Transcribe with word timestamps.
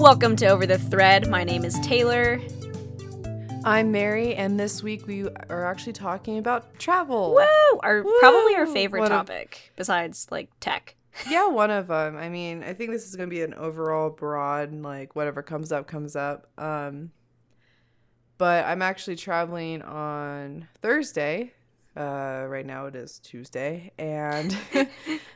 Welcome 0.00 0.34
to 0.36 0.46
Over 0.46 0.64
the 0.64 0.78
Thread. 0.78 1.28
My 1.28 1.44
name 1.44 1.62
is 1.62 1.78
Taylor. 1.80 2.40
I'm 3.66 3.92
Mary, 3.92 4.34
and 4.34 4.58
this 4.58 4.82
week 4.82 5.06
we 5.06 5.28
are 5.28 5.66
actually 5.66 5.92
talking 5.92 6.38
about 6.38 6.78
travel. 6.78 7.34
Woo! 7.34 7.80
Our 7.82 8.02
probably 8.20 8.54
our 8.56 8.66
favorite 8.66 9.04
a- 9.04 9.08
topic 9.10 9.72
besides 9.76 10.26
like 10.30 10.48
tech. 10.58 10.96
Yeah, 11.28 11.48
one 11.48 11.70
of 11.70 11.88
them. 11.88 12.16
I 12.16 12.30
mean, 12.30 12.62
I 12.62 12.72
think 12.72 12.92
this 12.92 13.06
is 13.06 13.14
going 13.14 13.28
to 13.28 13.34
be 13.34 13.42
an 13.42 13.52
overall 13.52 14.08
broad, 14.08 14.72
like 14.72 15.14
whatever 15.14 15.42
comes 15.42 15.70
up, 15.70 15.86
comes 15.86 16.16
up. 16.16 16.46
Um, 16.56 17.10
but 18.38 18.64
I'm 18.64 18.80
actually 18.80 19.16
traveling 19.16 19.82
on 19.82 20.66
Thursday. 20.80 21.52
Uh, 21.94 22.46
right 22.48 22.64
now 22.64 22.86
it 22.86 22.96
is 22.96 23.18
Tuesday, 23.18 23.92
and 23.98 24.56
um, 24.74 24.88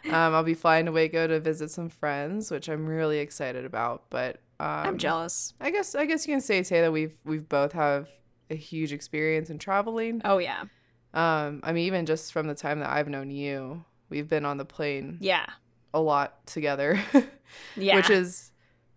I'll 0.06 0.42
be 0.42 0.54
flying 0.54 0.86
to 0.86 0.92
Waco 0.92 1.26
to 1.26 1.38
visit 1.38 1.70
some 1.70 1.90
friends, 1.90 2.50
which 2.50 2.70
I'm 2.70 2.86
really 2.86 3.18
excited 3.18 3.66
about. 3.66 4.04
But 4.08 4.40
I'm 4.60 4.98
jealous. 4.98 5.52
I 5.60 5.70
guess 5.70 5.94
I 5.94 6.06
guess 6.06 6.26
you 6.26 6.34
can 6.34 6.40
say 6.40 6.62
say 6.62 6.80
that 6.80 6.92
we've 6.92 7.16
we've 7.24 7.48
both 7.48 7.72
have 7.72 8.08
a 8.50 8.54
huge 8.54 8.92
experience 8.92 9.50
in 9.50 9.58
traveling. 9.58 10.20
Oh 10.24 10.38
yeah. 10.38 10.64
Um, 11.12 11.60
I 11.62 11.72
mean, 11.72 11.86
even 11.86 12.06
just 12.06 12.32
from 12.32 12.46
the 12.48 12.54
time 12.54 12.80
that 12.80 12.90
I've 12.90 13.08
known 13.08 13.30
you, 13.30 13.84
we've 14.08 14.28
been 14.28 14.44
on 14.44 14.56
the 14.56 14.64
plane 14.64 15.18
Yeah. 15.20 15.46
a 15.92 16.00
lot 16.00 16.44
together, 16.46 17.00
Yeah. 17.76 17.94
which 17.96 18.10
is, 18.10 18.50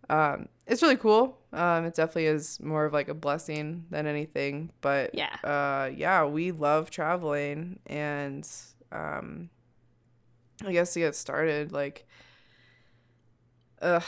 um, 0.09 0.49
it's 0.65 0.81
really 0.81 0.95
cool. 0.97 1.37
Um, 1.53 1.85
it 1.85 1.93
definitely 1.93 2.25
is 2.25 2.59
more 2.59 2.85
of 2.85 2.93
like 2.93 3.07
a 3.07 3.13
blessing 3.13 3.85
than 3.91 4.07
anything. 4.07 4.71
But 4.81 5.13
Yeah. 5.13 5.35
uh, 5.43 5.91
yeah, 5.95 6.25
we 6.25 6.51
love 6.51 6.89
traveling, 6.89 7.79
and 7.85 8.49
um, 8.91 9.51
I 10.65 10.71
guess 10.71 10.93
to 10.93 10.99
get 11.01 11.15
started, 11.15 11.71
like, 11.71 12.07
uh, 13.79 13.99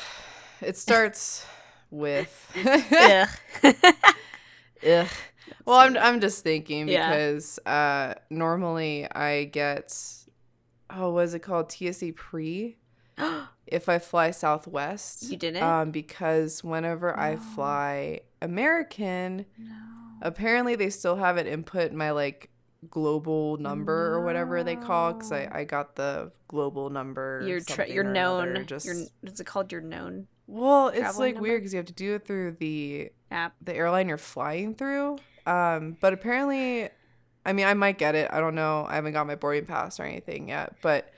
it 0.61 0.77
starts 0.77 1.45
with. 1.91 2.51
Ugh. 2.95 3.29
Ugh. 4.87 5.07
Well, 5.65 5.77
I'm 5.79 5.97
I'm 5.97 6.19
just 6.19 6.43
thinking 6.43 6.87
Yeah. 6.87 7.09
because 7.09 7.59
uh 7.65 8.13
normally 8.29 9.07
I 9.11 9.45
get 9.45 9.95
oh 10.89 11.11
what 11.11 11.25
is 11.25 11.33
it 11.33 11.39
called 11.39 11.71
TSA 11.71 12.13
pre 12.13 12.77
if 13.67 13.89
I 13.89 13.99
fly 13.99 14.31
Southwest. 14.31 15.29
You 15.29 15.37
didn't? 15.37 15.63
Um 15.63 15.91
because 15.91 16.63
whenever 16.63 17.17
I 17.17 17.35
fly 17.35 18.21
American, 18.41 19.45
no. 19.57 19.75
apparently 20.21 20.75
they 20.75 20.89
still 20.89 21.15
haven't 21.15 21.47
input 21.47 21.91
my 21.91 22.11
like 22.11 22.49
global 22.89 23.57
number 23.57 24.13
or 24.13 24.23
whatever 24.23 24.63
they 24.63 24.75
call 24.77 25.13
because 25.13 25.33
I, 25.33 25.49
I 25.51 25.63
got 25.65 25.95
the 25.97 26.31
global 26.47 26.89
number 26.89 27.43
You're 27.45 27.59
tra- 27.59 27.89
you're 27.89 28.05
known. 28.05 28.65
just 28.67 28.85
You're 28.85 28.95
is 29.23 29.39
it 29.39 29.45
called 29.45 29.71
your 29.71 29.81
known 29.81 30.27
well 30.49 30.87
it's 30.89 31.17
like 31.17 31.39
weird 31.39 31.61
because 31.61 31.73
you 31.73 31.77
have 31.77 31.85
to 31.85 31.93
do 31.93 32.15
it 32.15 32.25
through 32.25 32.57
the 32.59 33.11
app? 33.31 33.53
the 33.61 33.75
airline 33.75 34.07
you're 34.07 34.17
flying 34.17 34.75
through. 34.75 35.17
Um, 35.45 35.97
but 35.99 36.13
apparently, 36.13 36.89
I 37.45 37.53
mean, 37.53 37.65
I 37.65 37.73
might 37.73 37.97
get 37.97 38.15
it. 38.15 38.29
I 38.31 38.39
don't 38.39 38.55
know. 38.55 38.85
I 38.87 38.95
haven't 38.95 39.13
got 39.13 39.27
my 39.27 39.35
boarding 39.35 39.65
pass 39.65 39.99
or 39.99 40.03
anything 40.03 40.49
yet, 40.49 40.75
but 40.81 41.11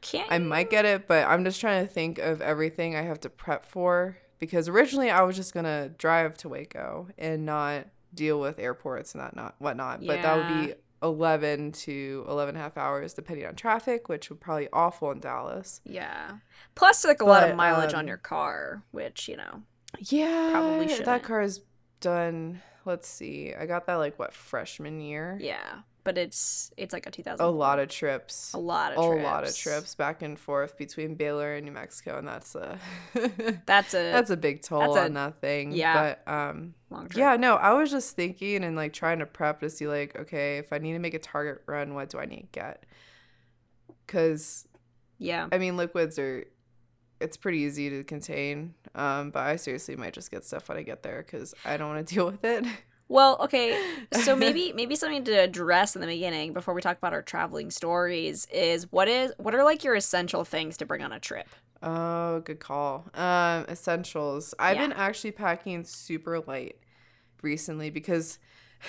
Can't 0.00 0.30
I 0.30 0.38
might 0.38 0.70
get 0.70 0.84
it. 0.84 1.06
But 1.06 1.26
I'm 1.28 1.44
just 1.44 1.60
trying 1.60 1.86
to 1.86 1.92
think 1.92 2.18
of 2.18 2.40
everything 2.42 2.96
I 2.96 3.02
have 3.02 3.20
to 3.20 3.30
prep 3.30 3.64
for 3.64 4.18
because 4.38 4.68
originally 4.68 5.10
I 5.10 5.22
was 5.22 5.36
just 5.36 5.54
gonna 5.54 5.90
drive 5.90 6.36
to 6.38 6.48
Waco 6.48 7.08
and 7.18 7.46
not 7.46 7.86
deal 8.14 8.40
with 8.40 8.58
airports 8.58 9.14
and 9.14 9.22
that 9.22 9.36
not 9.36 9.54
whatnot. 9.58 10.04
But 10.04 10.22
that 10.22 10.36
would 10.36 10.66
be 10.66 10.74
11 11.02 11.72
to 11.72 12.24
11 12.28 12.54
and 12.54 12.58
a 12.58 12.60
half 12.62 12.76
hours 12.76 13.14
depending 13.14 13.46
on 13.46 13.54
traffic, 13.54 14.08
which 14.08 14.28
would 14.30 14.40
probably 14.40 14.68
awful 14.72 15.10
in 15.10 15.20
Dallas. 15.20 15.80
Yeah. 15.84 16.32
Plus 16.74 17.04
like 17.04 17.22
a 17.22 17.24
lot 17.24 17.42
of 17.42 17.50
But, 17.50 17.56
mileage 17.56 17.94
on 17.94 18.00
um, 18.00 18.08
your 18.08 18.16
car, 18.16 18.82
which, 18.90 19.28
you 19.28 19.36
know. 19.36 19.62
Yeah, 19.98 20.50
Probably 20.52 20.86
that 20.86 20.96
shouldn't. 20.96 21.22
car 21.24 21.42
is 21.42 21.60
done. 22.00 22.60
Let's 22.84 23.08
see. 23.08 23.52
I 23.58 23.66
got 23.66 23.86
that 23.86 23.96
like 23.96 24.18
what 24.18 24.32
freshman 24.32 25.00
year. 25.00 25.38
Yeah. 25.40 25.80
But 26.02 26.16
it's 26.16 26.72
it's 26.78 26.92
like 26.94 27.06
a 27.06 27.10
2000 27.10 27.44
a 27.44 27.48
lot 27.50 27.78
of 27.78 27.88
trips 27.88 28.52
a 28.54 28.58
lot 28.58 28.92
of 28.94 28.98
a 29.04 29.08
trips. 29.08 29.22
lot 29.24 29.44
of 29.44 29.56
trips 29.56 29.94
back 29.94 30.22
and 30.22 30.38
forth 30.38 30.78
between 30.78 31.14
Baylor 31.14 31.54
and 31.54 31.66
New 31.66 31.72
Mexico 31.72 32.16
and 32.18 32.26
that's 32.26 32.54
a 32.54 32.78
That's 33.66 33.92
a 33.92 33.98
that's 34.10 34.30
a 34.30 34.36
big 34.36 34.62
toll 34.62 34.96
a- 34.96 35.04
on 35.04 35.14
that 35.14 35.40
thing 35.40 35.72
yeah. 35.72 36.14
but 36.24 36.32
um 36.32 36.74
long 36.88 37.08
trip. 37.08 37.18
yeah 37.18 37.36
no 37.36 37.56
I 37.56 37.72
was 37.74 37.90
just 37.90 38.16
thinking 38.16 38.64
and 38.64 38.76
like 38.76 38.92
trying 38.94 39.18
to 39.18 39.26
prep 39.26 39.60
to 39.60 39.68
see 39.68 39.86
like 39.86 40.16
okay 40.16 40.58
if 40.58 40.72
I 40.72 40.78
need 40.78 40.94
to 40.94 40.98
make 40.98 41.14
a 41.14 41.18
target 41.18 41.62
run 41.66 41.94
what 41.94 42.08
do 42.08 42.18
I 42.18 42.24
need 42.24 42.40
to 42.42 42.48
get 42.60 42.86
cuz 44.06 44.66
Yeah. 45.18 45.48
I 45.52 45.58
mean 45.58 45.76
liquids 45.76 46.18
are 46.18 46.44
it's 47.20 47.36
pretty 47.36 47.58
easy 47.58 47.90
to 47.90 48.04
contain 48.04 48.74
um 48.94 49.30
but 49.30 49.40
I 49.40 49.56
seriously 49.56 49.96
might 49.96 50.14
just 50.14 50.30
get 50.30 50.44
stuff 50.44 50.68
when 50.68 50.78
I 50.78 50.82
get 50.82 51.02
there 51.02 51.22
cuz 51.22 51.54
I 51.64 51.76
don't 51.76 51.88
want 51.94 52.06
to 52.08 52.14
deal 52.14 52.26
with 52.26 52.44
it 52.44 52.64
Well, 53.10 53.38
okay. 53.40 53.76
So 54.22 54.36
maybe 54.44 54.72
maybe 54.72 54.94
something 54.94 55.24
to 55.24 55.32
address 55.32 55.96
in 55.96 56.00
the 56.00 56.06
beginning 56.06 56.52
before 56.52 56.74
we 56.74 56.80
talk 56.80 56.96
about 56.96 57.12
our 57.12 57.22
traveling 57.22 57.70
stories 57.72 58.46
is 58.52 58.90
what 58.92 59.08
is 59.08 59.32
what 59.36 59.52
are 59.54 59.64
like 59.64 59.82
your 59.82 59.96
essential 59.96 60.44
things 60.44 60.76
to 60.78 60.86
bring 60.86 61.02
on 61.02 61.12
a 61.12 61.18
trip? 61.18 61.48
Oh, 61.82 62.38
good 62.40 62.60
call. 62.60 63.06
Um, 63.14 63.64
essentials. 63.68 64.54
I've 64.60 64.76
Yeah. 64.76 64.82
been 64.88 64.92
actually 64.92 65.32
packing 65.32 65.82
super 65.82 66.38
light 66.40 66.76
recently 67.42 67.90
because 67.90 68.38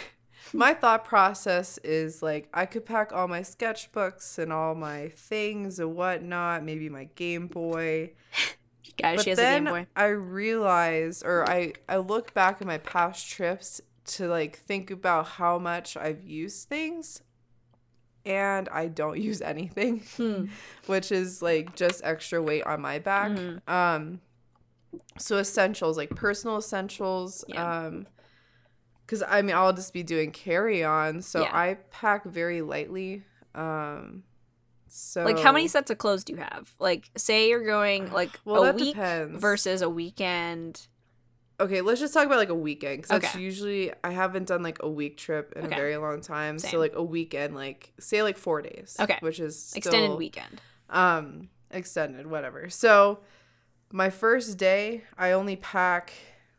my 0.54 0.76
thought 0.76 1.04
process 1.04 1.80
is 1.80 2.22
like 2.22 2.48
I 2.54 2.68
could 2.68 2.86
pack 2.86 3.12
all 3.12 3.28
my 3.28 3.42
sketchbooks 3.42 4.38
and 4.38 4.54
all 4.54 4.76
my 4.76 5.10
things 5.10 5.80
and 5.80 5.96
whatnot, 5.96 6.64
maybe 6.64 6.90
my 6.90 7.06
Game 7.16 7.48
Boy. 7.48 8.12
Guys, 8.98 9.16
but 9.18 9.24
she 9.24 9.30
has 9.32 9.40
a 9.40 9.44
Game 9.44 9.66
Boy. 9.66 9.88
I 9.96 10.08
realize, 10.08 11.24
or 11.24 11.50
I 11.50 11.74
I 11.90 11.98
look 11.98 12.36
back 12.36 12.62
at 12.62 12.68
my 12.68 12.78
past 12.78 13.28
trips 13.28 13.82
to 14.18 14.28
like 14.28 14.58
think 14.58 14.92
about 14.92 15.28
how 15.28 15.58
much 15.60 15.96
I've 15.98 16.24
used 16.24 16.68
things, 16.70 17.22
and 18.26 18.68
I 18.70 18.88
don't 18.88 19.20
use 19.30 19.42
anything 19.42 20.04
Hmm. 20.18 20.46
which 20.88 21.12
is 21.12 21.42
like 21.42 21.76
just 21.76 22.02
extra 22.04 22.42
weight 22.42 22.64
on 22.64 22.82
my 22.82 23.00
back. 23.00 23.32
Mhm. 23.32 23.68
Um 23.68 24.22
so 25.18 25.38
essentials 25.38 25.96
like 25.98 26.10
personal 26.16 26.58
essentials 26.58 27.46
Yeah. 27.48 27.86
um 27.86 28.08
cuz 29.08 29.24
I 29.28 29.42
mean 29.42 29.56
I'll 29.56 29.74
just 29.74 29.94
be 29.94 30.04
doing 30.04 30.32
carry-on, 30.32 31.22
so 31.22 31.42
Yeah. 31.42 31.52
I 31.56 31.76
pack 31.92 32.26
very 32.26 32.62
lightly. 32.62 33.24
Um 33.56 34.24
so 34.88 35.24
Like 35.24 35.40
how 35.40 35.54
many 35.54 35.70
sets 35.70 35.90
of 35.90 35.98
clothes 35.98 36.26
do 36.26 36.34
you 36.34 36.40
have? 36.40 36.72
Like 36.80 37.10
say 37.16 37.48
you're 37.50 37.66
going 37.66 38.12
like 38.20 38.38
Well, 38.44 38.66
a 38.66 38.74
week 38.74 38.96
depends. 38.96 39.40
versus 39.42 39.82
a 39.82 39.90
weekend. 39.90 40.88
Okay, 41.62 41.82
let's 41.82 42.00
just 42.00 42.14
talk 42.14 42.26
about 42.26 42.38
like 42.40 42.50
a 42.50 42.56
weekend 42.56 43.04
that's 43.06 43.26
Okay. 43.36 43.40
usually 43.40 43.94
I 44.04 44.12
haven't 44.12 44.48
done 44.48 44.64
like 44.64 44.80
a 44.82 44.90
week 44.90 45.16
trip 45.18 45.54
in 45.56 45.66
Okay. 45.66 45.76
a 45.76 45.78
very 45.78 45.98
long 45.98 46.20
time. 46.22 46.58
Same. 46.60 46.72
So 46.72 46.80
like 46.80 46.96
a 46.96 47.04
weekend 47.04 47.54
like 47.56 47.94
say 48.00 48.24
like 48.24 48.38
4 48.38 48.62
days, 48.64 48.98
Okay. 49.00 49.18
which 49.22 49.40
is 49.40 49.72
Extended 49.76 50.18
weekend. 50.18 50.60
um 50.90 51.50
extended 51.74 52.28
whatever 52.28 52.70
so 52.70 53.20
my 53.94 54.10
first 54.10 54.58
day 54.58 55.04
i 55.18 55.32
only 55.32 55.56
pack 55.56 56.12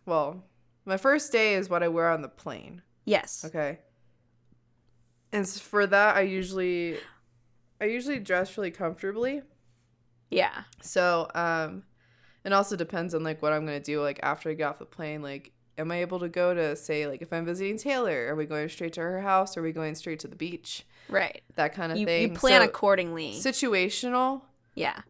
well 0.07 0.43
my 0.87 0.97
first 0.97 1.31
day 1.33 1.55
is 1.55 1.69
what 1.69 1.83
i 1.83 1.89
wear 1.89 2.09
on 2.09 2.23
the 2.23 2.29
plane 2.31 2.81
Yes. 3.05 3.45
okay 3.45 3.81
and 5.33 5.47
for 5.47 5.87
that 5.87 6.17
i 6.17 6.23
usually 6.23 6.97
i 7.81 7.85
usually 7.85 8.19
dress 8.21 8.57
really 8.57 8.71
comfortably 8.71 9.43
Yeah. 10.31 10.62
so 10.81 11.29
um 11.35 11.83
it 12.45 12.53
also 12.53 12.77
depends 12.77 13.15
on 13.15 13.23
like 13.23 13.41
what 13.43 13.53
i'm 13.53 13.65
gonna 13.65 13.79
do 13.81 14.01
like 14.03 14.19
after 14.23 14.51
i 14.51 14.55
get 14.55 14.65
off 14.69 14.79
the 14.79 14.85
plane 14.85 15.23
like 15.23 15.53
am 15.79 15.91
i 15.91 16.01
able 16.01 16.19
to 16.21 16.29
go 16.29 16.53
to 16.55 16.75
say 16.77 17.07
like 17.07 17.23
if 17.23 17.33
i'm 17.33 17.45
visiting 17.45 17.77
taylor 17.79 18.27
are 18.29 18.35
we 18.37 18.45
going 18.47 18.69
straight 18.69 18.93
to 18.93 19.01
her 19.01 19.21
house 19.21 19.57
are 19.57 19.63
we 19.63 19.73
going 19.73 19.95
straight 19.95 20.19
to 20.21 20.29
the 20.29 20.37
beach 20.37 20.85
Right. 21.09 21.43
that 21.57 21.75
kind 21.75 21.91
of 21.93 21.99
You, 21.99 22.07
thing 22.07 22.23
you 22.23 22.29
plan 22.35 22.61
So, 22.63 22.65
accordingly. 22.69 23.33
situational 23.35 24.43
yeah. 24.75 25.00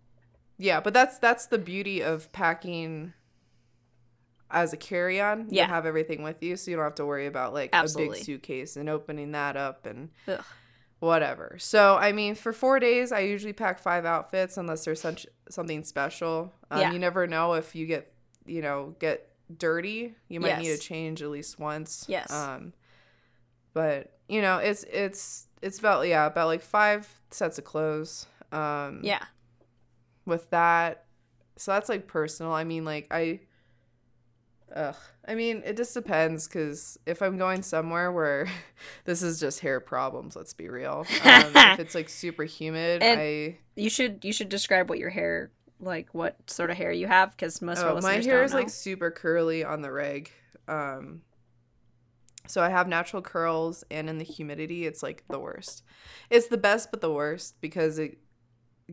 Yeah, 0.58 0.80
but 0.80 0.92
that's 0.94 1.18
that's 1.18 1.46
the 1.46 1.58
beauty 1.58 2.02
of 2.02 2.30
packing 2.32 3.12
as 4.50 4.72
a 4.72 4.76
carry-on. 4.76 5.48
Yeah. 5.50 5.64
You 5.64 5.68
have 5.72 5.86
everything 5.86 6.22
with 6.22 6.42
you, 6.42 6.56
so 6.56 6.70
you 6.70 6.76
don't 6.76 6.84
have 6.84 6.94
to 6.96 7.06
worry 7.06 7.26
about 7.26 7.52
like 7.54 7.70
Absolutely. 7.72 8.16
a 8.16 8.20
big 8.20 8.24
suitcase 8.24 8.76
and 8.76 8.88
opening 8.88 9.32
that 9.32 9.56
up 9.56 9.86
and 9.86 10.10
Ugh. 10.28 10.44
Whatever. 11.02 11.56
So, 11.58 11.96
I 11.96 12.12
mean, 12.12 12.36
for 12.36 12.52
4 12.52 12.78
days 12.78 13.10
I 13.10 13.20
usually 13.20 13.52
pack 13.52 13.80
5 13.80 14.04
outfits 14.04 14.56
unless 14.56 14.84
there's 14.84 15.00
such 15.00 15.26
something 15.50 15.82
special. 15.82 16.52
Um, 16.70 16.80
Yeah. 16.80 16.92
you 16.92 16.98
never 17.00 17.26
know 17.26 17.54
if 17.54 17.74
you 17.74 17.86
get, 17.86 18.12
you 18.46 18.62
know, 18.62 18.94
get 19.00 19.28
dirty, 19.58 20.14
you 20.28 20.38
might 20.38 20.58
need 20.58 20.68
Yes. 20.68 20.78
to 20.78 20.86
change 20.86 21.20
at 21.20 21.28
least 21.28 21.58
once. 21.58 22.04
Yes. 22.08 22.30
Um 22.30 22.72
but, 23.74 24.18
you 24.28 24.40
know, 24.42 24.58
it's 24.58 24.84
it's 24.84 25.48
it's 25.60 25.78
about 25.80 26.06
yeah, 26.06 26.26
about 26.26 26.46
like 26.46 26.62
5 26.62 27.08
sets 27.30 27.58
of 27.58 27.64
clothes. 27.64 28.26
Um 28.52 29.00
Yeah. 29.02 29.24
with 30.24 30.48
that. 30.50 31.06
So 31.56 31.72
that's 31.72 31.88
like 31.88 32.06
personal. 32.06 32.52
I 32.52 32.62
mean, 32.62 32.84
like 32.84 33.08
I, 33.10 33.40
ugh. 34.74 34.96
I 35.26 35.34
mean, 35.36 35.62
it 35.64 35.76
just 35.76 35.94
depends 35.94 36.48
because 36.48 36.98
if 37.06 37.22
I'm 37.22 37.36
going 37.38 37.62
somewhere 37.62 38.10
where 38.10 38.48
this 39.04 39.22
is 39.22 39.38
just 39.38 39.60
hair 39.60 39.78
problems, 39.80 40.34
let's 40.34 40.52
be 40.52 40.68
real. 40.68 41.06
Um, 41.24 41.52
if 41.54 41.78
it's 41.80 41.94
like 41.94 42.08
super 42.08 42.42
humid, 42.44 43.02
And- 43.02 43.20
I 43.20 43.58
You 43.76 43.88
should 43.90 44.24
you 44.24 44.32
should 44.32 44.48
describe 44.48 44.88
what 44.90 44.98
your 44.98 45.10
hair 45.10 45.50
like 45.80 46.08
what 46.12 46.36
sort 46.50 46.70
of 46.70 46.76
hair 46.76 46.92
you 46.92 47.06
have? 47.08 47.30
Because 47.32 47.60
most 47.62 47.78
of 47.78 47.84
our 47.88 47.98
Oh, 47.98 48.00
my 48.00 48.14
hair 48.14 48.42
is 48.44 48.52
know. 48.52 48.58
like 48.58 48.70
super 48.70 49.10
curly 49.10 49.64
on 49.64 49.80
the 49.82 49.90
reg. 49.92 50.30
Um, 50.68 51.22
so 52.48 52.60
I 52.62 52.70
have 52.70 52.88
natural 52.88 53.22
curls, 53.22 53.84
and 53.90 54.10
in 54.10 54.18
the 54.18 54.24
humidity, 54.24 54.84
it's 54.86 55.02
like 55.02 55.22
the 55.28 55.38
worst. 55.38 55.82
It's 56.30 56.48
the 56.48 56.56
best, 56.58 56.90
but 56.90 57.00
the 57.00 57.12
worst 57.12 57.60
because 57.60 57.98
it 57.98 58.18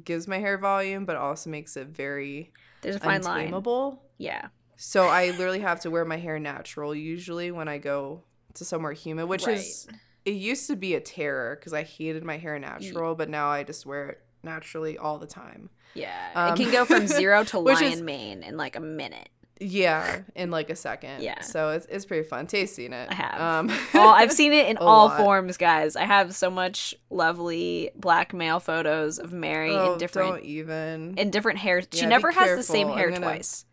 gives 0.03 0.27
my 0.27 0.37
hair 0.37 0.57
volume, 0.57 1.05
but 1.05 1.15
also 1.15 1.49
makes 1.49 1.75
it 1.75 1.87
very 1.87 2.53
There's 2.81 2.95
a 2.95 2.99
fine 2.99 3.21
line. 3.23 3.51
untameable. 3.51 3.99
Yeah. 4.17 4.47
So 4.81 5.07
I 5.07 5.31
literally 5.31 5.59
have 5.59 5.81
to 5.81 5.91
wear 5.91 6.05
my 6.05 6.15
hair 6.15 6.39
natural 6.39 6.95
usually 6.95 7.51
when 7.51 7.67
I 7.67 7.79
go 7.79 8.23
to 8.53 8.63
somewhere 8.63 8.93
humid, 8.93 9.27
which 9.27 9.45
is 9.45 9.87
it 10.23 10.31
used 10.35 10.67
to 10.67 10.77
be 10.77 10.95
a 10.95 11.01
terror 11.01 11.57
because 11.59 11.73
I 11.73 11.83
hated 11.83 12.23
my 12.23 12.37
hair 12.37 12.57
natural, 12.57 13.13
but 13.13 13.29
now 13.29 13.49
I 13.49 13.63
just 13.63 13.85
wear 13.85 14.07
it 14.09 14.21
naturally 14.41 14.97
all 14.97 15.17
the 15.17 15.27
time. 15.27 15.69
Yeah. 15.95 16.13
Um, 16.33 16.53
it 16.53 16.63
can 16.63 16.71
go 16.71 16.85
from 16.85 17.07
zero 17.19 17.43
to 17.45 17.59
lion 17.59 17.83
is- 17.91 18.01
mane 18.01 18.41
in 18.41 18.55
like 18.55 18.77
a 18.77 18.79
minute. 18.79 19.27
Yeah, 19.61 20.21
in 20.35 20.49
like 20.51 20.69
a 20.69 20.75
second. 20.77 21.21
Yeah. 21.23 21.41
So 21.41 21.71
it's 21.71 21.85
it's 21.87 22.05
pretty 22.05 22.25
fun. 22.25 22.47
Tasting 22.47 22.93
it. 22.93 23.09
I 23.11 23.13
have. 23.15 23.41
Um, 23.41 23.77
all 23.93 24.13
I've 24.13 24.31
seen 24.41 24.53
it 24.53 24.69
in 24.69 24.77
all 24.77 25.07
lot. 25.07 25.17
forms, 25.17 25.57
guys. 25.57 25.97
I 25.97 26.05
have 26.05 26.33
so 26.33 26.49
much 26.49 26.95
lovely 27.09 27.89
black 27.93 28.33
male 28.33 28.61
photos 28.61 29.19
of 29.19 29.33
Mary 29.33 29.75
oh, 29.75 29.91
in 29.93 29.99
different 29.99 30.29
Don't 30.29 30.45
even. 30.45 31.15
in 31.17 31.29
different 31.31 31.59
hair. 31.59 31.81
She 31.81 32.03
Yeah, 32.03 32.07
never 32.07 32.31
has 32.31 32.55
the 32.55 32.63
same 32.63 32.87
hair 32.87 33.09
gonna- 33.09 33.19
twice. 33.19 33.65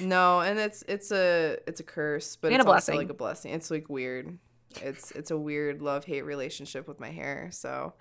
No, 0.00 0.40
and 0.40 0.58
it's 0.58 0.82
it's 0.88 1.10
a 1.12 1.58
it's 1.66 1.80
a 1.80 1.84
curse, 1.84 2.36
but 2.36 2.48
And 2.52 2.56
it's 2.60 2.64
a 2.64 2.68
also 2.68 2.92
blessing. 2.92 2.96
like 2.96 3.10
a 3.10 3.14
blessing. 3.14 3.52
It's 3.52 3.70
like 3.70 3.88
weird. 3.88 4.38
It's 4.82 5.10
it's 5.12 5.30
a 5.30 5.36
weird 5.38 5.82
love 5.82 6.04
hate 6.04 6.22
relationship 6.22 6.88
with 6.88 6.98
my 7.00 7.10
hair. 7.10 7.48
So, 7.52 7.94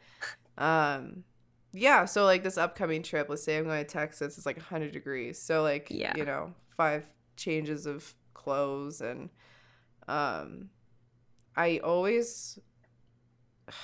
um, 0.57 1.23
yeah. 1.73 2.05
So 2.05 2.23
like 2.25 2.43
this 2.43 2.57
upcoming 2.57 3.03
trip, 3.03 3.27
let's 3.29 3.43
say 3.43 3.57
I'm 3.57 3.65
going 3.65 3.79
to 3.79 3.83
Texas, 3.89 4.37
it's 4.37 4.45
like 4.45 4.57
100 4.57 4.91
degrees. 4.91 5.41
So 5.41 5.61
like 5.63 5.87
Yeah. 5.89 6.13
you 6.15 6.25
know 6.25 6.53
five 6.77 7.05
changes 7.37 7.85
of 7.85 8.13
clothes 8.33 9.01
and 9.01 9.29
um, 10.07 10.69
I 11.55 11.79
always. 11.79 12.59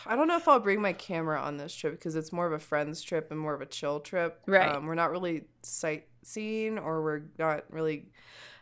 I 0.06 0.18
don't 0.18 0.28
know 0.28 0.36
if 0.36 0.48
I'll 0.50 0.60
bring 0.60 0.82
my 0.82 0.92
camera 0.92 1.40
on 1.40 1.56
this 1.58 1.74
trip 1.74 1.94
because 1.94 2.16
it's 2.18 2.34
more 2.34 2.46
of 2.46 2.52
a 2.52 2.60
friends 2.60 3.02
trip 3.02 3.32
and 3.32 3.40
more 3.40 3.54
of 3.54 3.62
a 3.62 3.66
chill 3.66 4.02
trip. 4.02 4.42
Right. 4.46 4.76
Um, 4.76 4.86
we're 4.86 4.96
not 4.96 5.12
really 5.12 5.46
sightseeing 6.28 6.78
or 6.78 7.02
we're 7.04 7.22
not 7.38 7.64
really 7.70 8.06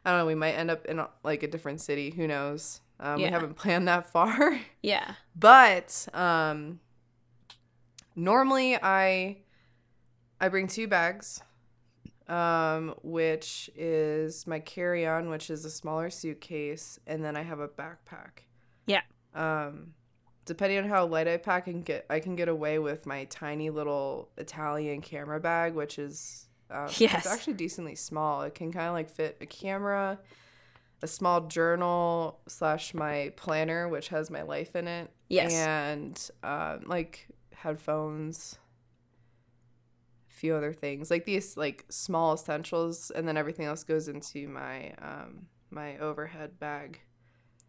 I 0.04 0.12
don't 0.12 0.20
know, 0.20 0.26
we 0.28 0.36
might 0.36 0.52
end 0.52 0.70
up 0.70 0.86
in 0.86 1.02
like 1.24 1.42
a 1.42 1.48
different 1.48 1.82
city, 1.82 2.12
who 2.12 2.28
knows. 2.28 2.82
Um, 3.00 3.20
Yeah. 3.20 3.28
we 3.28 3.32
haven't 3.32 3.56
planned 3.64 3.88
that 3.88 4.12
far. 4.12 4.60
Yeah. 4.84 5.16
but 5.36 6.08
um 6.14 6.80
normally 8.16 8.76
I 8.82 9.38
I 10.40 10.50
bring 10.50 10.68
two 10.68 10.88
bags. 10.88 11.42
Um, 12.28 12.96
which 13.04 13.70
is 13.76 14.48
my 14.48 14.58
carry-on, 14.58 15.30
which 15.30 15.52
is 15.52 15.64
a 15.64 15.70
smaller 15.70 16.10
suitcase, 16.10 17.00
and 17.06 17.24
then 17.24 17.38
I 17.38 17.44
have 17.44 17.60
a 17.60 17.68
backpack. 17.68 18.46
Yeah. 18.88 19.02
Um, 19.36 19.94
depending 20.46 20.80
on 20.80 20.86
how 20.90 21.06
light 21.06 21.28
I 21.28 21.38
pack, 21.38 21.68
and 21.68 21.86
get 21.86 22.04
I 22.10 22.20
can 22.20 22.36
get 22.36 22.48
away 22.48 22.80
with 22.80 23.06
my 23.06 23.26
tiny 23.26 23.70
little 23.70 24.30
Italian 24.38 25.02
camera 25.02 25.40
bag, 25.40 25.76
which 25.76 26.00
is 26.00 26.48
um, 26.76 26.90
Yes. 26.98 27.26
it's 27.26 27.28
actually 27.28 27.54
decently 27.54 27.96
small. 27.96 28.42
It 28.44 28.54
can 28.56 28.72
kind 28.72 28.88
of 28.88 28.94
like 28.94 29.10
fit 29.10 29.38
a 29.42 29.46
camera, 29.46 30.20
a 31.02 31.08
small 31.08 31.42
journal 31.48 32.40
slash 32.48 32.94
my 32.94 33.32
planner, 33.36 33.88
which 33.88 34.10
has 34.10 34.30
my 34.30 34.42
life 34.42 34.76
in 34.76 34.88
it, 34.88 35.10
Yes. 35.30 35.54
and 35.54 36.30
um, 36.44 36.84
like 36.88 37.28
headphones, 37.54 38.60
a 40.30 40.34
few 40.34 40.56
other 40.56 40.74
things 40.74 41.10
like 41.10 41.26
these 41.26 41.58
like 41.58 41.86
small 41.90 42.34
essentials, 42.34 43.12
and 43.12 43.28
then 43.28 43.38
everything 43.38 43.66
else 43.66 43.84
goes 43.84 44.08
into 44.08 44.48
my 44.48 44.94
um, 45.02 45.48
my 45.72 45.98
overhead 46.00 46.60
bag. 46.60 47.00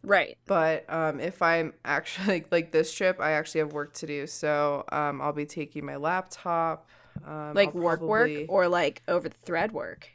Right. 0.03 0.37
But 0.47 0.85
um, 0.89 1.19
if 1.19 1.43
I'm 1.43 1.73
actually 1.85 2.27
like, 2.29 2.47
like 2.53 2.73
this 2.73 2.95
trip, 2.95 3.21
I 3.21 3.33
actually 3.33 3.61
have 3.61 3.73
work 3.73 3.93
to 3.95 4.07
do. 4.07 4.27
So 4.29 4.85
um, 4.93 5.21
I'll 5.21 5.33
be 5.33 5.47
taking 5.47 5.85
my 5.85 5.97
laptop. 5.97 6.89
Um, 7.25 7.55
Like 7.55 7.69
I'll 7.75 7.81
work 7.83 8.01
probably- 8.01 8.39
work 8.43 8.47
or 8.51 8.69
like 8.69 9.03
over 9.09 9.29
the 9.29 9.37
thread 9.45 9.73
work. 9.73 10.09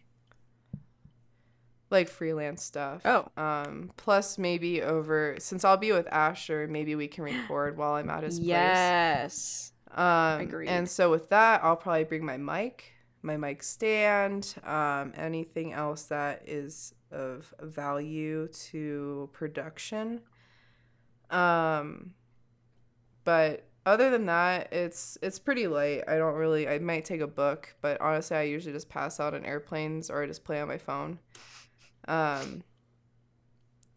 like 1.89 2.07
freelance 2.07 2.63
stuff. 2.63 3.01
Oh. 3.05 3.27
Um, 3.35 3.91
plus 3.97 4.37
maybe 4.37 4.81
over 4.81 5.35
since 5.39 5.65
I'll 5.65 5.75
be 5.75 5.91
with 5.91 6.07
Asher, 6.09 6.65
maybe 6.69 6.95
we 6.95 7.07
can 7.09 7.25
record 7.25 7.75
while 7.77 7.95
I'm 7.95 8.09
at 8.09 8.23
his 8.23 8.39
place. 8.39 8.47
Yes. 8.47 9.73
Um, 9.93 10.39
Agreed. 10.39 10.69
And 10.69 10.89
so 10.89 11.11
with 11.11 11.27
that, 11.29 11.61
I'll 11.63 11.75
probably 11.75 12.05
bring 12.05 12.23
my 12.25 12.37
mic, 12.37 12.93
my 13.21 13.35
mic 13.35 13.61
stand, 13.61 14.55
um, 14.63 15.11
anything 15.17 15.73
else 15.73 16.03
that 16.03 16.43
is 16.47 16.93
of 17.11 17.53
value 17.61 18.47
to 18.47 19.29
production. 19.33 20.21
Um, 21.29 22.13
but 23.25 23.67
other 23.85 24.09
than 24.09 24.25
that, 24.27 24.71
it's 24.71 25.17
it's 25.21 25.39
pretty 25.39 25.67
light. 25.67 26.03
I 26.07 26.17
don't 26.17 26.35
really. 26.35 26.67
I 26.67 26.79
might 26.79 27.05
take 27.05 27.21
a 27.21 27.27
book, 27.27 27.75
but 27.81 27.99
honestly, 28.01 28.37
I 28.37 28.43
usually 28.43 28.73
just 28.73 28.89
pass 28.89 29.19
out 29.19 29.33
on 29.33 29.45
airplanes 29.45 30.09
or 30.09 30.21
I 30.23 30.27
just 30.27 30.43
play 30.43 30.59
on 30.61 30.67
my 30.67 30.77
phone. 30.77 31.19
Um, 32.07 32.63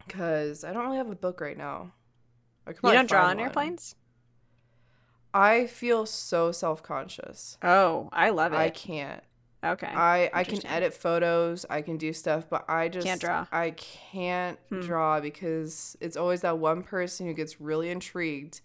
because 0.05 0.63
I 0.63 0.73
don't 0.73 0.85
really 0.85 0.97
have 0.97 1.09
a 1.09 1.15
book 1.15 1.41
right 1.41 1.57
now. 1.57 1.91
I 2.67 2.73
could 2.73 2.87
You 2.87 2.93
don't 2.93 3.09
draw 3.09 3.21
on 3.27 3.37
one. 3.37 3.39
airplanes? 3.45 3.95
I 5.33 5.67
feel 5.67 6.05
so 6.05 6.51
self 6.51 6.81
conscious. 6.83 7.57
Oh, 7.61 8.09
I 8.11 8.29
love 8.29 8.53
it. 8.53 8.57
I 8.57 8.69
can't. 8.69 9.21
okay. 9.63 9.87
I 9.87 10.29
I 10.33 10.43
can 10.43 10.65
edit 10.65 10.93
photos. 10.93 11.65
I 11.69 11.81
can 11.81 11.97
do 11.97 12.13
stuff, 12.13 12.45
but 12.49 12.65
I 12.69 12.87
just 12.87 13.05
Can't 13.05 13.19
draw. 13.21 13.45
I 13.51 13.71
can't 13.71 14.57
Hmm. 14.69 14.81
draw 14.81 15.19
because 15.19 15.97
it's 15.99 16.15
always 16.17 16.41
that 16.41 16.57
one 16.57 16.83
person 16.83 17.25
who 17.27 17.33
gets 17.33 17.59
really 17.59 17.89
intrigued 17.89 18.61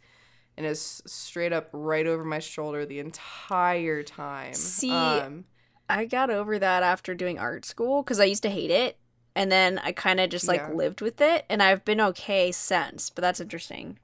and 0.56 0.66
is 0.66 1.02
straight 1.06 1.52
up 1.52 1.68
right 1.72 2.06
over 2.06 2.24
my 2.24 2.38
shoulder 2.38 2.84
the 2.86 2.98
entire 2.98 4.02
time. 4.02 4.54
See, 4.54 4.90
um, 4.90 5.44
I 5.88 6.04
got 6.04 6.30
over 6.30 6.58
that 6.58 6.82
after 6.82 7.14
doing 7.14 7.38
art 7.38 7.64
school 7.64 8.02
because 8.02 8.20
I 8.20 8.24
used 8.24 8.42
to 8.44 8.50
hate 8.50 8.70
it. 8.70 8.96
And 9.36 9.50
then 9.50 9.78
I 9.78 9.92
kind 9.92 10.18
of 10.20 10.28
just 10.28 10.48
like 10.48 10.60
Yeah. 10.60 10.72
lived 10.72 11.00
with 11.00 11.20
it. 11.20 11.46
And 11.48 11.62
I've 11.62 11.84
been 11.84 12.00
okay 12.00 12.50
since. 12.52 13.10
But 13.10 13.22
that's 13.22 13.40
interesting. 13.40 13.98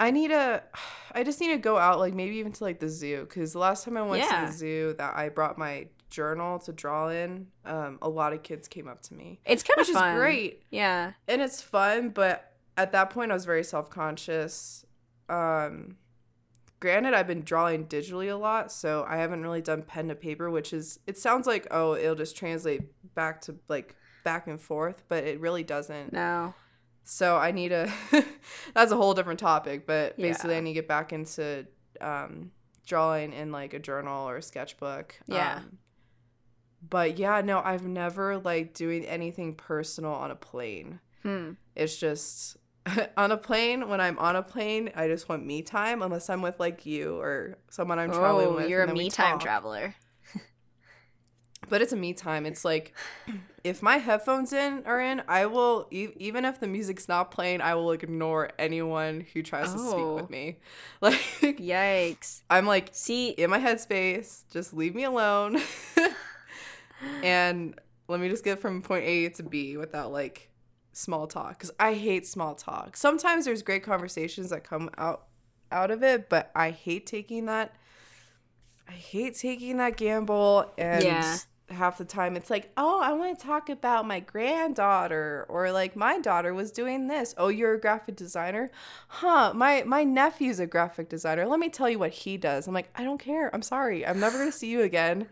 I 0.00 0.10
need 0.10 0.30
a. 0.30 0.62
I 1.12 1.24
just 1.24 1.40
need 1.40 1.48
to 1.48 1.56
go 1.58 1.78
out, 1.78 1.98
like 1.98 2.12
maybe 2.14 2.36
even 2.36 2.52
to 2.52 2.64
like 2.64 2.80
the 2.80 2.88
zoo, 2.88 3.20
because 3.28 3.54
the 3.54 3.58
last 3.58 3.84
time 3.84 3.96
I 3.96 4.02
went 4.02 4.22
Yeah. 4.24 4.40
to 4.40 4.46
the 4.46 4.52
zoo, 4.52 4.94
that 4.98 5.16
I 5.16 5.30
brought 5.30 5.56
my 5.56 5.86
journal 6.10 6.58
to 6.60 6.72
draw 6.72 7.08
in. 7.08 7.46
Um, 7.64 7.98
a 8.02 8.08
lot 8.08 8.32
of 8.34 8.42
kids 8.42 8.68
came 8.68 8.88
up 8.88 9.00
to 9.02 9.14
me, 9.14 9.40
It's 9.46 9.62
kind 9.62 9.78
of 9.80 9.86
which 9.88 9.94
fun. 9.94 10.14
is 10.14 10.18
great. 10.18 10.62
Yeah. 10.70 11.12
and 11.26 11.42
it's 11.42 11.60
fun 11.60 12.08
but 12.10 12.54
at 12.78 12.92
that 12.92 13.10
point 13.10 13.30
i 13.30 13.34
was 13.34 13.44
very 13.44 13.62
self-conscious 13.64 14.86
um 15.28 15.96
granted 16.80 17.12
i've 17.14 17.26
been 17.26 17.42
drawing 17.42 17.86
digitally 17.86 18.30
a 18.30 18.36
lot 18.36 18.70
so 18.70 19.04
i 19.08 19.16
haven't 19.16 19.42
really 19.42 19.60
done 19.60 19.82
pen 19.82 20.08
to 20.08 20.14
paper 20.14 20.50
which 20.50 20.72
is 20.72 20.98
it 21.06 21.18
sounds 21.18 21.46
like 21.46 21.66
oh 21.70 21.94
it'll 21.94 22.14
just 22.14 22.36
translate 22.36 22.82
back 23.14 23.40
to 23.40 23.56
like 23.68 23.94
back 24.24 24.46
and 24.46 24.60
forth 24.60 25.02
but 25.08 25.24
it 25.24 25.40
really 25.40 25.62
doesn't 25.64 26.12
No. 26.12 26.54
so 27.04 27.36
i 27.36 27.50
need 27.50 27.72
a 27.72 27.92
that's 28.74 28.92
a 28.92 28.96
whole 28.96 29.14
different 29.14 29.40
topic 29.40 29.86
but 29.86 30.16
basically 30.16 30.52
Yeah. 30.52 30.58
i 30.58 30.60
need 30.60 30.70
to 30.70 30.80
get 30.80 30.88
back 30.88 31.12
into 31.12 31.66
um 32.00 32.52
drawing 32.86 33.32
in 33.32 33.50
like 33.52 33.74
a 33.74 33.78
journal 33.78 34.28
or 34.28 34.36
a 34.36 34.42
sketchbook 34.42 35.18
Yeah. 35.26 35.56
um, 35.56 35.78
but 36.88 37.18
yeah 37.18 37.40
no 37.40 37.60
i've 37.64 37.86
never 37.86 38.38
like 38.38 38.72
doing 38.74 39.04
anything 39.04 39.54
personal 39.54 40.12
on 40.12 40.30
a 40.30 40.36
plane 40.36 41.00
Hmm. 41.24 41.52
it's 41.74 41.96
just 41.96 42.56
on 43.16 43.32
a 43.32 43.36
plane, 43.36 43.88
when 43.88 44.00
I'm 44.00 44.18
on 44.18 44.36
a 44.36 44.42
plane, 44.42 44.90
I 44.94 45.08
just 45.08 45.28
want 45.28 45.44
me 45.44 45.62
time 45.62 46.02
unless 46.02 46.28
I'm 46.30 46.42
with 46.42 46.58
like 46.60 46.86
you 46.86 47.18
or 47.18 47.58
someone 47.70 47.98
I'm 47.98 48.10
traveling 48.10 48.48
Oh, 48.48 48.54
with. 48.56 48.68
you're 48.70 48.80
a 48.80 48.82
and 48.82 48.90
then 48.90 48.96
we 48.96 49.04
me 49.04 49.10
time 49.10 49.38
traveler. 49.38 49.94
But 51.68 51.82
it's 51.82 51.92
a 51.92 51.96
me 51.96 52.14
time. 52.14 52.46
It's 52.46 52.64
like 52.64 52.94
if 53.64 53.82
my 53.82 53.98
headphones 53.98 54.54
in 54.54 54.84
are 54.86 55.00
in, 55.00 55.20
I 55.28 55.44
will 55.46 55.86
e- 55.90 56.08
even 56.16 56.46
if 56.46 56.60
the 56.60 56.66
music's 56.66 57.08
not 57.08 57.30
playing, 57.30 57.60
I 57.60 57.74
will 57.74 57.92
ignore 57.92 58.50
anyone 58.58 59.26
who 59.34 59.42
tries 59.42 59.72
to 59.72 59.78
speak 59.78 59.94
Oh. 59.98 60.14
with 60.14 60.30
me. 60.30 60.58
Like 61.02 61.20
Yikes. 61.42 62.40
I'm 62.48 62.64
like 62.66 62.90
See, 62.92 63.30
in 63.30 63.50
my 63.50 63.58
headspace, 63.58 64.44
just 64.50 64.72
leave 64.72 64.94
me 64.94 65.04
alone. 65.04 65.60
and 67.22 67.78
let 68.08 68.20
me 68.20 68.28
just 68.28 68.44
get 68.44 68.58
from 68.60 68.80
point 68.80 69.04
A 69.04 69.28
to 69.30 69.42
B 69.42 69.76
without 69.76 70.10
like 70.12 70.48
small 70.98 71.26
talk 71.26 71.60
cuz 71.60 71.70
I 71.78 71.94
hate 71.94 72.26
small 72.26 72.54
talk. 72.54 72.96
Sometimes 72.96 73.44
there's 73.44 73.62
great 73.62 73.82
conversations 73.82 74.50
that 74.50 74.64
come 74.64 74.90
out 74.98 75.26
out 75.70 75.90
of 75.90 76.02
it, 76.02 76.28
but 76.28 76.50
I 76.54 76.70
hate 76.70 77.06
taking 77.06 77.46
that 77.46 77.74
I 78.88 78.92
hate 78.92 79.36
taking 79.36 79.76
that 79.78 79.96
gamble 79.96 80.72
and 80.78 81.04
Yeah. 81.04 81.38
half 81.70 81.98
the 81.98 82.04
time 82.06 82.34
it's 82.36 82.48
like, 82.48 82.72
"Oh, 82.78 83.00
I 83.02 83.12
want 83.12 83.38
to 83.38 83.46
talk 83.46 83.68
about 83.68 84.06
my 84.06 84.20
granddaughter 84.20 85.44
or 85.50 85.70
like 85.70 85.94
my 85.94 86.18
daughter 86.18 86.54
was 86.54 86.72
doing 86.72 87.06
this. 87.08 87.34
Oh, 87.36 87.48
you're 87.48 87.74
a 87.74 87.80
graphic 87.80 88.16
designer? 88.16 88.70
Huh, 89.08 89.52
my 89.54 89.82
my 89.84 90.04
nephew's 90.04 90.58
a 90.58 90.66
graphic 90.66 91.10
designer. 91.10 91.44
Let 91.46 91.60
me 91.60 91.68
tell 91.68 91.90
you 91.90 91.98
what 91.98 92.12
he 92.12 92.38
does." 92.38 92.66
I'm 92.66 92.72
like, 92.74 92.88
"I 92.96 93.04
don't 93.04 93.18
care. 93.20 93.54
I'm 93.54 93.62
sorry. 93.62 94.06
I'm 94.06 94.18
never 94.18 94.38
going 94.38 94.50
to 94.50 94.56
see 94.56 94.68
you 94.68 94.80
again." 94.82 95.28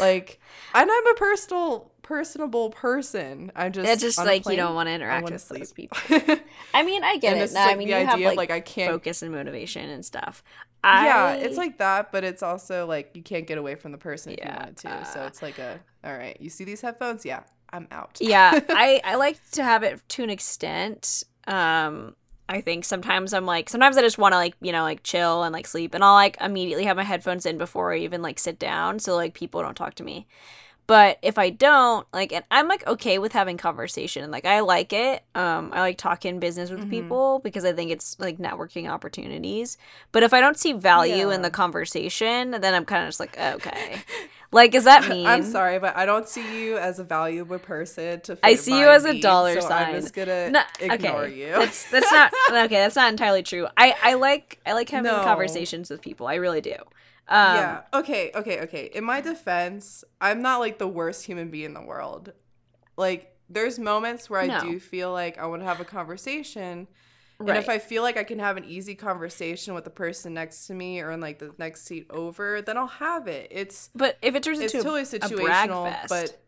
Like, 0.00 0.40
and 0.74 0.90
I'm 0.90 1.06
a 1.06 1.14
personal, 1.14 1.92
personable 2.08 2.70
person. 2.70 3.52
I 3.54 3.68
just 3.68 3.86
It's 3.86 4.00
just 4.02 4.18
like 4.18 4.46
you 4.46 4.56
don't 4.56 4.74
want 4.74 4.88
to 4.88 4.92
interact 4.94 5.30
with 5.30 5.42
sleep. 5.42 5.60
those 5.60 5.72
people. 5.74 5.98
I 6.74 6.82
mean, 6.82 7.04
I 7.04 7.18
get 7.18 7.34
and 7.34 7.42
it. 7.42 7.52
No, 7.52 7.60
like 7.60 7.74
I 7.74 7.76
mean, 7.76 7.88
the 7.88 7.94
you 7.94 8.00
idea 8.00 8.10
have 8.10 8.32
of 8.32 8.36
like, 8.36 8.50
I 8.50 8.60
can't. 8.60 8.90
focus 8.90 9.20
and 9.20 9.30
motivation 9.30 9.90
and 9.90 10.02
stuff. 10.02 10.42
Yeah, 10.82 11.34
it's 11.34 11.58
like 11.58 11.76
that, 11.78 12.10
but 12.10 12.24
it's 12.24 12.42
also 12.42 12.86
like 12.86 13.10
you 13.12 13.22
can't 13.22 13.46
get 13.46 13.58
away 13.58 13.74
from 13.74 13.92
the 13.92 13.98
person 13.98 14.32
if 14.32 14.38
you 14.42 14.50
wanted 14.50 14.76
to. 14.78 15.04
so 15.12 15.20
uh, 15.20 15.26
it's 15.26 15.42
like 15.42 15.58
a, 15.58 15.80
all 16.02 16.16
right, 16.16 16.40
you 16.40 16.48
see 16.48 16.64
these 16.64 16.80
headphones? 16.80 17.26
Yeah, 17.26 17.42
I'm 17.70 17.86
out. 17.90 18.16
yeah 18.20 18.58
i 18.70 19.00
i 19.04 19.16
like 19.16 19.38
to 19.50 19.62
have 19.62 19.82
it 19.82 20.00
to 20.08 20.22
an 20.22 20.30
extent 20.30 21.22
um 21.46 22.16
i 22.48 22.62
think 22.62 22.84
sometimes 22.86 23.34
i'm 23.34 23.44
like 23.44 23.68
sometimes 23.68 23.98
i 23.98 24.00
just 24.00 24.16
want 24.16 24.32
to 24.32 24.36
like 24.36 24.54
you 24.62 24.72
know 24.72 24.82
like 24.82 25.02
chill 25.02 25.42
and 25.42 25.52
like 25.52 25.66
sleep 25.66 25.92
and 25.94 26.02
i'll 26.02 26.14
like 26.14 26.38
immediately 26.40 26.84
have 26.84 26.96
my 26.96 27.02
headphones 27.04 27.44
in 27.44 27.58
before 27.58 27.92
i 27.92 27.98
even 27.98 28.22
like 28.22 28.38
sit 28.38 28.58
down 28.58 28.98
so 28.98 29.14
like 29.16 29.34
people 29.34 29.60
don't 29.60 29.74
talk 29.74 29.94
to 29.94 30.02
me 30.02 30.26
but 30.88 31.18
if 31.22 31.38
i 31.38 31.50
don't 31.50 32.06
like 32.12 32.32
and 32.32 32.44
i'm 32.50 32.66
like 32.66 32.84
okay 32.88 33.18
with 33.20 33.32
having 33.32 33.56
conversation 33.56 34.30
like 34.32 34.44
i 34.44 34.58
like 34.60 34.92
it 34.92 35.22
um 35.36 35.70
i 35.72 35.80
like 35.80 35.96
talking 35.98 36.40
business 36.40 36.70
with 36.70 36.80
Mhm. 36.86 36.90
people 36.90 37.40
because 37.44 37.64
i 37.64 37.72
think 37.72 37.92
it's 37.92 38.18
like 38.18 38.38
networking 38.38 38.90
opportunities 38.90 39.78
but 40.12 40.22
if 40.24 40.34
i 40.34 40.40
don't 40.40 40.58
see 40.58 40.72
value 40.72 41.30
in 41.30 41.42
the 41.42 41.50
conversation 41.50 42.50
then 42.50 42.74
i'm 42.74 42.84
kind 42.84 43.04
of 43.04 43.08
just 43.08 43.20
like 43.20 43.38
okay 43.38 44.02
like 44.50 44.74
is 44.74 44.84
that 44.84 45.06
mean 45.08 45.26
I'm 45.26 45.44
sorry, 45.44 45.78
but 45.78 45.94
I 45.96 46.06
don't 46.06 46.26
see 46.26 46.64
you 46.64 46.78
as 46.78 46.98
a 46.98 47.04
valuable 47.04 47.58
person 47.58 48.20
to. 48.22 48.38
I 48.42 48.54
see 48.54 48.80
you 48.80 48.88
as 48.88 49.04
a 49.04 49.12
needs, 49.12 49.22
dollar 49.22 49.60
so 49.60 49.68
sign. 49.68 49.94
I'm 49.94 50.00
just 50.00 50.14
gonna 50.14 50.50
No, 50.50 50.62
ignore 50.80 51.26
okay. 51.26 51.34
you. 51.34 51.52
That's 51.52 51.84
that's 51.90 52.10
not 52.10 52.32
okay. 52.50 52.76
That's 52.76 52.96
not 52.96 53.10
entirely 53.10 53.42
true. 53.42 53.66
I 53.76 53.94
I 54.02 54.14
like 54.14 54.58
I 54.64 54.72
like 54.72 54.88
having 54.88 55.12
No. 55.12 55.22
conversations 55.22 55.90
with 55.90 56.00
people. 56.00 56.26
I 56.26 56.36
really 56.36 56.62
do. 56.62 56.74
Um, 57.28 57.56
yeah. 57.56 57.80
Okay. 57.94 58.30
Okay. 58.34 58.60
Okay. 58.62 58.90
In 58.94 59.04
my 59.04 59.20
defense, 59.20 60.02
I'm 60.20 60.40
not 60.42 60.58
like 60.60 60.78
the 60.78 60.88
worst 60.88 61.24
human 61.26 61.50
being 61.50 61.66
in 61.66 61.74
the 61.74 61.82
world. 61.82 62.32
Like, 62.96 63.36
there's 63.50 63.78
moments 63.78 64.28
where 64.28 64.40
I 64.40 64.46
No. 64.48 64.60
do 64.60 64.80
feel 64.80 65.12
like 65.12 65.38
I 65.38 65.46
want 65.46 65.62
to 65.62 65.66
have 65.66 65.80
a 65.80 65.84
conversation, 65.84 66.88
Right. 67.38 67.50
and 67.50 67.58
if 67.58 67.68
I 67.68 67.78
feel 67.78 68.02
like 68.02 68.16
I 68.16 68.24
can 68.24 68.40
have 68.40 68.56
an 68.56 68.64
easy 68.64 68.94
conversation 68.94 69.72
with 69.74 69.84
the 69.84 69.90
person 69.90 70.34
next 70.34 70.66
to 70.66 70.74
me 70.74 71.00
or 71.00 71.12
in 71.12 71.20
like 71.20 71.38
the 71.38 71.54
next 71.58 71.84
seat 71.86 72.06
over, 72.10 72.60
then 72.62 72.76
I'll 72.76 72.86
have 72.88 73.28
it. 73.28 73.48
It's 73.52 73.90
but 73.94 74.18
if 74.22 74.34
it 74.34 74.42
turns 74.42 74.58
it's 74.58 74.74
into 74.74 74.84
totally 74.84 75.02
a, 75.02 75.04
a 75.04 75.06
situational, 75.06 75.84
fest, 75.84 76.08
but 76.08 76.42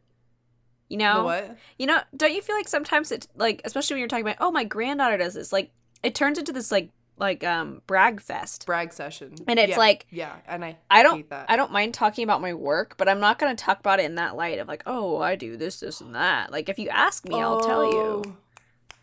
you 0.89 0.97
know, 0.97 1.25
what? 1.25 1.57
you 1.79 1.87
know, 1.87 2.01
don't 2.17 2.35
you 2.35 2.43
feel 2.43 2.57
like 2.57 2.67
sometimes 2.69 3.13
it 3.13 3.29
like, 3.37 3.63
especially 3.65 3.95
when 3.95 4.01
you're 4.01 4.09
talking 4.09 4.25
about, 4.27 4.37
oh, 4.41 4.51
my 4.51 4.65
granddaughter 4.65 5.17
does 5.19 5.35
this, 5.35 5.53
like, 5.53 5.71
it 6.03 6.15
turns 6.17 6.39
into 6.39 6.53
this 6.53 6.73
like 6.73 6.91
like 7.21 7.45
um 7.45 7.83
brag 7.87 8.21
fest. 8.21 8.67
Brag 8.67 8.93
session, 8.93 9.35
And 9.47 9.59
it's 9.59 9.71
Yeah, 9.71 9.79
like- 9.79 10.07
yeah, 10.11 10.35
and 10.49 10.65
I 10.65 10.79
I 10.91 11.03
don't 11.05 11.17
hate 11.19 11.31
that. 11.31 11.47
I 11.49 11.57
don't 11.57 11.71
mind 11.71 11.95
talking 11.95 12.25
about 12.25 12.41
my 12.41 12.55
work, 12.55 12.97
but 12.97 13.09
I'm 13.09 13.21
not 13.21 13.39
gonna 13.39 13.55
talk 13.55 13.79
about 13.79 14.01
it 14.01 14.07
in 14.07 14.17
that 14.17 14.35
light 14.35 14.59
of 14.59 14.67
like, 14.67 14.83
oh, 14.87 15.19
I 15.19 15.37
do 15.37 15.57
this, 15.57 15.81
this, 15.81 16.01
and 16.01 16.15
that. 16.15 16.51
Like, 16.51 16.69
if 16.69 16.79
you 16.79 16.89
ask 16.89 17.29
me, 17.29 17.41
I'll 17.41 17.61
tell 17.61 17.85
you. 17.85 17.99
Oh. 18.27 18.37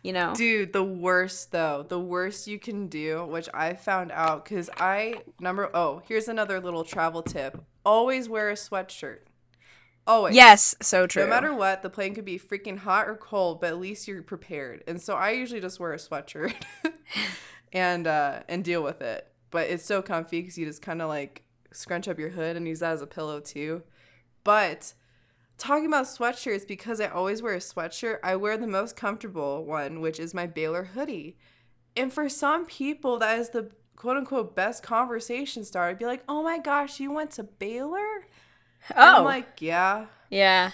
You 0.00 0.12
know, 0.12 0.32
Dude, 0.32 0.72
the 0.72 0.84
worst 0.84 1.50
though, 1.50 1.84
the 1.86 1.98
worst 1.98 2.46
you 2.46 2.58
can 2.60 2.86
do, 2.86 3.24
which 3.26 3.48
I 3.52 3.74
found 3.74 4.12
out 4.12 4.44
because 4.44 4.70
I 4.78 5.22
number 5.40 5.68
oh, 5.74 6.02
here's 6.06 6.28
another 6.28 6.60
little 6.60 6.84
travel 6.84 7.20
tip: 7.20 7.60
always 7.84 8.28
wear 8.28 8.48
a 8.48 8.54
sweatshirt. 8.54 9.18
Always. 10.06 10.34
yes, 10.36 10.74
so 10.80 11.06
true. 11.08 11.24
No 11.24 11.28
matter 11.28 11.52
what, 11.52 11.82
the 11.82 11.90
plane 11.90 12.14
could 12.14 12.24
be 12.24 12.38
freaking 12.38 12.78
hot 12.78 13.08
or 13.08 13.16
cold, 13.16 13.60
but 13.60 13.66
at 13.70 13.78
least 13.80 14.06
you're 14.08 14.22
prepared. 14.22 14.82
And 14.86 15.02
so 15.02 15.14
I 15.14 15.32
usually 15.32 15.60
just 15.60 15.78
wear 15.80 15.92
a 15.92 15.98
sweatshirt 15.98 16.54
and 17.72 18.06
uh 18.06 18.40
and 18.48 18.64
deal 18.64 18.82
with 18.82 19.00
it. 19.00 19.30
But 19.50 19.70
it's 19.70 19.84
so 19.84 20.02
comfy 20.02 20.40
because 20.40 20.58
you 20.58 20.66
just 20.66 20.82
kind 20.82 21.00
of 21.02 21.08
like 21.08 21.42
scrunch 21.72 22.08
up 22.08 22.18
your 22.18 22.30
hood 22.30 22.56
and 22.56 22.66
use 22.66 22.80
that 22.80 22.92
as 22.92 23.02
a 23.02 23.06
pillow 23.06 23.40
too. 23.40 23.82
But 24.44 24.94
talking 25.58 25.86
about 25.86 26.06
sweatshirts, 26.06 26.66
because 26.66 27.00
I 27.00 27.06
always 27.08 27.42
wear 27.42 27.54
a 27.54 27.58
sweatshirt, 27.58 28.18
I 28.22 28.36
wear 28.36 28.56
the 28.56 28.66
most 28.66 28.96
comfortable 28.96 29.64
one, 29.64 30.00
which 30.00 30.18
is 30.20 30.32
my 30.32 30.46
Baylor 30.46 30.84
hoodie. 30.84 31.36
And 31.96 32.12
for 32.12 32.28
some 32.28 32.64
people, 32.64 33.18
that 33.18 33.38
is 33.38 33.50
the 33.50 33.70
quote 33.96 34.16
unquote 34.16 34.54
best 34.54 34.82
conversation 34.82 35.64
starter. 35.64 35.90
I'd 35.90 35.98
be 35.98 36.06
like, 36.06 36.22
oh 36.28 36.42
my 36.42 36.58
gosh, 36.58 37.00
you 37.00 37.10
went 37.12 37.32
to 37.32 37.42
Baylor? 37.42 38.26
And 38.90 38.98
oh, 38.98 39.16
I'm 39.18 39.24
like, 39.24 39.60
yeah. 39.60 40.06
yeah. 40.30 40.70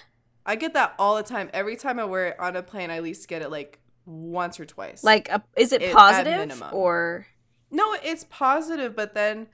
I 0.46 0.56
get 0.56 0.74
that 0.74 0.94
all 0.98 1.16
the 1.16 1.22
time. 1.22 1.48
Every 1.54 1.76
time 1.76 1.98
I 1.98 2.04
wear 2.04 2.26
it 2.28 2.40
on 2.40 2.54
a 2.54 2.62
plane, 2.62 2.90
I 2.90 2.96
at 2.96 3.02
least 3.02 3.26
get 3.28 3.40
it 3.40 3.50
like 3.50 3.80
once 4.06 4.58
or 4.61 4.64
twice. 4.66 5.02
Like, 5.04 5.28
a, 5.28 5.42
is 5.56 5.73
it 5.73 5.82
It- 5.82 5.90
at 5.90 5.94
positive 5.96 6.38
minimum. 6.38 6.70
or? 6.73 7.26
no, 7.70 7.94
it's 8.02 8.25
positive, 8.30 8.94
but 8.94 9.14
then, 9.14 9.49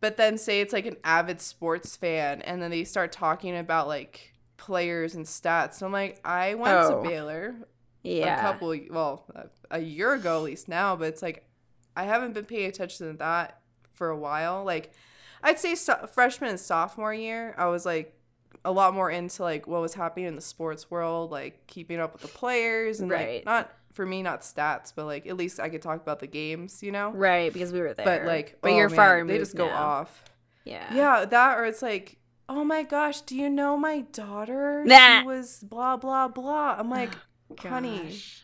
but 0.00 0.16
then 0.16 0.38
say 0.38 0.60
it's 0.60 0.72
like 0.72 0.86
an 0.86 0.96
avid 1.04 1.40
sports 1.40 1.96
fan, 1.96 2.42
and 2.42 2.62
then 2.62 2.70
they 2.70 2.84
start 2.84 3.10
talking 3.12 3.56
about 3.56 3.86
like 3.88 4.32
players 4.56 5.14
and 5.14 5.24
stats. 5.26 5.74
So 5.74 5.86
I'm 5.86 5.92
like, 5.92 6.20
I 6.24 6.54
went 6.54 6.74
Oh. 6.76 7.02
to 7.02 7.08
Baylor 7.08 7.54
Yeah. 8.02 8.38
a 8.38 8.40
couple, 8.40 8.76
well, 8.90 9.24
a, 9.34 9.76
a 9.78 9.80
year 9.80 10.12
ago 10.14 10.36
at 10.38 10.42
least 10.44 10.68
now, 10.68 10.96
but 10.96 11.08
it's 11.08 11.22
like 11.22 11.46
I 11.96 12.04
haven't 12.04 12.34
been 12.34 12.44
paying 12.44 12.66
attention 12.68 13.10
to 13.10 13.18
that 13.18 13.60
for 13.94 14.10
a 14.10 14.16
while. 14.16 14.62
Like, 14.64 14.92
I'd 15.42 15.58
say 15.58 15.74
so- 15.74 16.06
freshman 16.12 16.50
and 16.50 16.60
sophomore 16.60 17.12
year, 17.12 17.54
I 17.58 17.66
was 17.66 17.84
like 17.84 18.14
a 18.64 18.70
lot 18.72 18.94
more 18.94 19.10
into 19.10 19.42
like 19.42 19.66
what 19.66 19.80
was 19.80 19.94
happening 19.94 20.26
in 20.26 20.34
the 20.36 20.40
sports 20.42 20.90
world, 20.90 21.30
like 21.30 21.66
keeping 21.66 21.98
up 22.00 22.12
with 22.12 22.22
the 22.22 22.28
players 22.28 23.00
and 23.00 23.10
Right. 23.10 23.36
like 23.36 23.44
not 23.46 23.72
for 23.92 24.06
me 24.06 24.22
not 24.22 24.42
stats, 24.42 24.92
but 24.94 25.04
like 25.06 25.26
at 25.26 25.36
least 25.36 25.58
I 25.60 25.68
could 25.68 25.82
talk 25.82 26.00
about 26.00 26.20
the 26.20 26.26
games, 26.26 26.82
you 26.82 26.92
know. 26.92 27.10
Right, 27.10 27.52
because 27.52 27.72
we 27.72 27.80
were 27.80 27.92
there. 27.94 28.04
But 28.04 28.24
like, 28.26 28.58
but 28.60 28.72
oh, 28.72 28.76
you're 28.76 28.88
man, 28.88 28.96
far 28.96 29.24
They 29.24 29.38
just 29.38 29.56
go 29.56 29.66
now. 29.66 29.76
off. 29.76 30.24
Yeah. 30.64 30.94
Yeah, 30.94 31.24
that 31.24 31.58
or 31.58 31.64
it's 31.64 31.82
like, 31.82 32.18
oh 32.48 32.64
my 32.64 32.82
gosh, 32.82 33.22
do 33.22 33.36
you 33.36 33.48
know 33.50 33.76
my 33.76 34.00
daughter? 34.12 34.84
Nah. 34.86 35.20
She 35.20 35.26
was 35.26 35.58
blah 35.60 35.96
blah 35.96 36.28
blah. 36.28 36.76
I'm 36.78 36.90
like, 36.90 37.10
honey, 37.60 37.98
Gosh. 37.98 38.42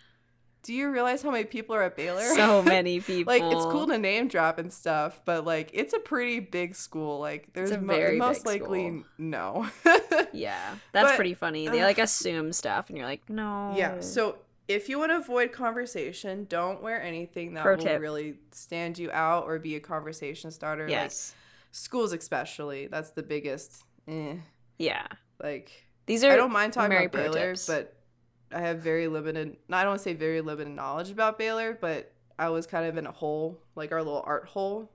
Do 0.66 0.74
you 0.74 0.90
realize 0.90 1.22
how 1.22 1.30
many 1.30 1.44
people 1.44 1.74
are 1.76 1.82
at 1.82 1.96
Baylor? 1.96 2.22
So 2.34 2.62
many 2.76 3.00
people. 3.00 3.32
like 3.32 3.42
it's 3.42 3.64
cool 3.66 3.86
to 3.86 3.96
name 3.98 4.28
drop 4.28 4.58
and 4.58 4.72
stuff, 4.72 5.20
but 5.24 5.44
like 5.44 5.70
it's 5.72 5.94
a 5.94 5.98
pretty 5.98 6.40
big 6.40 6.74
school. 6.74 7.20
Like 7.20 7.52
there's 7.52 7.70
mo- 7.78 8.16
most 8.16 8.44
likely 8.46 8.88
school. 8.88 9.04
no. 9.18 9.66
Yeah, 10.32 10.74
that's 10.92 11.10
But, 11.10 11.16
pretty 11.16 11.34
funny. 11.34 11.68
They 11.68 11.82
like 11.82 11.98
assume 11.98 12.52
stuff, 12.52 12.88
and 12.88 12.98
you're 12.98 13.06
like, 13.06 13.28
no. 13.30 13.72
yeah. 13.76 14.00
So 14.00 14.36
if 14.68 14.88
you 14.88 14.98
want 14.98 15.12
to 15.12 15.16
avoid 15.18 15.52
conversation, 15.52 16.46
don't 16.48 16.82
wear 16.82 17.00
anything 17.00 17.54
that 17.54 17.62
Pro 17.62 17.76
will 17.76 17.82
tip. 17.82 18.00
really 18.00 18.34
stand 18.50 18.98
you 18.98 19.10
out 19.12 19.44
or 19.44 19.58
be 19.58 19.76
a 19.76 19.80
conversation 19.80 20.50
starter. 20.50 20.88
yes, 20.88 21.32
Like 21.34 21.72
schools 21.72 22.12
especially. 22.12 22.86
That's 22.88 23.10
the 23.10 23.22
biggest. 23.22 23.84
Eh. 24.08 24.34
yeah. 24.78 25.06
Like 25.42 25.70
These 26.06 26.24
are 26.24 26.30
I 26.32 26.36
don't 26.36 26.52
mind 26.52 26.72
talking 26.72 26.90
Mary 26.90 27.06
about 27.06 27.32
Baylor, 27.32 27.50
tips. 27.52 27.66
but 27.66 27.95
I 28.52 28.60
have 28.60 28.78
very 28.78 29.08
limited. 29.08 29.56
I 29.70 29.82
don't 29.82 29.90
want 29.90 30.00
to 30.00 30.04
say 30.04 30.14
very 30.14 30.40
limited 30.40 30.72
knowledge 30.72 31.10
about 31.10 31.38
Baylor, 31.38 31.76
but 31.80 32.12
I 32.38 32.48
was 32.50 32.66
kind 32.66 32.86
of 32.86 32.96
in 32.96 33.06
a 33.06 33.12
hole, 33.12 33.60
like 33.74 33.92
our 33.92 34.02
little 34.02 34.22
art 34.24 34.46
hole, 34.46 34.90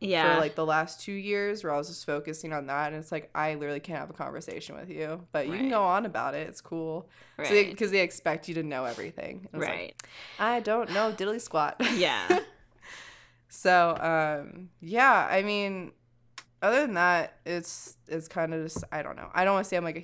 yeah. 0.00 0.34
for 0.34 0.40
like 0.40 0.54
the 0.54 0.66
last 0.66 1.00
two 1.00 1.12
years, 1.12 1.62
where 1.64 1.72
I 1.72 1.78
was 1.78 1.88
just 1.88 2.04
focusing 2.04 2.52
on 2.52 2.66
that, 2.66 2.92
and 2.92 2.96
it's 2.96 3.12
like 3.12 3.30
I 3.34 3.54
literally 3.54 3.80
can't 3.80 3.98
have 4.00 4.10
a 4.10 4.14
conversation 4.14 4.76
with 4.76 4.90
you, 4.90 5.26
but 5.32 5.46
you 5.46 5.54
can 5.54 5.70
go 5.70 5.82
on 5.82 6.04
about 6.06 6.34
it. 6.34 6.48
It's 6.48 6.60
cool, 6.60 7.08
right. 7.36 7.68
because 7.70 7.90
they, 7.90 8.00
expect 8.00 8.48
you 8.48 8.54
to 8.54 8.62
know 8.62 8.84
everything. 8.84 9.48
It's 9.52 9.60
like, 9.60 9.68
right. 9.68 10.02
I 10.38 10.60
don't 10.60 10.90
know 10.90 11.12
diddly 11.12 11.40
squat. 11.40 11.80
yeah. 11.96 12.40
So, 13.52 13.96
um, 13.96 14.70
yeah, 14.80 15.26
I 15.28 15.42
mean, 15.42 15.90
other 16.62 16.82
than 16.82 16.94
that, 16.94 17.38
it's 17.44 17.96
it's 18.06 18.28
kind 18.28 18.54
of 18.54 18.62
just 18.62 18.84
I 18.92 19.02
don't 19.02 19.16
know. 19.16 19.28
I 19.34 19.44
don't 19.44 19.54
want 19.54 19.64
to 19.64 19.68
say 19.68 19.76
I'm 19.76 19.84
like 19.84 19.96
a 19.96 20.00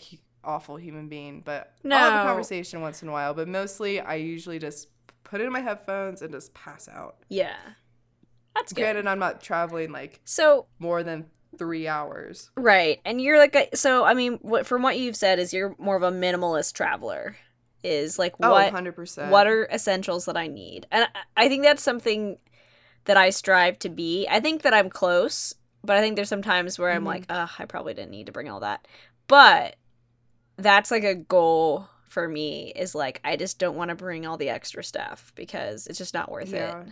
awful 0.47 0.77
human 0.77 1.09
being, 1.09 1.41
but 1.45 1.73
I'll 1.85 1.91
have 1.99 2.13
No. 2.13 2.21
a 2.23 2.25
conversation 2.25 2.81
once 2.81 3.03
in 3.03 3.09
a 3.09 3.13
while. 3.13 3.35
But 3.35 3.49
mostly, 3.49 4.01
I 4.01 4.15
usually 4.15 4.59
just 4.59 4.89
put 5.25 5.41
in 5.41 5.51
my 5.53 5.61
headphones 5.61 6.23
and 6.23 6.33
just 6.33 6.55
pass 6.55 6.89
out. 6.89 7.17
Yeah. 7.29 7.57
That's 8.55 8.73
good. 8.73 8.83
Granted, 8.83 9.07
I'm 9.07 9.19
not 9.19 9.43
traveling 9.43 9.93
like 9.93 10.21
So 10.25 10.67
more 10.79 11.03
than 11.03 11.27
three 11.59 11.87
hours. 11.89 12.51
right, 12.57 13.01
and 13.05 13.21
you're 13.21 13.39
like 13.39 13.55
a, 13.55 13.77
so. 13.77 14.05
I 14.05 14.15
mean, 14.15 14.39
what 14.43 14.67
from 14.67 14.83
what 14.83 14.99
you've 14.99 15.17
said 15.17 15.39
is 15.39 15.53
you're 15.53 15.75
more 15.79 15.97
of 15.97 16.03
a 16.03 16.11
minimalist 16.13 16.73
traveler. 16.75 17.37
Is 17.83 18.19
like 18.19 18.35
Oh, 18.43 18.51
what 18.51 18.73
100%. 18.73 19.31
what 19.31 19.47
are 19.47 19.67
essentials 19.67 20.25
that 20.25 20.37
I 20.37 20.49
need? 20.49 20.87
And 20.91 21.05
I- 21.15 21.45
I 21.45 21.49
think 21.49 21.63
that's 21.63 21.83
something 21.83 22.39
that 23.05 23.17
I 23.17 23.31
strive 23.31 23.79
to 23.81 23.89
be. 23.89 24.27
I 24.29 24.41
think 24.41 24.63
that 24.63 24.75
I'm 24.75 24.91
close, 24.91 25.55
but 25.85 25.97
I 25.97 26.01
think 26.01 26.17
there's 26.17 26.29
some 26.29 26.43
times 26.43 26.79
where 26.81 26.91
I'm 26.91 27.05
Mhm. 27.05 27.07
like, 27.07 27.25
ugh, 27.29 27.51
I 27.59 27.65
probably 27.67 27.95
didn't 27.95 28.11
need 28.11 28.27
to 28.27 28.33
bring 28.33 28.49
all 28.51 28.59
that. 28.61 28.89
But 29.29 29.77
that's 30.57 30.91
like 30.91 31.05
a 31.05 31.15
goal 31.15 31.89
for 32.09 32.29
me 32.29 32.73
is 32.75 32.95
like 32.95 33.21
I 33.25 33.37
just 33.37 33.59
don't 33.59 33.77
want 33.77 33.91
to 33.91 33.95
bring 33.95 34.27
all 34.27 34.37
the 34.37 34.49
extra 34.49 34.83
stuff 34.83 35.33
because 35.35 35.87
it's 35.87 35.99
just 35.99 36.15
not 36.15 36.31
worth 36.31 36.51
Yeah. 36.53 36.83
it. 36.83 36.87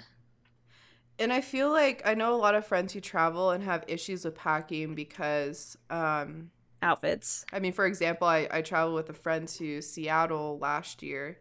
And 1.19 1.33
I 1.33 1.41
feel 1.41 1.71
like 1.71 2.03
I 2.05 2.15
know 2.15 2.35
a 2.35 2.37
lot 2.37 2.57
of 2.57 2.67
friends 2.67 2.93
who 2.93 3.01
travel 3.01 3.51
and 3.53 3.63
have 3.63 3.85
issues 3.87 4.25
with 4.25 4.35
packing 4.35 4.95
because 4.97 5.79
um, 5.89 6.51
Outfits. 6.83 7.47
I 7.53 7.61
mean, 7.61 7.73
for 7.73 7.87
example, 7.87 8.27
I, 8.27 8.49
I 8.51 8.61
traveled 8.63 8.97
with 8.97 9.09
a 9.11 9.15
friend 9.15 9.47
to 9.49 9.81
Seattle 9.81 10.59
last 10.59 11.03
year. 11.03 11.39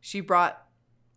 She 0.00 0.20
brought 0.20 0.62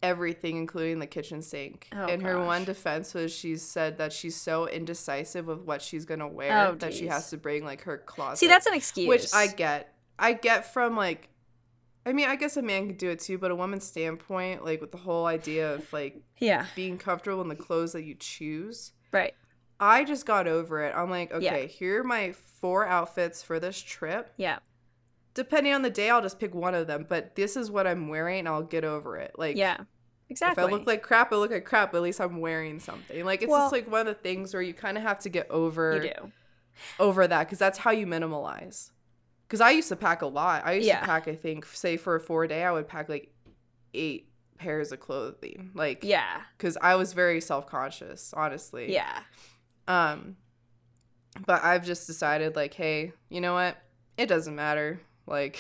everything, 0.02 0.58
including 0.58 1.00
the 1.00 1.08
kitchen 1.08 1.42
sink. 1.42 1.88
Oh, 1.96 2.06
and 2.08 2.22
her 2.24 2.44
one 2.44 2.64
defense 2.66 3.14
was 3.14 3.32
she 3.32 3.56
said 3.58 4.00
that 4.00 4.12
she's 4.12 4.36
so 4.36 4.68
indecisive 4.68 5.46
with 5.46 5.62
what 5.62 5.82
she's 5.82 6.04
gonna 6.06 6.28
wear 6.28 6.68
Oh, 6.70 6.76
that 6.76 6.94
she 6.96 7.08
has 7.08 7.30
to 7.30 7.38
bring 7.38 7.64
like 7.64 7.84
her 7.84 7.98
closet. 8.00 8.40
See, 8.40 8.48
that's 8.48 8.66
an 8.66 8.74
excuse. 8.74 9.08
which 9.08 9.34
I 9.34 9.48
get. 9.48 9.94
I 10.20 10.34
get 10.34 10.72
from 10.74 10.96
like, 10.96 11.30
I 12.06 12.14
mean, 12.14 12.28
I 12.30 12.36
guess 12.36 12.58
a 12.58 12.62
man 12.62 12.88
could 12.88 12.98
do 12.98 13.10
it 13.10 13.20
too, 13.20 13.38
but 13.38 13.52
a 13.52 13.56
woman's 13.56 13.86
standpoint, 13.86 14.64
like 14.66 14.82
with 14.82 14.92
the 14.92 14.98
whole 14.98 15.26
idea 15.26 15.74
of 15.74 15.92
like 15.94 16.22
yeah, 16.40 16.66
being 16.76 16.98
comfortable 16.98 17.42
in 17.42 17.50
the 17.50 17.56
clothes 17.56 17.94
that 17.94 18.04
you 18.04 18.16
choose. 18.16 18.94
right. 19.12 19.34
I 19.80 20.06
just 20.06 20.26
got 20.26 20.48
over 20.48 20.82
it. 20.82 20.94
I'm 20.96 21.12
like, 21.12 21.30
Yeah. 21.30 21.36
okay, 21.38 21.68
here 21.68 22.02
are 22.02 22.04
my 22.04 22.32
four 22.32 22.88
outfits 22.88 23.44
for 23.44 23.60
this 23.60 23.80
trip. 23.80 24.34
Yeah, 24.38 24.58
Depending 25.36 25.72
on 25.74 25.84
the 25.84 25.92
day, 25.92 26.10
I'll 26.10 26.24
just 26.24 26.40
pick 26.40 26.56
one 26.56 26.74
of 26.74 26.88
them. 26.88 27.06
But 27.08 27.36
this 27.36 27.56
is 27.56 27.70
what 27.70 27.86
I'm 27.86 28.08
wearing. 28.08 28.40
and 28.40 28.48
I'll 28.48 28.64
get 28.64 28.84
over 28.84 29.18
it. 29.18 29.34
Like, 29.38 29.56
yeah, 29.56 29.78
exactly. 30.30 30.64
if 30.64 30.68
I 30.68 30.72
look 30.72 30.88
like 30.88 31.04
crap, 31.04 31.32
I 31.32 31.36
look 31.36 31.52
like 31.52 31.64
crap. 31.66 31.92
But 31.92 32.00
at 32.00 32.04
least 32.06 32.20
I'm 32.20 32.40
wearing 32.40 32.80
something. 32.80 33.24
Like, 33.24 33.44
it's 33.44 33.52
Well- 33.52 33.66
just 33.66 33.72
like 33.74 33.88
one 33.92 34.00
of 34.02 34.08
the 34.08 34.16
things 34.16 34.52
where 34.52 34.64
you 34.64 34.74
kind 34.74 34.98
of 34.98 35.04
have 35.04 35.20
to 35.20 35.30
get 35.30 35.48
over 35.52 35.98
you 35.98 36.02
do. 36.02 36.32
over 37.00 37.28
that 37.28 37.46
because 37.46 37.60
that's 37.60 37.78
how 37.78 37.92
you 37.92 38.08
minimalize. 38.08 38.90
Because 39.48 39.62
I 39.62 39.72
used 39.72 39.88
to 39.90 39.96
pack 39.96 40.22
a 40.22 40.28
lot. 40.28 40.64
I 40.66 40.74
used 40.74 40.88
Yeah. 40.88 41.00
to 41.00 41.06
pack, 41.06 41.28
I 41.28 41.36
think, 41.36 41.66
say 41.66 41.96
for 41.98 42.16
a 42.16 42.20
four 42.20 42.48
day, 42.48 42.64
I 42.66 42.72
would 42.72 42.88
pack 42.88 43.08
like 43.10 43.32
eight 43.94 44.30
pairs 44.58 44.92
of 44.92 45.00
clothing. 45.00 45.72
Like, 45.74 46.04
Yeah, 46.04 46.42
because 46.58 46.78
I 46.82 46.96
was 46.96 47.14
very 47.14 47.40
self 47.42 47.66
conscious, 47.68 48.34
honestly. 48.34 48.92
yeah, 48.94 49.22
Um, 49.88 50.36
but 51.46 51.64
I've 51.64 51.86
just 51.86 52.08
decided, 52.08 52.56
like, 52.56 52.74
hey, 52.74 53.14
you 53.30 53.40
know 53.42 53.54
what? 53.54 53.78
It 54.18 54.26
doesn't 54.28 54.56
matter. 54.56 55.00
Like, 55.28 55.60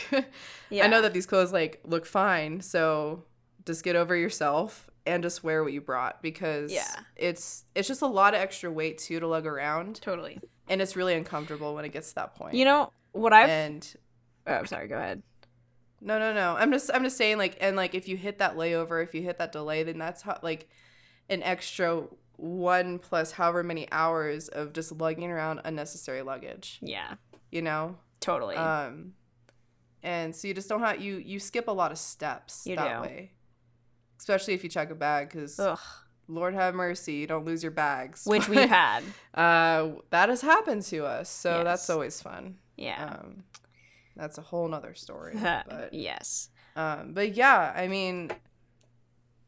yeah. 0.69 0.83
I 0.85 0.87
know 0.87 1.01
that 1.01 1.13
these 1.13 1.25
clothes 1.25 1.53
like 1.53 1.81
look 1.85 2.05
fine, 2.05 2.61
so 2.61 3.23
just 3.65 3.83
get 3.83 3.95
over 3.95 4.15
yourself 4.15 4.89
and 5.05 5.21
just 5.23 5.43
wear 5.43 5.63
what 5.63 5.71
you 5.73 5.79
brought 5.81 6.21
because 6.21 6.71
Yeah. 6.71 6.87
it's 7.15 7.65
it's 7.75 7.87
just 7.87 8.01
a 8.01 8.07
lot 8.07 8.33
of 8.33 8.39
extra 8.41 8.71
weight 8.71 8.97
too 8.97 9.19
to 9.19 9.27
lug 9.27 9.45
around, 9.45 10.01
totally. 10.01 10.39
and 10.69 10.81
it's 10.81 10.95
really 10.95 11.13
uncomfortable 11.13 11.75
when 11.75 11.85
it 11.85 11.89
gets 11.93 12.09
to 12.09 12.15
that 12.15 12.35
point. 12.35 12.55
You 12.55 12.65
know 12.65 12.91
what 13.17 13.33
I've? 13.33 13.49
and 13.49 13.95
oh, 14.45 14.53
I'm 14.53 14.65
sorry. 14.65 14.87
Go 14.87 14.95
ahead. 14.97 15.21
no, 16.01 16.19
no, 16.19 16.33
no. 16.33 16.55
I'm 16.57 16.71
just 16.71 16.89
I'm 16.93 17.03
just 17.03 17.17
saying 17.17 17.37
like, 17.37 17.57
and 17.61 17.75
like 17.75 17.95
if 17.95 18.07
you 18.07 18.17
hit 18.17 18.39
that 18.39 18.55
layover, 18.55 19.03
if 19.03 19.13
you 19.13 19.21
hit 19.21 19.37
that 19.39 19.51
delay, 19.51 19.83
then 19.83 19.97
that's 19.97 20.21
how 20.21 20.39
like 20.41 20.67
an 21.29 21.43
extra 21.43 22.03
one 22.37 22.99
plus 22.99 23.31
however 23.31 23.63
many 23.63 23.87
hours 23.91 24.47
of 24.47 24.71
just 24.73 24.91
lugging 24.91 25.31
around 25.31 25.59
unnecessary 25.65 26.21
luggage. 26.21 26.77
Yeah, 26.81 27.15
You 27.51 27.63
know, 27.63 27.97
totally. 28.19 28.55
um 28.55 29.13
and 30.03 30.35
so 30.35 30.47
you 30.47 30.53
just 30.53 30.69
don't 30.69 30.79
have 30.81 31.01
you 31.01 31.15
you 31.17 31.39
skip 31.39 31.67
a 31.67 31.71
lot 31.71 31.91
of 31.91 31.97
steps 31.97 32.67
You 32.67 32.75
that 32.75 32.97
do. 32.97 33.01
way 33.01 33.31
especially 34.19 34.53
if 34.53 34.63
you 34.63 34.69
check 34.69 34.91
a 34.91 34.95
bag 34.95 35.29
because 35.29 35.59
lord 36.27 36.53
have 36.53 36.75
mercy 36.75 37.13
you 37.13 37.25
don't 37.27 37.45
lose 37.45 37.63
your 37.63 37.71
bags 37.71 38.23
which 38.25 38.47
we've 38.53 38.69
had. 38.69 39.03
uh 39.33 39.89
that 40.11 40.29
has 40.29 40.41
happened 40.41 40.83
to 40.83 41.03
us 41.05 41.29
so 41.29 41.63
that's 41.63 41.89
always 41.89 42.21
fun 42.21 42.55
Yeah. 42.77 43.17
um 43.21 43.43
that's 44.15 44.37
a 44.37 44.41
whole 44.41 44.67
nother 44.67 44.93
story 44.95 45.35
but 45.41 45.89
yes. 45.93 46.49
um 46.75 47.13
but 47.13 47.35
yeah 47.35 47.73
i 47.75 47.87
mean 47.87 48.31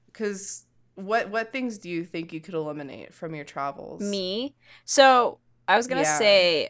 because 0.08 0.66
what 0.96 1.30
what 1.30 1.52
things 1.52 1.78
do 1.78 1.90
you 1.90 2.04
think 2.04 2.34
you 2.34 2.42
could 2.42 2.54
eliminate 2.54 3.14
from 3.14 3.34
your 3.36 3.46
travels 3.46 4.02
Me. 4.02 4.56
So 4.86 5.40
I 5.68 5.78
was 5.78 5.88
gonna 5.88 6.02
Yeah. 6.02 6.18
say 6.18 6.70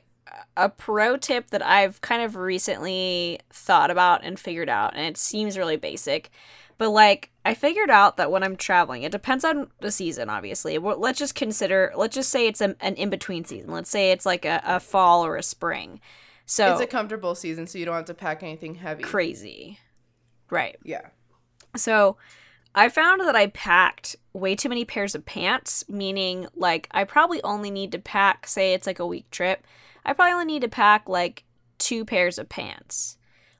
a 0.55 0.69
pro 0.69 1.17
tip 1.17 1.49
that 1.49 1.65
I've 1.65 2.01
kind 2.01 2.21
of 2.21 2.35
recently 2.35 3.39
thought 3.51 3.89
about 3.89 4.23
and 4.23 4.39
figured 4.39 4.69
out, 4.69 4.95
and 4.95 5.03
it 5.05 5.17
seems 5.17 5.57
really 5.57 5.77
basic, 5.77 6.29
but 6.77 6.89
like 6.91 7.31
I 7.43 7.55
figured 7.55 7.89
out 7.89 8.17
that 8.17 8.29
when 8.29 8.43
I'm 8.43 8.55
traveling, 8.55 9.01
it 9.01 9.11
depends 9.11 9.43
on 9.43 9.71
the 9.81 9.89
season, 9.89 10.29
obviously. 10.29 10.77
Well, 10.77 10.99
let's 10.99 11.17
just 11.17 11.33
consider, 11.33 11.91
let's 11.95 12.13
just 12.13 12.29
say 12.29 12.45
it's 12.45 12.61
a, 12.61 12.75
an 12.79 12.93
in 12.93 13.09
between 13.09 13.43
season. 13.45 13.71
Let's 13.71 13.89
say 13.89 14.11
it's 14.11 14.25
like 14.25 14.45
a, 14.45 14.61
a 14.63 14.79
fall 14.79 15.25
or 15.25 15.35
a 15.35 15.41
spring. 15.41 15.99
So 16.51 16.71
it's 16.71 16.81
a 16.81 16.87
comfortable 16.87 17.35
season 17.35 17.67
so 17.67 17.77
you 17.77 17.85
don't 17.85 17.95
have 17.95 18.05
to 18.05 18.13
pack 18.15 18.41
anything 18.41 18.75
heavy 18.75 19.03
crazy, 19.03 19.79
right? 20.49 20.77
yeah 20.83 21.07
So 21.75 22.17
I 22.73 22.89
found 22.89 23.21
that 23.21 23.35
I 23.35 23.47
packed 23.47 24.15
way 24.33 24.55
too 24.55 24.69
many 24.69 24.83
pairs 24.85 25.13
of 25.15 25.25
pants, 25.25 25.83
meaning 25.87 26.47
like 26.55 26.87
I 26.91 27.03
probably 27.03 27.41
only 27.43 27.69
need 27.71 27.91
to 27.91 27.99
pack, 27.99 28.47
say 28.47 28.73
it's 28.73 28.87
like 28.87 28.99
a 28.99 29.05
week 29.07 29.29
trip, 29.31 29.65
I 30.05 30.13
probably 30.13 30.33
only 30.33 30.45
need 30.45 30.61
to 30.63 30.69
pack 30.69 31.07
like 31.07 31.43
two 31.77 32.03
pairs 32.05 32.37
of 32.39 32.49
pants. 32.49 33.17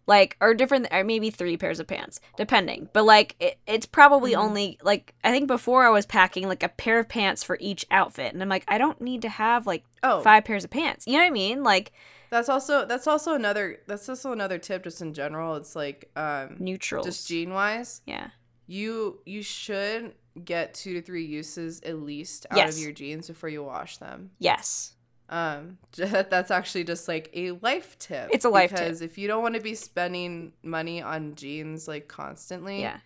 Like, 0.08 0.38
or 0.41 0.56
different, 0.56 0.88
or 0.91 1.04
maybe 1.04 1.30
three 1.30 1.56
pairs 1.56 1.80
of 1.80 1.86
pants, 1.86 2.19
depending. 2.36 2.89
But 2.93 3.04
like, 3.06 3.36
it, 3.39 3.60
it's 3.67 3.86
probably 3.86 4.32
Mhm. 4.32 4.38
only 4.38 4.80
like, 4.82 5.13
I 5.23 5.30
think 5.30 5.45
before 5.45 5.86
I 5.86 5.91
was 5.91 6.08
packing 6.08 6.47
like 6.47 6.63
a 6.63 6.69
pair 6.69 6.97
of 6.97 7.08
pants 7.08 7.43
for 7.43 7.60
each 7.62 7.86
outfit. 7.91 8.34
And 8.34 8.41
I'm 8.41 8.49
like, 8.49 8.63
I 8.67 8.80
don't 8.80 8.99
need 8.99 9.21
to 9.21 9.30
have 9.30 9.67
like 9.67 9.84
five 10.23 10.45
pairs 10.45 10.63
of 10.63 10.71
pants. 10.71 11.06
You 11.06 11.13
know 11.13 11.19
what 11.19 11.28
I 11.28 11.30
mean? 11.30 11.62
Like, 11.63 11.91
That's 12.29 12.49
also 12.49 12.85
that's 12.85 13.07
also 13.07 13.33
another 13.33 13.79
that's 13.87 14.07
also 14.09 14.31
another 14.31 14.57
tip 14.57 14.83
just 14.83 15.01
in 15.01 15.13
general. 15.13 15.55
It's 15.55 15.75
like 15.75 16.09
um 16.15 16.57
neutrals. 16.59 17.05
just 17.05 17.27
gene 17.27 17.53
wise, 17.53 18.01
yeah. 18.05 18.29
you 18.67 19.19
you 19.25 19.41
should 19.41 20.13
get 20.45 20.73
two 20.73 20.93
to 20.93 21.01
three 21.01 21.25
uses 21.25 21.81
at 21.81 21.97
least 21.99 22.45
out 22.51 22.57
Yes. 22.57 22.77
of 22.77 22.83
your 22.83 22.91
jeans 22.91 23.27
before 23.27 23.49
you 23.49 23.63
wash 23.63 23.97
them. 23.97 24.31
Yes. 24.39 24.93
Um 25.29 25.77
that's 25.97 26.51
actually 26.51 26.83
just 26.83 27.07
like 27.07 27.29
a 27.33 27.51
life 27.51 27.97
tip. 27.99 28.29
It's 28.31 28.45
a 28.45 28.49
life 28.49 28.69
tip. 28.71 28.79
because 28.79 29.01
if 29.01 29.17
you 29.17 29.27
don't 29.27 29.41
want 29.41 29.55
to 29.55 29.61
be 29.61 29.75
spending 29.75 30.53
money 30.63 31.01
on 31.01 31.35
jeans 31.35 31.87
like 31.87 32.07
constantly, 32.07 32.81
Yeah. 32.81 32.97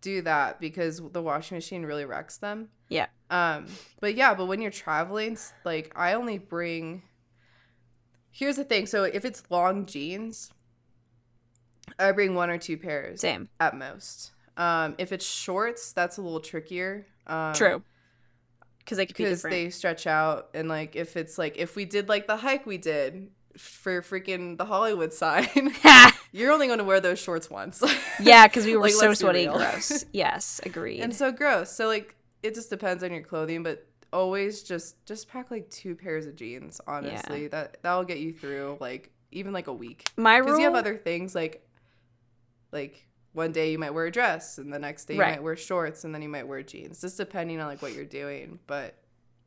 do 0.00 0.22
that 0.22 0.60
because 0.60 1.02
the 1.12 1.22
washing 1.22 1.56
machine 1.56 1.84
really 1.84 2.04
wrecks 2.04 2.38
them. 2.38 2.68
Yeah. 2.88 3.06
Um, 3.30 3.66
but 4.00 4.14
yeah, 4.16 4.34
but 4.34 4.46
when 4.46 4.60
you're 4.62 4.70
traveling, 4.72 5.36
like 5.64 5.92
I 5.96 6.14
only 6.14 6.38
bring. 6.38 7.02
Here's 8.30 8.56
the 8.56 8.64
thing. 8.64 8.86
So 8.86 9.04
if 9.04 9.24
it's 9.24 9.42
long 9.50 9.86
jeans, 9.86 10.50
I 11.98 12.12
bring 12.12 12.34
one 12.34 12.50
or 12.50 12.58
two 12.58 12.76
pairs 12.76 13.20
Same. 13.20 13.48
at 13.58 13.76
most. 13.76 14.32
Um, 14.56 14.94
if 14.98 15.12
it's 15.12 15.26
shorts, 15.26 15.92
that's 15.92 16.16
a 16.18 16.22
little 16.22 16.40
trickier. 16.40 17.06
Um, 17.26 17.54
True. 17.54 17.82
Because 18.78 18.98
they 18.98 19.06
be 19.06 19.12
Because 19.12 19.42
they 19.42 19.70
stretch 19.70 20.06
out, 20.06 20.48
and 20.54 20.68
like 20.68 20.96
if 20.96 21.16
it's 21.16 21.38
like 21.38 21.56
if 21.58 21.76
we 21.76 21.84
did 21.84 22.08
like 22.08 22.26
the 22.26 22.36
hike 22.36 22.66
we 22.66 22.78
did 22.78 23.30
for 23.56 24.02
freaking 24.02 24.56
the 24.58 24.64
Hollywood 24.64 25.12
sign, 25.12 25.48
you're 26.32 26.50
only 26.52 26.66
going 26.66 26.78
to 26.78 26.84
wear 26.84 27.00
those 27.00 27.18
shorts 27.18 27.48
once. 27.50 27.82
Yeah, 28.22 28.46
because 28.46 28.66
we 28.66 28.76
were 28.76 28.82
Like, 28.82 28.92
so 28.92 29.14
sweaty 29.14 29.46
gross. 29.46 30.04
Yes, 30.12 30.60
agreed. 30.64 31.00
and 31.00 31.14
so 31.14 31.32
gross. 31.32 31.70
So 31.70 31.86
like 31.86 32.14
it 32.42 32.54
just 32.54 32.68
depends 32.68 33.02
on 33.02 33.12
your 33.12 33.22
clothing, 33.22 33.62
but 33.62 33.86
always 34.12 34.62
just 34.62 35.04
just 35.06 35.28
pack 35.28 35.50
like 35.50 35.68
two 35.70 35.94
pairs 35.94 36.26
of 36.26 36.36
jeans. 36.36 36.80
Honestly, 36.86 37.46
that 37.48 37.78
that'll 37.82 38.04
get 38.04 38.18
you 38.18 38.32
through 38.32 38.76
like 38.80 39.10
even 39.32 39.52
like 39.52 39.66
a 39.68 39.72
week 39.72 40.08
My 40.16 40.38
because 40.40 40.52
rule. 40.52 40.58
you 40.60 40.64
have 40.66 40.74
other 40.74 40.96
things 40.96 41.34
like 41.34 41.66
like 42.72 43.06
one 43.32 43.52
day 43.52 43.70
you 43.70 43.78
might 43.78 43.90
wear 43.94 44.06
a 44.06 44.10
dress 44.10 44.58
and 44.58 44.72
the 44.72 44.78
next 44.78 45.04
day 45.06 45.14
you 45.14 45.20
Right. 45.20 45.32
might 45.36 45.42
wear 45.42 45.56
shorts 45.56 46.04
and 46.04 46.14
then 46.14 46.22
you 46.22 46.28
might 46.28 46.46
wear 46.48 46.62
jeans 46.62 47.00
just 47.00 47.16
depending 47.16 47.60
on 47.60 47.66
like 47.68 47.80
what 47.82 47.94
you're 47.94 48.04
doing 48.04 48.58
but 48.66 48.96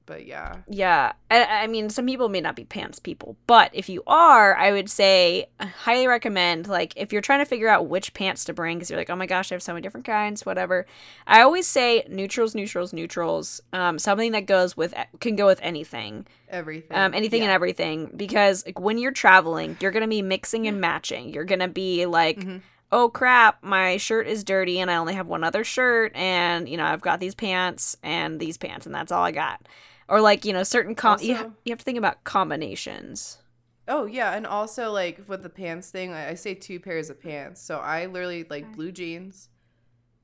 but 0.05 0.25
yeah 0.25 0.57
yeah, 0.67 1.13
I, 1.31 1.43
I 1.63 1.67
mean, 1.67 1.89
some 1.89 2.05
people 2.05 2.29
may 2.29 2.41
not 2.41 2.55
be 2.55 2.65
pants 2.65 2.99
people, 2.99 3.35
but 3.47 3.69
if 3.73 3.87
you 3.89 4.03
are, 4.07 4.55
I 4.55 4.71
would 4.71 4.89
say 4.89 5.47
I 5.59 5.65
highly 5.65 6.07
recommend. 6.07 6.67
Like, 6.67 6.93
if 6.95 7.11
you're 7.13 7.21
trying 7.21 7.39
to 7.39 7.45
figure 7.45 7.67
out 7.69 7.87
which 7.87 8.13
pants 8.13 8.43
to 8.45 8.53
bring, 8.53 8.77
because 8.77 8.89
you're 8.89 8.99
like, 8.99 9.09
oh 9.09 9.15
my 9.15 9.25
gosh, 9.25 9.51
I 9.51 9.55
have 9.55 9.63
so 9.63 9.73
many 9.73 9.81
different 9.81 10.05
kinds, 10.05 10.45
whatever. 10.45 10.85
I 11.25 11.41
always 11.41 11.67
say 11.67 12.05
neutrals, 12.09 12.53
neutrals, 12.53 12.93
neutrals. 12.93 13.61
Um, 13.71 13.97
something 13.99 14.31
that 14.33 14.45
goes 14.45 14.75
with 14.77 14.93
can 15.19 15.35
go 15.35 15.45
with 15.45 15.59
anything. 15.61 16.25
everything 16.49 16.95
um, 16.97 17.13
anything 17.13 17.39
yeah. 17.41 17.45
and 17.47 17.53
everything 17.53 18.11
because 18.15 18.65
like, 18.65 18.79
when 18.79 18.97
you're 18.97 19.11
traveling 19.11 19.75
you're 19.79 19.91
gonna 19.91 20.07
be 20.07 20.21
mixing 20.21 20.67
and 20.67 20.79
matching 20.79 21.29
you're 21.33 21.45
gonna 21.45 21.67
be 21.67 22.05
like 22.05 22.37
Mhm. 22.39 22.61
oh 22.91 23.09
crap 23.09 23.63
my 23.63 23.97
shirt 23.97 24.27
is 24.27 24.43
dirty 24.43 24.79
and 24.79 24.91
i 24.91 24.95
only 24.97 25.15
have 25.15 25.25
one 25.25 25.43
other 25.43 25.63
shirt 25.63 26.11
and 26.15 26.69
you 26.69 26.77
know 26.77 26.85
i've 26.85 27.01
got 27.01 27.19
these 27.19 27.33
pants 27.33 27.95
and 28.03 28.39
these 28.39 28.57
pants 28.57 28.85
and 28.85 28.93
that's 28.93 29.11
all 29.11 29.23
i 29.23 29.31
got 29.31 29.65
or 30.13 30.21
like 30.21 30.45
you 30.45 30.53
know 30.53 30.63
certain 30.63 30.93
com- 30.95 31.19
you, 31.21 31.35
ha- 31.35 31.49
you 31.65 31.71
have 31.71 31.79
to 31.79 31.85
think 31.85 31.97
about 31.97 32.23
combinations. 32.23 33.39
Oh 33.87 34.05
yeah 34.05 34.33
and 34.35 34.45
also 34.47 34.91
like 34.91 35.27
with 35.27 35.41
the 35.43 35.49
pants 35.49 35.89
thing 35.89 36.13
I, 36.13 36.29
I 36.29 36.33
say 36.35 36.53
two 36.53 36.79
pairs 36.79 37.09
of 37.09 37.19
pants. 37.21 37.61
So 37.61 37.79
i 37.79 38.05
literally 38.05 38.45
like 38.49 38.73
blue 38.75 38.91
jeans 38.91 39.49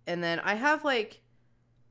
and 0.07 0.23
then 0.23 0.39
i 0.41 0.55
have 0.55 0.85
like 0.85 1.21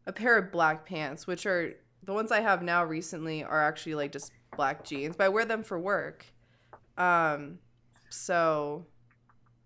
a 0.07 0.13
pair 0.13 0.39
of 0.39 0.51
black 0.51 0.87
pants 0.87 1.27
which 1.27 1.45
are 1.45 1.75
the 2.03 2.13
ones 2.15 2.33
i 2.33 2.41
have 2.41 2.63
now 2.63 2.85
recently 2.85 3.45
are 3.45 3.63
actually 3.63 3.95
like 3.97 4.13
just 4.13 4.33
black 4.57 4.83
jeans 4.85 5.15
but 5.17 5.25
i 5.25 5.29
wear 5.29 5.45
them 5.45 5.63
for 5.63 5.79
work. 5.79 6.25
Um 6.97 7.59
so 8.11 8.87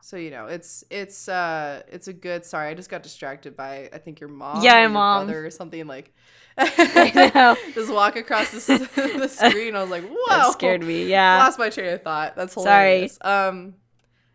so 0.01 0.17
you 0.17 0.31
know 0.33 0.47
it's 0.47 0.83
it's 0.91 1.29
uh 1.29 1.83
it's 1.89 2.09
a 2.09 2.13
good 2.13 2.45
sorry 2.45 2.69
i 2.69 2.75
just 2.75 2.91
got 2.91 3.05
distracted 3.05 3.57
by 3.57 3.89
i 3.93 3.99
think 3.99 4.19
your 4.19 4.29
mom 4.29 4.61
Yeah, 4.65 4.79
or 4.79 4.81
your 4.81 4.89
mom. 4.91 5.27
brother 5.27 5.47
or 5.47 5.51
something 5.51 5.87
like 5.87 6.13
I 6.59 7.31
know. 7.35 7.57
just 7.75 7.93
walk 7.93 8.17
across 8.17 8.51
the, 8.51 8.89
the 9.19 9.29
screen 9.29 9.75
i 9.75 9.81
was 9.81 9.91
like 9.91 10.05
whoa 10.05 10.17
that 10.29 10.53
scared 10.53 10.83
me 10.83 11.07
yeah 11.07 11.39
lost 11.43 11.59
my 11.59 11.71
train 11.71 11.95
of 11.95 12.03
thought. 12.03 12.37
That's 12.37 12.55
hilarious. 12.55 13.19
Sorry. 13.23 13.49
Um, 13.49 13.75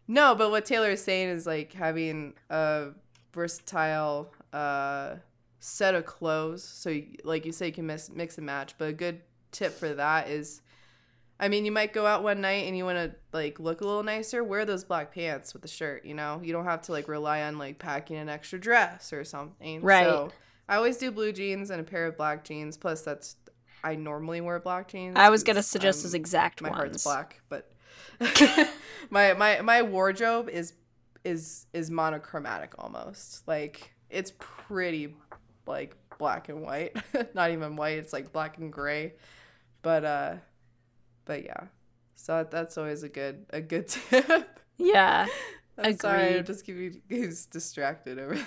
no, 0.07 0.35
but 0.35 0.51
what 0.51 0.65
Taylor 0.65 0.91
is 0.91 1.03
saying 1.03 1.29
is 1.29 1.45
like 1.45 1.73
having 1.73 2.33
a 2.49 2.89
versatile 3.33 4.33
uh, 4.53 5.15
set 5.59 5.95
of 5.95 6.05
clothes. 6.05 6.63
So, 6.63 6.89
you, 6.89 7.07
like 7.23 7.45
you 7.45 7.51
say, 7.51 7.67
you 7.67 7.73
can 7.73 7.87
mix, 7.87 8.09
mix 8.09 8.37
and 8.37 8.45
match. 8.45 8.75
But 8.77 8.89
a 8.89 8.93
good 8.93 9.21
tip 9.51 9.73
for 9.73 9.93
that 9.93 10.29
is, 10.29 10.61
I 11.39 11.49
mean, 11.49 11.65
you 11.65 11.71
might 11.71 11.91
go 11.93 12.05
out 12.05 12.23
one 12.23 12.39
night 12.39 12.67
and 12.67 12.77
you 12.77 12.85
want 12.85 12.97
to 12.97 13.15
like 13.33 13.59
look 13.59 13.81
a 13.81 13.85
little 13.85 14.03
nicer. 14.03 14.43
Wear 14.43 14.65
those 14.65 14.85
black 14.85 15.13
pants 15.13 15.53
with 15.53 15.61
the 15.61 15.67
shirt. 15.67 16.05
You 16.05 16.13
know, 16.13 16.39
you 16.41 16.53
don't 16.53 16.65
have 16.65 16.83
to 16.83 16.93
like 16.93 17.07
rely 17.09 17.41
on 17.43 17.57
like 17.57 17.77
packing 17.77 18.17
an 18.17 18.29
extra 18.29 18.59
dress 18.59 19.11
or 19.11 19.25
something. 19.25 19.81
Right. 19.81 20.05
So 20.05 20.31
I 20.69 20.75
always 20.75 20.97
do 20.97 21.11
blue 21.11 21.31
jeans 21.31 21.69
and 21.69 21.79
a 21.79 21.83
pair 21.83 22.05
of 22.05 22.17
black 22.17 22.43
jeans. 22.43 22.77
Plus, 22.77 23.01
that's 23.01 23.35
I 23.83 23.95
normally 23.95 24.41
wear 24.41 24.59
black 24.59 24.89
jeans. 24.89 25.15
I 25.17 25.29
was 25.29 25.43
gonna 25.43 25.63
suggest 25.63 26.03
those 26.03 26.13
exact 26.13 26.61
my 26.61 26.69
ones. 26.69 26.79
heart's 26.79 27.03
black, 27.03 27.41
but 27.49 27.71
my 29.09 29.33
my 29.33 29.61
my 29.61 29.81
wardrobe 29.81 30.49
is 30.49 30.73
is 31.23 31.67
is 31.73 31.89
monochromatic 31.91 32.73
almost. 32.77 33.47
Like 33.47 33.93
it's 34.09 34.33
pretty 34.39 35.15
like 35.65 35.95
black 36.17 36.49
and 36.49 36.61
white. 36.61 36.95
Not 37.33 37.51
even 37.51 37.75
white, 37.75 37.97
it's 37.97 38.13
like 38.13 38.31
black 38.31 38.57
and 38.57 38.71
gray. 38.71 39.13
But 39.81 40.03
uh 40.05 40.35
but 41.25 41.43
yeah. 41.43 41.65
So 42.15 42.45
that's 42.49 42.77
always 42.77 43.03
a 43.03 43.09
good 43.09 43.45
a 43.51 43.61
good 43.61 43.87
tip. 43.87 44.59
Yeah. 44.77 45.27
I'm 45.79 45.95
sorry, 45.97 46.39
I'm 46.39 46.45
just 46.45 47.51
distracted 47.51 48.17
over 48.17 48.37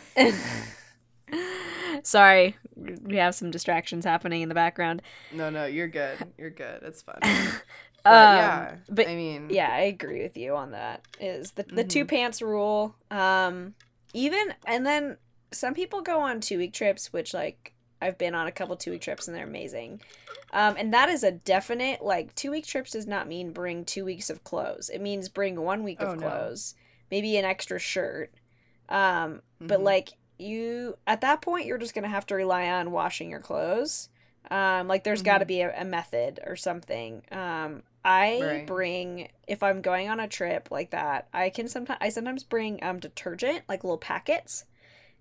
Sorry, 2.02 2.56
we 2.76 3.16
have 3.16 3.34
some 3.34 3.50
distractions 3.50 4.04
happening 4.04 4.42
in 4.42 4.48
the 4.48 4.54
background. 4.54 5.02
No, 5.32 5.50
no, 5.50 5.66
you're 5.66 5.88
good. 5.88 6.18
You're 6.38 6.50
good. 6.50 6.82
It's 6.82 7.02
fun. 7.02 7.18
um, 7.22 7.62
yeah. 8.04 8.76
but 8.88 9.08
I 9.08 9.14
mean 9.14 9.48
yeah, 9.50 9.68
I 9.70 9.80
agree 9.82 10.22
with 10.22 10.36
you 10.36 10.56
on 10.56 10.72
that. 10.72 11.02
Is 11.18 11.52
the 11.52 11.64
the 11.64 11.84
two 11.84 12.04
Mhm. 12.04 12.08
pants 12.08 12.42
rule? 12.42 12.96
Um, 13.10 13.74
even 14.14 14.54
and 14.66 14.84
then 14.86 15.18
some 15.52 15.74
people 15.74 16.00
go 16.02 16.20
on 16.20 16.40
two 16.40 16.58
week 16.58 16.72
trips, 16.72 17.12
which 17.12 17.34
like 17.34 17.74
I've 18.02 18.18
been 18.18 18.34
on 18.34 18.46
a 18.46 18.52
couple 18.52 18.76
two 18.76 18.92
week 18.92 19.02
trips 19.02 19.28
and 19.28 19.36
they're 19.36 19.44
amazing. 19.46 20.00
Um, 20.52 20.74
and 20.78 20.92
that 20.94 21.08
is 21.08 21.22
a 21.22 21.30
definite 21.30 22.02
like 22.02 22.34
two 22.34 22.50
week 22.50 22.66
trips 22.66 22.92
does 22.92 23.06
not 23.06 23.28
mean 23.28 23.52
bring 23.52 23.84
two 23.84 24.04
weeks 24.04 24.30
of 24.30 24.42
clothes. 24.42 24.88
It 24.88 25.00
means 25.00 25.28
bring 25.28 25.60
one 25.60 25.84
week 25.84 25.98
Oh, 26.00 26.12
of 26.12 26.18
no. 26.20 26.26
clothes, 26.26 26.74
maybe 27.10 27.36
an 27.36 27.44
extra 27.44 27.78
shirt. 27.78 28.32
Um, 28.88 29.42
but 29.60 29.78
Mhm. 29.80 29.84
like 29.84 30.08
you 30.40 30.96
at 31.06 31.20
that 31.20 31.42
point 31.42 31.66
you're 31.66 31.78
just 31.78 31.94
gonna 31.94 32.08
have 32.08 32.26
to 32.26 32.34
rely 32.34 32.68
on 32.68 32.90
washing 32.90 33.30
your 33.30 33.40
clothes 33.40 34.08
um 34.50 34.88
like 34.88 35.04
there's 35.04 35.22
got 35.22 35.38
to 35.38 35.44
be 35.44 35.60
a, 35.60 35.80
a 35.80 35.84
method 35.84 36.40
or 36.46 36.56
something 36.56 37.22
um 37.32 37.82
i 38.04 38.40
Right. 38.42 38.66
bring 38.66 39.28
if 39.46 39.62
i'm 39.62 39.82
going 39.82 40.08
on 40.08 40.18
a 40.20 40.28
trip 40.28 40.68
like 40.70 40.90
that 40.90 41.28
i 41.34 41.50
can 41.50 41.68
sometimes 41.68 41.98
i 42.00 42.08
sometimes 42.08 42.42
bring 42.44 42.82
um 42.82 42.98
detergent 42.98 43.62
like 43.68 43.84
little 43.84 43.98
packets 43.98 44.64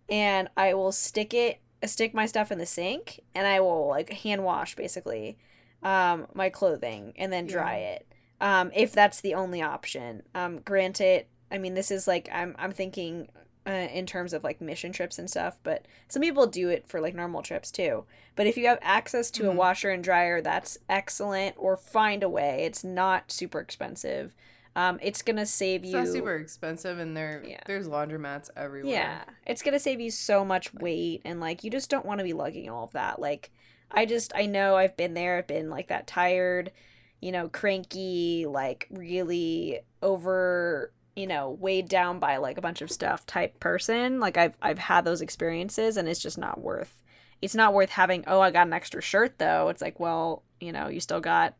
and 0.10 0.50
i 0.58 0.74
will 0.74 0.92
stick 0.92 1.34
it 1.34 1.60
stick 1.86 2.14
my 2.14 2.26
stuff 2.26 2.52
in 2.52 2.58
the 2.58 2.66
sink 2.66 3.20
and 3.36 3.48
i 3.48 3.60
will 3.60 3.88
like 3.88 4.10
hand 4.10 4.44
wash 4.44 4.76
basically 4.76 5.38
um 5.84 6.28
my 6.34 6.50
clothing 6.50 7.14
and 7.18 7.32
then 7.32 7.46
dry 7.48 7.78
Yeah. 7.78 7.88
it 7.96 8.08
um 8.42 8.72
if 8.76 8.92
that's 8.92 9.22
the 9.22 9.34
only 9.34 9.62
option 9.62 10.24
um 10.36 10.60
granted 10.60 11.26
i 11.52 11.58
mean 11.58 11.74
this 11.74 11.92
is 11.92 12.08
like 12.08 12.30
i'm 12.34 12.56
i'm 12.60 12.72
thinking 12.72 13.28
uh, 13.67 13.72
in 13.72 14.06
terms 14.06 14.34
of 14.34 14.43
like 14.43 14.62
mission 14.62 14.91
trips 14.91 15.19
and 15.19 15.30
stuff 15.30 15.58
but 15.63 15.86
some 16.08 16.22
people 16.22 16.48
do 16.48 16.69
it 16.69 16.88
for 16.88 17.00
like 17.02 17.13
normal 17.13 17.41
trips 17.41 17.72
too 17.72 18.06
but 18.36 18.48
if 18.48 18.58
you 18.58 18.65
have 18.67 18.80
access 18.82 19.30
to 19.30 19.50
a 19.50 19.54
Mhm. 19.54 19.56
washer 19.56 19.89
and 19.91 20.04
dryer 20.04 20.41
that's 20.41 20.78
excellent 20.89 21.56
or 21.58 21.76
find 21.78 22.24
a 22.24 22.30
way 22.30 22.63
it's 22.65 22.84
not 22.84 23.32
super 23.32 23.60
expensive 23.60 24.34
um 24.76 25.00
it's 25.02 25.22
gonna 25.22 25.45
save 25.45 25.82
It's 25.84 25.91
you 25.91 26.00
not 26.00 26.08
super 26.08 26.36
expensive, 26.38 27.00
and 27.00 27.17
there 27.17 27.43
Yeah. 27.45 27.60
there's 27.65 27.88
laundromats 27.88 28.50
everywhere. 28.56 28.93
yeah, 28.93 29.24
it's 29.45 29.62
gonna 29.63 29.80
save 29.80 30.00
you 30.00 30.12
so 30.12 30.45
much 30.45 30.74
weight, 30.76 31.22
and 31.26 31.39
like 31.41 31.63
you 31.63 31.72
just 31.72 31.89
don't 31.89 32.06
want 32.06 32.19
to 32.19 32.24
be 32.24 32.34
lugging 32.34 32.69
all 32.69 32.84
of 32.86 32.91
that. 32.91 33.19
Like, 33.19 33.50
I 33.91 34.06
just 34.06 34.32
I 34.36 34.45
know 34.45 34.76
I've 34.78 34.95
been 34.95 35.15
there. 35.15 35.38
I've 35.39 35.48
been 35.48 35.72
like 35.72 35.88
that 35.88 36.06
tired, 36.06 36.72
you 37.19 37.32
know, 37.32 37.50
cranky, 37.50 38.45
like 38.48 38.88
really 38.91 39.80
over, 40.04 40.91
you 41.20 41.28
know, 41.28 41.50
weighed 41.60 41.90
down 41.90 42.18
by 42.18 42.38
like 42.38 42.58
a 42.58 42.62
bunch 42.62 42.82
of 42.82 42.90
stuff 42.90 43.26
type 43.26 43.60
person. 43.60 44.22
Like 44.22 44.38
I've 44.38 44.56
I've 44.62 44.80
had 44.80 45.04
those 45.04 45.22
experiences, 45.22 45.98
and 45.98 46.08
it's 46.08 46.22
just 46.22 46.38
not 46.38 46.62
worth. 46.62 47.04
It's 47.42 47.56
not 47.56 47.74
worth 47.74 47.90
having. 47.90 48.24
Oh, 48.26 48.40
I 48.40 48.52
got 48.52 48.68
an 48.68 48.74
extra 48.74 49.02
shirt 49.02 49.38
though. 49.38 49.68
It's 49.68 49.82
like, 49.82 50.00
well, 50.00 50.44
you 50.62 50.72
know, 50.72 50.88
you 50.88 51.02
still 51.02 51.20
got 51.20 51.56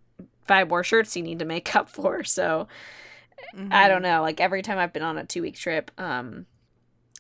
five 0.48 0.70
more 0.70 0.84
shirts 0.84 1.18
you 1.18 1.24
need 1.24 1.40
to 1.40 1.46
make 1.46 1.76
up 1.80 1.90
for. 1.90 2.24
So 2.24 2.70
I 3.70 3.88
Mhm. 3.88 3.88
don't 3.90 4.02
know. 4.02 4.22
Like 4.22 4.40
every 4.40 4.62
time 4.62 4.78
I've 4.78 4.94
been 4.94 5.04
on 5.04 5.18
a 5.18 5.26
two 5.26 5.42
week 5.42 5.56
trip, 5.56 5.92
um, 5.98 6.46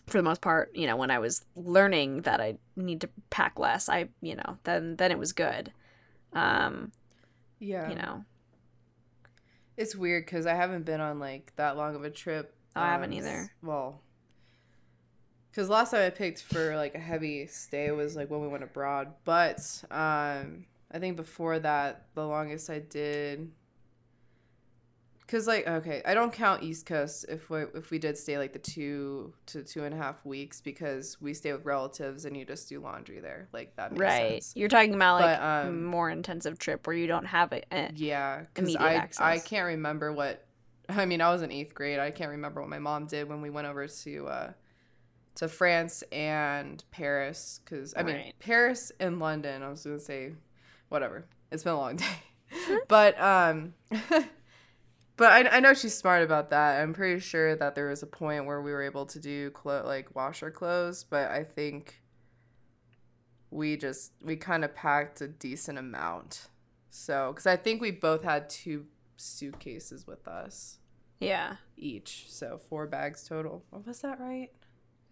for 0.08 0.18
the 0.18 0.24
most 0.24 0.40
part, 0.42 0.72
you 0.74 0.88
know, 0.88 0.96
when 0.96 1.12
I 1.12 1.20
was 1.20 1.44
learning 1.56 2.22
that 2.22 2.40
I 2.40 2.58
need 2.78 3.02
to 3.02 3.10
pack 3.30 3.60
less, 3.60 3.90
I, 3.90 4.08
you 4.22 4.36
know, 4.36 4.58
then 4.64 4.96
then 4.96 5.12
it 5.12 5.20
was 5.20 5.34
good. 5.34 5.74
Um, 6.34 6.92
Yeah. 7.60 7.90
you 7.90 7.96
know, 7.96 8.24
It's 9.80 9.96
weird 9.96 10.26
because 10.26 10.46
I 10.46 10.56
haven't 10.56 10.84
been 10.84 11.00
on 11.00 11.20
like 11.20 11.54
that 11.56 11.78
long 11.78 11.96
of 11.96 12.04
a 12.04 12.10
trip. 12.10 12.54
I 12.76 12.88
haven't 12.88 13.14
um, 13.14 13.18
either. 13.18 13.50
Well, 13.64 14.02
because 15.50 15.70
last 15.70 15.92
time 15.92 16.06
I 16.06 16.10
picked 16.10 16.44
for 16.44 16.76
like 16.76 16.96
a 16.96 17.00
heavy 17.00 17.48
stay 17.48 17.90
was 17.92 18.14
like 18.14 18.30
when 18.30 18.42
we 18.42 18.50
went 18.50 18.66
abroad. 18.66 19.14
But 19.24 19.60
um, 19.90 20.66
I 20.92 21.00
think 21.00 21.16
before 21.16 21.60
that, 21.60 22.08
the 22.14 22.28
longest 22.28 22.70
I 22.70 22.80
did. 22.80 23.52
Cause 25.30 25.46
like 25.46 25.68
okay, 25.68 26.02
I 26.06 26.16
don't 26.16 26.34
count 26.34 26.64
East 26.64 26.88
Coast 26.88 27.26
if 27.30 27.52
we 27.52 27.62
if 27.76 27.92
we 27.92 28.00
did 28.00 28.18
stay 28.18 28.40
like 28.40 28.52
the 28.52 28.58
two 28.58 29.32
to 29.48 29.62
two 29.62 29.84
and 29.84 29.94
a 29.94 29.98
half 29.98 30.26
weeks 30.26 30.60
because 30.60 31.22
we 31.22 31.36
stay 31.36 31.54
with 31.54 31.66
relatives 31.66 32.26
and 32.26 32.36
you 32.36 32.46
just 32.46 32.68
do 32.68 32.80
laundry 32.80 33.20
there 33.20 33.48
like 33.54 33.76
that 33.76 33.92
makes 33.92 34.02
right? 34.02 34.32
sense. 34.44 34.54
You're 34.56 34.70
talking 34.70 34.96
about 34.96 35.22
like 35.22 35.40
But, 35.40 35.68
um, 35.68 35.84
more 35.84 36.10
intensive 36.10 36.58
trip 36.58 36.88
where 36.88 36.96
you 36.96 37.06
don't 37.06 37.28
have 37.28 37.52
it. 37.54 37.68
Yeah, 37.96 38.46
because 38.54 38.76
I 38.76 39.08
I 39.20 39.38
can't 39.38 39.68
remember 39.68 40.12
what. 40.12 40.46
I 40.90 41.06
mean, 41.06 41.22
I 41.22 41.32
was 41.32 41.44
in 41.44 41.52
eighth 41.52 41.76
grade. 41.76 42.00
I 42.00 42.10
can't 42.10 42.32
remember 42.32 42.62
what 42.62 42.70
my 42.72 42.80
mom 42.80 43.06
did 43.06 43.30
when 43.30 43.44
we 43.44 43.52
went 43.52 43.68
over 43.68 43.88
to 43.88 44.28
uh, 44.28 44.52
to 45.36 45.48
France 45.48 46.04
and 46.12 46.84
Paris. 46.90 47.60
Because 47.64 47.94
I 47.96 48.02
mean, 48.02 48.16
Right. 48.16 48.34
Paris 48.40 48.92
and 49.00 49.20
London. 49.20 49.62
I 49.62 49.70
was 49.70 49.84
gonna 49.84 50.00
say, 50.00 50.32
whatever. 50.88 51.26
It's 51.52 51.62
been 51.62 51.74
a 51.74 51.78
long 51.78 51.96
day, 51.98 52.06
but 52.88 53.22
um, 53.22 53.76
but 55.20 55.32
I 55.32 55.58
I 55.58 55.60
know 55.60 55.74
she's 55.76 55.96
smart 55.96 56.24
about 56.24 56.50
that. 56.50 56.82
I'm 56.82 56.94
pretty 56.94 57.20
sure 57.20 57.56
that 57.56 57.76
there 57.76 57.90
was 57.90 58.02
a 58.02 58.08
point 58.08 58.46
where 58.48 58.62
we 58.62 58.72
were 58.72 58.82
able 58.82 59.06
to 59.06 59.20
do 59.20 59.52
clo- 59.52 59.84
like 59.86 60.16
wash 60.16 60.42
our 60.42 60.50
clothes, 60.50 61.04
but 61.04 61.30
I 61.30 61.44
think 61.44 62.02
we 63.52 63.78
just 63.78 64.14
we 64.24 64.36
kind 64.36 64.64
of 64.64 64.74
packed 64.76 65.22
a 65.22 65.28
decent 65.28 65.78
amount. 65.78 66.48
So, 66.90 67.32
because 67.32 67.46
I 67.46 67.56
think 67.56 67.82
we 67.82 67.92
both 67.92 68.24
had 68.24 68.50
two 68.50 68.86
suitcases 69.18 70.08
with 70.08 70.28
us 70.28 70.80
Yeah. 71.20 71.58
each, 71.78 72.26
so 72.30 72.58
four 72.70 72.88
bags 72.88 73.28
total. 73.28 73.64
Oh, 73.72 73.84
was 73.86 74.02
that 74.02 74.20
right? 74.20 74.50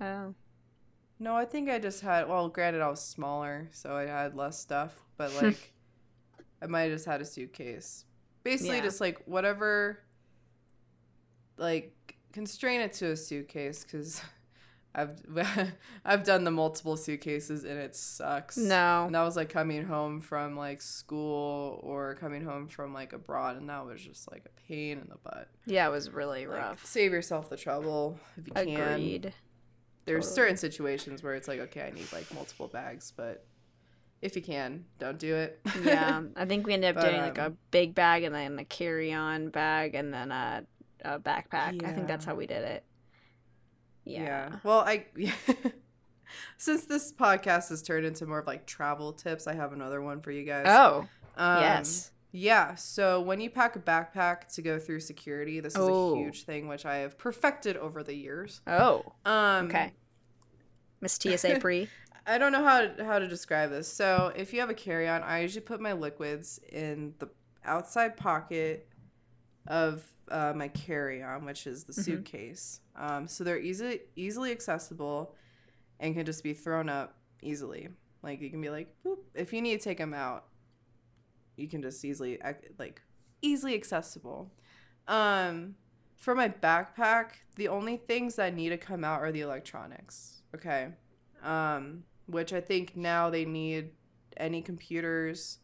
Oh. 0.01 0.33
No, 1.19 1.35
I 1.35 1.45
think 1.45 1.69
I 1.69 1.77
just 1.79 2.01
had. 2.01 2.27
Well, 2.29 2.47
granted, 2.49 2.81
I 2.81 2.89
was 2.89 3.03
smaller, 3.03 3.69
so 3.71 3.95
I 3.95 4.05
had 4.07 4.35
less 4.35 4.57
stuff, 4.59 5.03
but 5.17 5.33
like, 5.41 5.73
I 6.61 6.67
might 6.67 6.83
have 6.83 6.91
just 6.93 7.05
had 7.05 7.21
a 7.21 7.25
suitcase. 7.25 8.05
Basically, 8.51 8.77
Yeah. 8.77 8.83
just 8.83 9.01
like 9.01 9.19
whatever. 9.25 9.99
Like, 11.57 12.15
constrain 12.31 12.81
it 12.81 12.93
to 12.93 13.07
a 13.11 13.15
suitcase 13.17 13.83
because 13.83 14.21
I've 14.95 15.19
I've 16.05 16.23
done 16.23 16.43
the 16.43 16.51
multiple 16.51 16.95
suitcases 16.97 17.63
and 17.63 17.77
it 17.77 17.95
sucks. 17.95 18.57
No. 18.57 19.05
And 19.05 19.15
that 19.15 19.23
was 19.23 19.35
like 19.35 19.49
coming 19.49 19.83
home 19.85 20.21
from 20.21 20.55
like 20.55 20.81
school 20.81 21.79
or 21.83 22.15
coming 22.15 22.43
home 22.43 22.67
from 22.67 22.93
like 22.93 23.13
abroad, 23.13 23.57
and 23.57 23.69
that 23.69 23.85
was 23.85 24.01
just 24.01 24.31
like 24.31 24.45
a 24.45 24.61
pain 24.67 24.99
in 24.99 25.07
the 25.09 25.17
butt. 25.23 25.49
Yeah, 25.65 25.87
it 25.87 25.91
was 25.91 26.09
really 26.09 26.45
Like, 26.47 26.57
rough. 26.59 26.85
save 26.85 27.11
yourself 27.11 27.49
the 27.49 27.57
trouble 27.57 28.19
if 28.37 28.47
you 28.47 28.53
can. 28.53 28.67
Agreed. 28.93 29.33
There's 30.05 30.23
Totally. 30.25 30.35
certain 30.35 30.57
situations 30.57 31.21
where 31.21 31.33
it's 31.35 31.49
like, 31.49 31.59
okay, 31.59 31.81
I 31.81 31.89
need 31.89 32.11
like 32.13 32.33
multiple 32.33 32.67
bags, 32.69 33.11
but 33.15 33.45
if 34.21 34.35
you 34.35 34.41
can, 34.41 34.85
don't 34.99 35.19
do 35.19 35.35
it. 35.35 35.59
yeah, 35.83 36.21
I 36.35 36.45
think 36.45 36.65
we 36.67 36.73
ended 36.73 36.89
up 36.97 37.01
But, 37.03 37.09
doing 37.09 37.21
like 37.21 37.37
a 37.37 37.45
um, 37.47 37.57
big 37.71 37.93
bag 37.95 38.23
and 38.23 38.33
then 38.33 38.57
a 38.59 38.65
carry-on 38.65 39.49
bag 39.49 39.95
and 39.95 40.13
then 40.13 40.31
a, 40.31 40.63
a 41.03 41.19
backpack. 41.19 41.83
I 41.83 41.93
think 41.93 42.07
that's 42.07 42.25
how 42.25 42.35
we 42.35 42.47
did 42.47 42.63
it. 42.63 42.83
Yeah. 44.05 44.55
Well, 44.63 44.79
I 44.79 45.05
since 46.57 46.85
this 46.85 47.11
podcast 47.11 47.69
has 47.69 47.81
turned 47.81 48.05
into 48.05 48.25
more 48.25 48.39
of 48.39 48.47
like 48.47 48.65
travel 48.65 49.13
tips, 49.13 49.47
I 49.47 49.53
have 49.53 49.73
another 49.73 50.01
one 50.01 50.21
for 50.21 50.31
you 50.31 50.43
guys. 50.43 50.65
Oh, 50.67 51.07
Um, 51.35 51.61
yes. 51.61 52.11
Yeah. 52.31 52.75
So 52.75 53.21
when 53.21 53.39
you 53.39 53.49
pack 53.49 53.75
a 53.75 53.79
backpack 53.79 54.53
to 54.55 54.61
go 54.61 54.79
through 54.79 54.99
security, 55.01 55.59
this 55.59 55.73
is 55.73 55.79
Oh. 55.81 56.15
a 56.15 56.17
huge 56.19 56.43
thing 56.43 56.67
which 56.67 56.85
I 56.85 56.97
have 56.97 57.17
perfected 57.17 57.77
over 57.77 58.03
the 58.03 58.13
years. 58.15 58.61
Oh, 58.67 59.03
Um, 59.25 59.67
okay. 59.67 59.93
Miss 61.01 61.13
TSA 61.13 61.59
pre. 61.59 61.89
I 62.27 62.37
don't 62.37 62.51
know 62.51 62.63
how 62.63 62.81
to, 62.81 63.05
how 63.05 63.19
to 63.19 63.27
describe 63.27 63.69
this. 63.69 63.87
So 63.87 64.33
if 64.35 64.53
you 64.53 64.59
have 64.59 64.69
a 64.69 64.73
carry 64.73 65.07
on, 65.07 65.23
I 65.23 65.39
usually 65.39 65.61
put 65.61 65.79
my 65.79 65.93
liquids 65.93 66.59
in 66.71 67.13
the 67.19 67.29
outside 67.63 68.17
pocket 68.17 68.89
of 69.65 70.03
uh, 70.29 70.51
my 70.55 70.67
carry 70.67 71.23
on, 71.23 71.45
which 71.45 71.65
is 71.65 71.85
the 71.85 71.93
Mhm. 71.93 72.03
suitcase. 72.03 72.81
Um, 72.97 73.27
so 73.29 73.43
they're 73.45 73.59
easily 73.59 74.01
easily 74.15 74.51
accessible, 74.51 75.35
and 76.01 76.13
can 76.15 76.25
just 76.25 76.43
be 76.43 76.53
thrown 76.53 76.89
up 76.89 77.17
easily. 77.41 77.89
Like 78.23 78.41
you 78.41 78.49
can 78.49 78.59
be 78.59 78.69
like, 78.69 78.93
Boop. 79.05 79.19
if 79.33 79.53
you 79.53 79.61
need 79.61 79.77
to 79.79 79.83
take 79.83 79.97
them 79.97 80.13
out, 80.13 80.45
you 81.55 81.67
can 81.69 81.81
just 81.81 82.03
easily 82.03 82.39
like 82.77 83.01
easily 83.41 83.73
accessible. 83.73 84.51
Um, 85.07 85.75
for 86.17 86.35
my 86.35 86.49
backpack, 86.49 87.29
the 87.55 87.69
only 87.69 87.95
things 87.95 88.35
that 88.35 88.53
need 88.53 88.69
to 88.69 88.77
come 88.77 89.05
out 89.05 89.21
are 89.21 89.31
the 89.31 89.41
electronics. 89.41 90.41
Okay, 90.53 90.89
um, 91.41 92.03
which 92.27 92.53
I 92.53 92.61
think 92.61 92.95
now 92.95 93.29
they 93.29 93.43
need 93.45 93.91
any 94.37 94.61
computers 94.61 95.57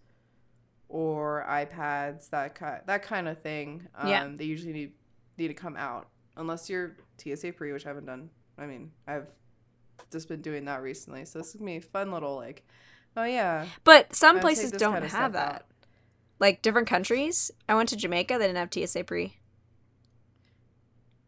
or 0.89 1.45
iPads 1.47 2.29
that 2.31 2.57
ki- 2.57 2.83
that 2.85 3.03
kind 3.03 3.27
of 3.27 3.41
thing. 3.41 3.87
Um, 3.95 4.09
Yeah. 4.09 4.29
they 4.35 4.45
usually 4.45 4.73
need 4.73 4.93
need 5.37 5.47
to 5.49 5.53
come 5.53 5.75
out 5.75 6.09
unless 6.37 6.69
you're 6.69 6.95
TSA 7.17 7.53
pre, 7.53 7.71
which 7.71 7.85
I 7.85 7.89
haven't 7.89 8.05
done. 8.05 8.29
I 8.57 8.65
mean, 8.67 8.91
I've 9.07 9.27
just 10.11 10.27
been 10.27 10.41
doing 10.41 10.65
that 10.65 10.81
recently, 10.83 11.25
so 11.25 11.39
this 11.39 11.49
is 11.49 11.55
gonna 11.55 11.71
be 11.71 11.77
a 11.77 11.81
fun 11.81 12.11
little 12.11 12.35
like, 12.35 12.63
oh 13.17 13.23
yeah, 13.23 13.65
But 13.83 14.15
some 14.15 14.39
places 14.39 14.71
don't 14.71 14.93
kinda 14.93 15.09
have 15.09 15.33
that. 15.33 15.53
out. 15.55 15.65
Like 16.39 16.61
different 16.61 16.87
countries. 16.87 17.49
I 17.69 17.73
went 17.75 17.89
to 17.89 17.95
Jamaica. 17.95 18.37
They 18.37 18.47
didn't 18.47 18.57
have 18.57 18.69
TSA 18.73 19.03
pre. 19.05 19.37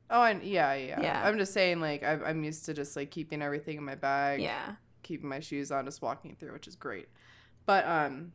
Oh, 0.09 0.21
and 0.23 0.43
yeah, 0.43 0.73
yeah, 0.75 1.01
Yeah. 1.01 1.21
I'm 1.27 1.37
just 1.39 1.51
saying, 1.53 1.79
like, 1.81 2.03
I'm, 2.03 2.23
I'm 2.23 2.43
used 2.43 2.65
to 2.65 2.73
just 2.75 2.95
like 2.95 3.09
keeping 3.09 3.41
everything 3.41 3.77
in 3.77 3.83
my 3.83 3.95
bag, 3.95 4.41
Yeah. 4.41 4.75
Keeping 5.05 5.29
my 5.29 5.41
shoes 5.41 5.71
on, 5.71 5.85
just 5.85 6.03
walking 6.03 6.35
through, 6.39 6.53
which 6.53 6.67
is 6.67 6.75
great. 6.75 7.09
But 7.65 7.87
um, 7.87 8.33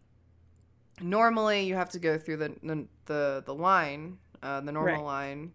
normally 1.01 1.63
you 1.65 1.75
have 1.75 1.91
to 1.91 1.99
go 1.99 2.19
through 2.19 2.37
the 2.39 2.55
the 2.63 2.87
the, 3.07 3.43
the 3.47 3.55
line, 3.55 4.19
uh, 4.43 4.61
the 4.61 4.73
normal 4.73 5.03
Right. 5.03 5.05
line, 5.05 5.53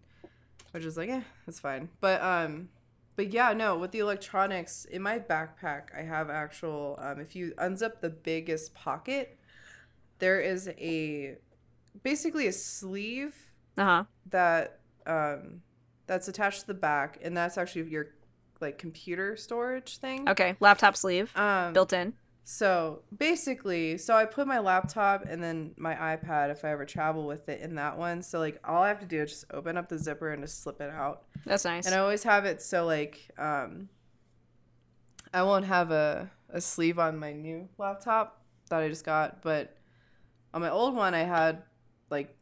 which 0.72 0.84
is 0.84 0.96
like, 0.96 1.08
eh, 1.10 1.22
that's 1.46 1.60
fine. 1.60 1.90
But 2.00 2.22
um, 2.22 2.70
but 3.16 3.32
yeah, 3.32 3.52
no, 3.54 3.78
with 3.78 3.92
the 3.92 4.00
electronics 4.00 4.86
in 4.86 5.02
my 5.02 5.18
backpack, 5.18 5.88
I 5.96 6.02
have 6.02 6.30
actual. 6.30 6.98
Um, 7.00 7.20
if 7.20 7.36
you 7.36 7.54
unzip 7.58 8.00
the 8.00 8.10
biggest 8.10 8.74
pocket, 8.74 9.38
there 10.18 10.40
is 10.40 10.68
a 10.78 11.36
basically 12.02 12.46
a 12.48 12.52
sleeve 12.52 13.34
Uh 13.78 13.82
huh. 13.84 14.04
that 14.30 14.80
um 15.06 15.62
that's 16.06 16.28
attached 16.28 16.62
to 16.62 16.66
the 16.68 16.74
back 16.74 17.18
and 17.22 17.36
that's 17.36 17.58
actually 17.58 17.88
your 17.90 18.08
like 18.60 18.78
computer 18.78 19.36
storage 19.36 19.98
thing 19.98 20.28
Okay. 20.28 20.56
Laptop 20.60 20.96
sleeve 20.96 21.30
um 21.36 21.72
built 21.72 21.92
in. 21.92 22.12
so 22.44 23.02
basically 23.16 23.98
so 23.98 24.14
i 24.14 24.24
put 24.24 24.46
my 24.46 24.58
laptop 24.60 25.24
and 25.28 25.42
then 25.42 25.72
my 25.76 25.94
ipad 25.94 26.50
if 26.50 26.64
i 26.64 26.70
ever 26.70 26.84
travel 26.84 27.26
with 27.26 27.48
it 27.48 27.60
in 27.60 27.74
that 27.74 27.98
one 27.98 28.22
so 28.22 28.38
like 28.38 28.58
all 28.64 28.82
i 28.82 28.88
have 28.88 29.00
to 29.00 29.06
do 29.06 29.22
is 29.22 29.30
just 29.30 29.44
open 29.52 29.76
up 29.76 29.88
the 29.88 29.98
zipper 29.98 30.30
and 30.32 30.42
just 30.44 30.62
slip 30.62 30.80
it 30.80 30.90
out 30.90 31.24
That's 31.44 31.64
nice. 31.64 31.86
and 31.86 31.94
i 31.94 31.98
always 31.98 32.22
have 32.22 32.44
it 32.44 32.62
so 32.62 32.86
like 32.86 33.28
um 33.38 33.88
i 35.34 35.42
won't 35.42 35.64
have 35.64 35.90
a, 35.90 36.30
a 36.50 36.60
sleeve 36.60 36.98
on 36.98 37.18
my 37.18 37.32
new 37.32 37.68
laptop 37.78 38.42
that 38.70 38.80
i 38.80 38.88
just 38.88 39.04
got 39.04 39.42
but 39.42 39.76
on 40.54 40.60
my 40.60 40.70
old 40.70 40.94
one 40.94 41.14
i 41.14 41.24
had 41.24 41.62
like 42.10 42.34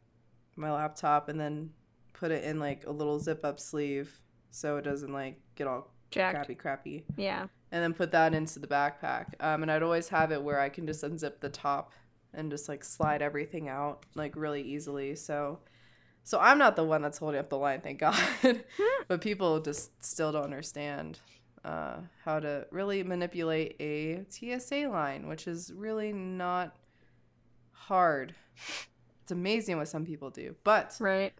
my 0.55 0.71
laptop 0.71 1.29
and 1.29 1.39
then 1.39 1.71
put 2.13 2.31
it 2.31 2.43
in 2.43 2.59
like 2.59 2.85
a 2.85 2.91
little 2.91 3.19
zip 3.19 3.43
up 3.43 3.59
sleeve 3.59 4.21
so 4.51 4.77
it 4.77 4.83
doesn't 4.83 5.11
like 5.11 5.39
get 5.55 5.67
all 5.67 5.91
Jacked. 6.15 6.35
crappy 6.35 6.55
crappy 6.55 7.03
Yeah. 7.17 7.47
and 7.71 7.83
then 7.83 7.93
put 7.93 8.11
that 8.11 8.33
into 8.33 8.59
the 8.59 8.67
backpack 8.67 9.27
um, 9.39 9.61
and 9.61 9.71
i'd 9.71 9.83
always 9.83 10.09
have 10.09 10.31
it 10.31 10.41
where 10.41 10.59
i 10.59 10.69
can 10.69 10.87
just 10.87 11.03
unzip 11.03 11.39
the 11.41 11.49
top 11.49 11.91
and 12.33 12.49
just 12.51 12.67
like 12.67 12.83
slide 12.83 13.21
everything 13.21 13.69
out 13.69 14.05
like 14.15 14.35
really 14.35 14.61
easily 14.61 15.15
so 15.15 15.59
so 16.23 16.39
i'm 16.39 16.57
not 16.57 16.75
the 16.75 16.83
one 16.83 17.01
that's 17.01 17.17
holding 17.19 17.39
up 17.39 17.49
the 17.49 17.57
line 17.57 17.81
thank 17.81 17.99
god 18.05 18.15
but 19.07 19.21
people 19.21 19.59
just 19.59 19.91
still 20.03 20.31
don't 20.31 20.43
understand 20.43 21.19
uh, 21.63 21.97
how 22.23 22.39
to 22.39 22.67
really 22.71 23.01
manipulate 23.03 23.75
a 23.79 24.23
tsa 24.29 24.87
line 24.87 25.27
which 25.27 25.47
is 25.47 25.71
really 25.73 26.11
not 26.13 26.75
hard 27.71 28.35
it's 29.23 29.31
amazing 29.31 29.77
what 29.77 29.87
some 29.87 30.05
people 30.05 30.29
do 30.29 30.55
but 30.63 30.95
Right. 30.99 31.33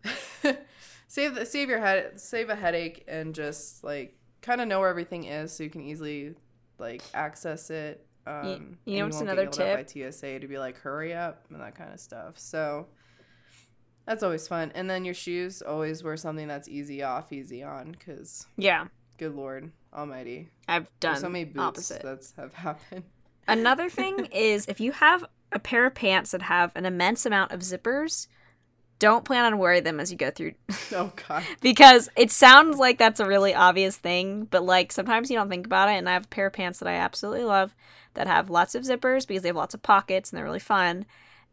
save 1.07 1.35
the, 1.35 1.45
save 1.45 1.69
your 1.69 1.79
head 1.79 2.19
save 2.19 2.49
a 2.49 2.55
headache 2.55 3.03
and 3.07 3.35
just 3.35 3.83
like 3.83 4.17
kind 4.45 4.62
of 4.62 4.67
know 4.67 4.79
where 4.79 4.89
everything 4.89 5.25
is 5.25 5.51
so 5.51 5.63
you 5.63 5.69
can 5.69 5.81
easily 5.81 6.36
like 6.77 7.01
access 7.13 7.69
it. 7.69 8.05
Um 8.27 8.77
you 8.86 8.97
know 8.99 9.05
what's 9.05 9.17
won't 9.17 9.27
get 9.27 9.38
another 9.39 9.63
at 9.79 9.93
by 9.93 10.10
TSA 10.12 10.39
to 10.39 10.47
be 10.47 10.58
like 10.58 10.77
hurry 10.79 11.13
up 11.13 11.45
and 11.51 11.60
that 11.62 11.75
kind 11.75 11.93
of 11.93 11.99
stuff. 11.99 12.38
So 12.39 12.88
that's 14.05 14.23
always 14.23 14.47
fun. 14.47 14.71
And 14.75 14.89
then 14.89 15.03
your 15.05 15.13
shoes 15.13 15.62
always 15.62 16.03
wear 16.03 16.17
something 16.17 16.47
that's 16.47 16.67
easy 16.67 17.01
off 17.03 17.31
easy 17.34 17.63
on 17.63 17.91
because 17.91 18.45
Yeah. 18.58 18.86
good 19.17 19.36
lord 19.36 19.71
almighty. 19.93 20.49
I've 20.67 20.84
there's 20.99 21.15
done 21.15 21.21
so 21.21 21.29
many 21.29 21.45
boots 21.45 21.58
opposite. 21.91 22.01
that's 22.03 22.34
have 22.38 22.53
happened. 22.53 23.03
Another 23.47 23.89
thing 23.89 24.25
is 24.31 24.65
if 24.67 24.79
you 24.79 24.91
have 24.91 25.25
a 25.51 25.60
pair 25.60 25.86
of 25.86 25.93
pants 25.95 26.31
that 26.31 26.41
have 26.43 26.71
an 26.75 26.86
immense 26.86 27.25
amount 27.25 27.51
of 27.51 27.62
zippers, 27.62 28.27
don't 28.99 29.25
plan 29.25 29.45
on 29.45 29.58
wearing 29.58 29.84
them 29.84 29.99
as 29.99 30.12
you 30.12 30.17
go 30.17 30.31
through 30.31 30.53
oh 30.93 31.12
god 31.27 31.43
because 31.62 32.10
it 32.15 32.31
sounds 32.31 32.77
like 32.77 32.97
that's 32.97 33.19
a 33.19 33.25
really 33.25 33.53
obvious 33.53 33.97
thing, 33.97 34.45
but 34.45 34.63
like 34.63 34.91
sometimes 34.91 35.29
you 35.29 35.38
don't 35.38 35.49
think 35.49 35.65
about 35.65 35.89
it. 35.89 35.93
And 35.93 36.08
I 36.08 36.13
have 36.13 36.25
a 36.25 36.29
pair 36.29 36.47
of 36.47 36.53
pants 36.53 36.79
that 36.79 36.88
I 36.88 36.93
absolutely 36.93 37.43
love 37.43 37.75
that 38.13 38.27
have 38.27 38.49
lots 38.49 38.75
of 38.75 38.84
zippers 38.84 39.27
because 39.27 39.43
they 39.43 39.49
have 39.49 39.55
lots 39.55 39.73
of 39.73 39.81
pockets 39.81 40.29
and 40.29 40.38
they're 40.38 40.45
really 40.45 40.60
fun. 40.60 41.05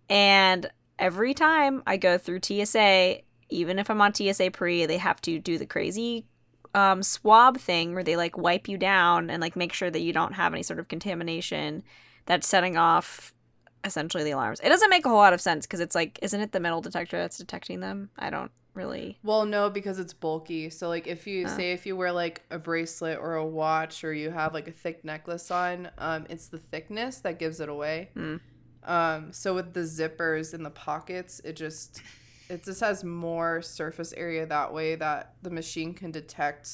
And 0.08 0.70
every 0.98 1.34
time 1.34 1.82
I 1.86 1.96
go 1.96 2.18
through 2.18 2.40
TSA, 2.42 3.18
even 3.48 3.78
if 3.78 3.90
I'm 3.90 4.00
on 4.00 4.14
TSA 4.14 4.50
pre, 4.52 4.86
they 4.86 4.98
have 4.98 5.20
to 5.22 5.38
do 5.38 5.58
the 5.58 5.66
crazy 5.66 6.26
um, 6.74 7.02
swab 7.02 7.58
thing 7.58 7.94
where 7.94 8.04
they 8.04 8.16
like 8.16 8.38
wipe 8.38 8.68
you 8.68 8.78
down 8.78 9.30
and 9.30 9.40
like 9.40 9.56
make 9.56 9.72
sure 9.72 9.90
that 9.90 10.00
you 10.00 10.12
don't 10.12 10.34
have 10.34 10.52
any 10.52 10.62
sort 10.62 10.78
of 10.78 10.88
contamination 10.88 11.82
that's 12.26 12.46
setting 12.46 12.76
off 12.76 13.34
essentially 13.84 14.24
the 14.24 14.30
alarms. 14.32 14.60
It 14.60 14.68
doesn't 14.68 14.90
make 14.90 15.04
a 15.04 15.08
whole 15.08 15.18
lot 15.18 15.32
of 15.32 15.40
sense 15.40 15.66
because 15.66 15.80
it's 15.80 15.94
like, 15.94 16.18
isn't 16.22 16.40
it 16.40 16.52
the 16.52 16.60
metal 16.60 16.80
detector 16.80 17.18
that's 17.18 17.38
detecting 17.38 17.80
them? 17.80 18.10
I 18.18 18.30
don't 18.30 18.50
really. 18.74 19.18
Well, 19.22 19.44
no, 19.44 19.68
because 19.68 19.98
it's 19.98 20.12
bulky. 20.14 20.70
So 20.70 20.88
like 20.88 21.06
if 21.06 21.26
you 21.26 21.44
Oh. 21.46 21.56
say 21.56 21.72
if 21.72 21.84
you 21.86 21.96
wear 21.96 22.12
like 22.12 22.42
a 22.50 22.58
bracelet 22.58 23.18
or 23.18 23.34
a 23.34 23.46
watch 23.46 24.02
or 24.04 24.12
you 24.14 24.30
have 24.30 24.54
like 24.54 24.68
a 24.68 24.72
thick 24.72 25.04
necklace 25.04 25.50
on, 25.50 25.90
um, 25.98 26.26
it's 26.30 26.48
the 26.48 26.58
thickness 26.58 27.18
that 27.18 27.38
gives 27.38 27.60
it 27.60 27.68
away. 27.68 28.10
Hmm. 28.14 28.36
Um, 28.84 29.32
so 29.32 29.54
with 29.54 29.74
the 29.74 29.80
zippers 29.80 30.54
in 30.54 30.62
the 30.62 30.70
pockets, 30.70 31.40
it 31.44 31.54
just 31.54 32.02
it 32.48 32.64
just 32.64 32.80
has 32.80 33.04
more 33.04 33.62
surface 33.62 34.12
area 34.14 34.44
that 34.46 34.72
way 34.72 34.94
that 34.96 35.34
the 35.42 35.50
machine 35.50 35.94
can 35.94 36.10
detect 36.10 36.68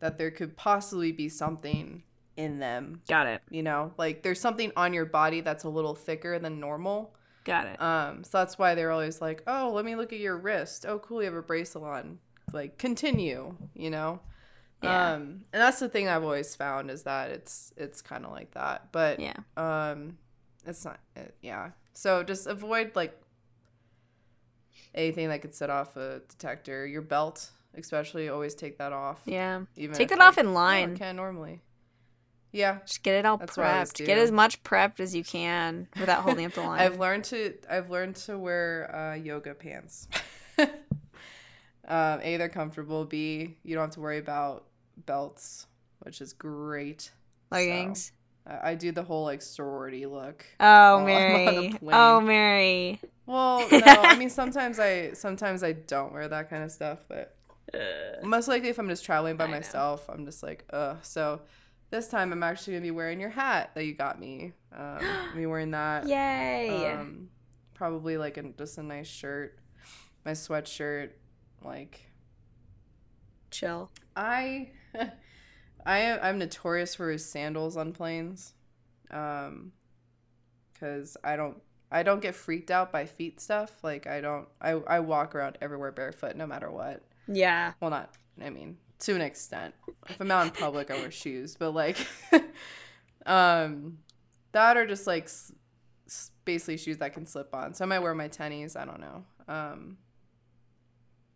that 0.00 0.18
there 0.18 0.30
could 0.30 0.56
possibly 0.56 1.12
be 1.12 1.28
something 1.28 2.02
in 2.40 2.58
them. 2.58 3.02
Got 3.08 3.26
it. 3.26 3.42
You 3.50 3.62
know, 3.62 3.92
like 3.98 4.22
there's 4.22 4.40
something 4.40 4.72
on 4.76 4.92
your 4.94 5.04
body 5.04 5.40
that's 5.42 5.64
a 5.64 5.68
little 5.68 5.94
thicker 5.94 6.38
than 6.38 6.58
normal. 6.58 7.14
Got 7.44 7.66
it. 7.66 7.80
Um, 7.80 8.24
so 8.24 8.38
that's 8.38 8.58
why 8.58 8.74
they're 8.74 8.90
always 8.90 9.20
like, 9.20 9.42
"Oh, 9.46 9.72
let 9.74 9.84
me 9.84 9.94
look 9.94 10.12
at 10.12 10.18
your 10.18 10.36
wrist. 10.36 10.86
Oh, 10.86 10.98
cool, 10.98 11.20
you 11.22 11.26
have 11.26 11.34
a 11.34 11.42
bracelet 11.42 11.84
on. 11.84 12.18
Like, 12.52 12.78
continue." 12.78 13.54
You 13.74 13.90
know. 13.90 14.20
Yeah. 14.82 15.12
Um, 15.12 15.22
and 15.52 15.60
that's 15.60 15.78
the 15.78 15.90
thing 15.90 16.08
I've 16.08 16.24
always 16.24 16.56
found 16.56 16.90
is 16.90 17.02
that 17.02 17.30
it's 17.30 17.72
it's 17.76 18.00
kind 18.00 18.24
of 18.24 18.32
like 18.32 18.52
that, 18.52 18.88
but 18.92 19.20
yeah. 19.20 19.36
um, 19.56 20.16
it's 20.66 20.84
not. 20.84 21.00
It, 21.14 21.34
yeah. 21.42 21.70
So 21.92 22.22
just 22.22 22.46
avoid 22.46 22.92
like 22.94 23.20
anything 24.94 25.28
that 25.28 25.42
could 25.42 25.54
set 25.54 25.68
off 25.68 25.96
a 25.96 26.22
detector. 26.28 26.86
Your 26.86 27.02
belt, 27.02 27.50
especially, 27.74 28.30
always 28.30 28.54
take 28.54 28.78
that 28.78 28.94
off. 28.94 29.20
Yeah. 29.26 29.62
Even 29.76 29.94
Take 29.94 30.08
that 30.08 30.20
off 30.20 30.38
in 30.38 30.54
line. 30.54 30.96
Can 30.96 31.16
normally. 31.16 31.60
Yeah, 32.52 32.78
Just 32.84 33.02
get 33.02 33.14
it 33.14 33.24
all 33.24 33.36
That's 33.36 33.56
what 33.56 33.66
I 33.66 33.74
always 33.74 33.92
prepped. 33.92 34.06
Get 34.06 34.18
as 34.18 34.32
much 34.32 34.62
prepped 34.64 34.98
as 35.00 35.14
you 35.14 35.22
can 35.22 35.86
without 35.98 36.22
holding 36.22 36.46
up 36.46 36.52
the 36.52 36.60
line. 36.62 36.80
I've 36.80 36.98
learned 36.98 37.24
to 37.24 37.54
I've 37.68 37.90
learned 37.90 38.16
to 38.16 38.36
wear 38.38 38.94
uh, 38.94 39.14
yoga 39.14 39.54
pants. 39.54 40.08
um, 40.58 42.20
a 42.22 42.36
they're 42.36 42.48
comfortable. 42.48 43.04
B 43.04 43.56
you 43.62 43.74
don't 43.74 43.84
have 43.84 43.90
to 43.94 44.00
worry 44.00 44.18
about 44.18 44.64
belts, 45.06 45.66
which 46.00 46.20
is 46.20 46.32
great. 46.32 47.12
Leggings. 47.50 48.12
I, 48.46 48.70
I 48.70 48.74
do 48.74 48.90
the 48.90 49.02
whole 49.02 49.24
like 49.24 49.42
sorority 49.42 50.06
look. 50.06 50.44
Oh, 50.58 50.64
while 50.64 50.96
I'm 50.96 51.02
on 51.02 51.08
a 51.08 51.62
Mary. 51.62 51.74
Oh, 51.92 52.20
Mary. 52.20 53.00
Well, 53.26 53.68
no, 53.70 53.78
I 54.02 54.16
mean 54.16 54.30
sometimes 54.30 54.80
I 54.80 55.12
sometimes 55.12 55.62
I 55.62 55.72
don't 55.72 56.12
wear 56.12 56.26
that 56.26 56.50
kind 56.50 56.64
of 56.64 56.72
stuff, 56.72 56.98
but 57.08 57.36
most 58.24 58.48
likely 58.48 58.70
if 58.70 58.78
I'm 58.78 58.88
just 58.88 59.04
traveling 59.04 59.36
by 59.36 59.44
I 59.44 59.46
know. 59.46 59.52
myself, 59.52 60.08
I'm 60.08 60.24
just 60.24 60.42
like, 60.42 60.64
ugh. 60.72 60.98
So 61.02 61.40
this 61.90 62.08
time 62.08 62.32
I'm 62.32 62.42
actually 62.42 62.74
gonna 62.74 62.82
be 62.82 62.90
wearing 62.90 63.20
your 63.20 63.30
hat 63.30 63.72
that 63.74 63.84
you 63.84 63.94
got 63.94 64.20
me. 64.20 64.52
Um, 64.76 65.00
be 65.34 65.46
wearing 65.46 65.72
that. 65.72 66.06
Yay. 66.08 66.92
Um, 66.92 67.28
probably 67.74 68.16
like 68.16 68.36
a, 68.36 68.42
just 68.42 68.78
a 68.78 68.82
nice 68.82 69.08
shirt, 69.08 69.58
my 70.24 70.32
sweatshirt. 70.32 71.10
Like 71.62 72.10
Chill. 73.50 73.90
I, 74.16 74.70
I 75.84 75.98
am 75.98 76.18
I'm 76.22 76.38
notorious 76.38 76.94
for 76.94 77.16
sandals 77.18 77.76
on 77.76 77.92
planes, 77.92 78.54
um, 79.10 79.72
because 80.72 81.16
I 81.24 81.36
don't 81.36 81.60
I 81.90 82.02
don't 82.02 82.22
get 82.22 82.34
freaked 82.34 82.70
out 82.70 82.92
by 82.92 83.06
feet 83.06 83.40
stuff. 83.40 83.82
Like 83.82 84.06
I 84.06 84.20
don't 84.20 84.46
I 84.60 84.72
I 84.72 85.00
walk 85.00 85.34
around 85.34 85.58
everywhere 85.60 85.90
barefoot 85.90 86.36
no 86.36 86.46
matter 86.46 86.70
what. 86.70 87.02
Yeah. 87.26 87.72
Well, 87.80 87.90
not 87.90 88.14
I 88.42 88.50
mean 88.50 88.76
to 89.00 89.14
an 89.14 89.20
extent. 89.20 89.74
If 90.08 90.20
I'm 90.20 90.30
out 90.30 90.46
in 90.46 90.50
public, 90.52 90.90
I 90.90 90.94
wear 90.94 91.10
shoes, 91.10 91.56
but 91.58 91.70
like, 91.72 91.96
um, 93.26 93.98
that 94.52 94.76
are 94.76 94.86
just 94.86 95.06
like 95.06 95.24
s- 95.24 95.52
basically 96.44 96.76
shoes 96.76 96.98
that 96.98 97.12
can 97.12 97.26
slip 97.26 97.54
on. 97.54 97.74
So 97.74 97.84
I 97.84 97.88
might 97.88 98.00
wear 98.00 98.14
my 98.14 98.28
tennies. 98.28 98.76
I 98.76 98.84
don't 98.84 99.00
know. 99.00 99.24
Um, 99.48 99.98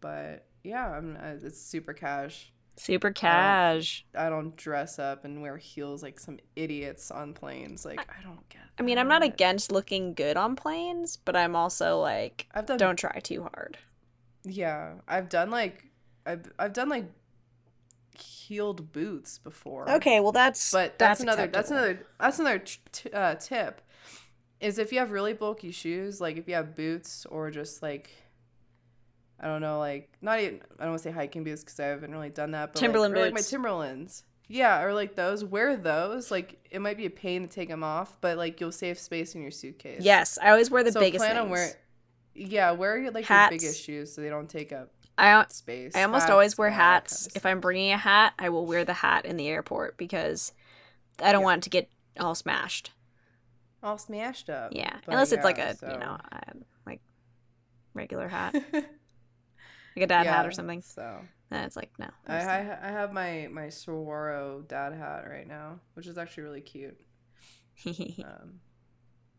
but 0.01 0.47
yeah, 0.63 0.89
I'm. 0.91 1.17
It's 1.43 1.61
super 1.61 1.93
cash. 1.93 2.53
Super 2.77 3.13
cash. 3.13 4.05
I 4.17 4.29
don't 4.29 4.57
dress 4.57 4.99
up 4.99 5.25
and 5.25 5.41
wear 5.41 5.57
heels 5.57 6.03
like 6.03 6.19
some 6.19 6.41
idiots 6.57 7.11
on 7.11 7.33
planes. 7.33 7.85
Like 7.85 8.01
I 8.01 8.23
don't 8.23 8.49
get. 8.49 8.63
I 8.79 8.83
mean, 8.83 8.99
I'm 8.99 9.09
don't 9.09 9.21
not 9.21 9.23
against 9.23 9.71
looking 9.71 10.15
good 10.15 10.37
on 10.37 10.57
planes, 10.57 11.17
but 11.17 11.37
I'm 11.37 11.55
also 11.55 12.01
like, 12.01 12.49
I've 12.53 12.67
done. 12.67 12.79
don't 12.79 12.99
try 12.99 13.21
too 13.21 13.43
hard. 13.43 13.79
Yeah, 14.43 14.95
I've 15.07 15.29
done 15.29 15.51
like, 15.51 15.85
I've 16.27 16.51
I've 16.59 16.73
done 16.73 16.89
like, 16.89 17.07
heeled 18.19 18.93
boots 18.93 19.39
before. 19.39 19.89
Okay, 19.91 20.21
well 20.21 20.33
that's 20.33 20.71
But 20.73 20.99
that's, 20.99 21.21
another. 21.21 21.45
acceptable. 21.45 21.59
That's 21.59 21.71
another. 21.71 22.07
That's 22.21 22.39
another 22.39 22.59
t- 22.93 23.11
uh, 23.11 23.35
tip. 23.37 23.81
Is 24.61 24.79
if 24.79 24.93
you 24.93 24.99
have 24.99 25.11
really 25.11 25.33
bulky 25.33 25.71
shoes, 25.73 26.21
like 26.21 26.37
if 26.37 26.49
you 26.49 26.55
have 26.55 26.75
boots 26.75 27.27
or 27.27 27.51
just 27.51 27.83
like, 27.83 28.11
I 29.39 29.47
don't 29.47 29.61
know, 29.61 29.79
like 29.79 30.11
not 30.23 30.41
even. 30.41 30.61
I 30.79 30.85
don't 30.85 30.93
want 30.93 31.03
to 31.03 31.09
say 31.09 31.13
hiking 31.13 31.45
boots 31.45 31.63
because 31.63 31.79
I 31.81 31.87
haven't 31.87 32.13
really 32.13 32.31
done 32.31 32.53
that. 32.53 32.73
But 32.73 32.81
Timberland 32.81 33.15
like, 33.15 33.21
or, 33.21 33.25
like 33.27 33.35
my. 33.35 33.41
Timberlands. 33.41 34.25
Yeah, 34.49 34.83
or 34.83 34.95
like 34.95 35.17
those. 35.17 35.45
Wear 35.45 35.77
those. 35.77 36.31
Like 36.31 36.59
it 36.71 36.81
might 36.81 36.97
be 36.97 37.07
a 37.07 37.11
pain 37.11 37.43
to 37.43 37.49
take 37.49 37.69
them 37.69 37.83
off, 37.83 38.19
but 38.21 38.37
like 38.39 38.61
you'll 38.61 38.73
save 38.73 38.99
space 38.99 39.35
in 39.35 39.43
your 39.43 39.51
suitcase. 39.51 40.01
Yes, 40.03 40.39
I 40.41 40.51
always 40.51 40.71
wear 40.71 40.85
the 40.85 40.93
so 40.93 41.01
biggest 41.01 41.25
plan 41.25 41.37
things. 41.37 41.45
on 41.45 41.51
wearing. 41.51 41.73
Yeah, 42.35 42.73
wear 42.73 42.99
your 42.99 43.11
like 43.11 43.25
Hats. 43.27 43.53
your 43.53 43.59
biggest 43.61 43.83
shoes 43.83 44.13
so 44.13 44.21
they 44.21 44.29
don't 44.29 44.49
take 44.49 44.73
up 44.73 44.91
I 45.17 45.45
space. 45.53 45.95
I 45.95 46.03
almost 46.03 46.23
Hats, 46.23 46.31
always 46.33 46.59
wear 46.59 46.69
all 46.69 46.73
kind 46.77 46.81
of 46.81 47.03
hats. 47.03 47.29
If. 47.37 47.47
I'm 47.47 47.61
bringing 47.61 47.93
a 47.93 47.97
hat, 47.97 48.35
I 48.39 48.49
will 48.49 48.67
wear 48.67 48.85
the 48.85 48.93
hat 48.95 49.25
in 49.25 49.37
the 49.37 49.49
airport 49.49 49.97
because 49.97 50.53
I 51.23 51.31
don't 51.33 51.43
Yeah. 51.43 51.45
want 51.47 51.59
it 51.61 51.65
to 51.65 51.71
get 51.71 51.89
all 52.19 52.35
smashed. 52.35 52.91
all 53.83 53.99
smashed 53.99 54.51
up. 54.51 54.73
Yeah, 54.75 54.97
unless 55.07 55.31
it's 55.33 55.45
like 55.45 55.59
a 55.59 55.77
so- 55.77 55.91
you 55.93 55.99
know 55.99 56.19
um, 56.33 56.65
like 56.87 57.01
regular 57.95 58.29
hat, 58.29 58.55
like 58.73 58.87
a 59.97 60.07
dad 60.07 60.27
hat 60.27 60.47
or 60.47 60.51
something. 60.53 60.83
So 60.83 61.21
Then 61.51 61.65
it's 61.65 61.77
like 61.77 61.93
no. 61.99 62.09
I, 62.27 62.37
I 62.39 62.79
I 62.83 62.89
have 62.91 63.13
my 63.13 63.49
my 63.53 63.69
Saguaro 63.69 64.63
dad 64.67 64.95
hat 64.95 65.27
right 65.31 65.47
now, 65.47 65.81
which 65.95 66.07
is 66.07 66.19
actually 66.19 66.45
really 66.45 66.61
cute. 66.63 66.99
Um, 67.87 68.61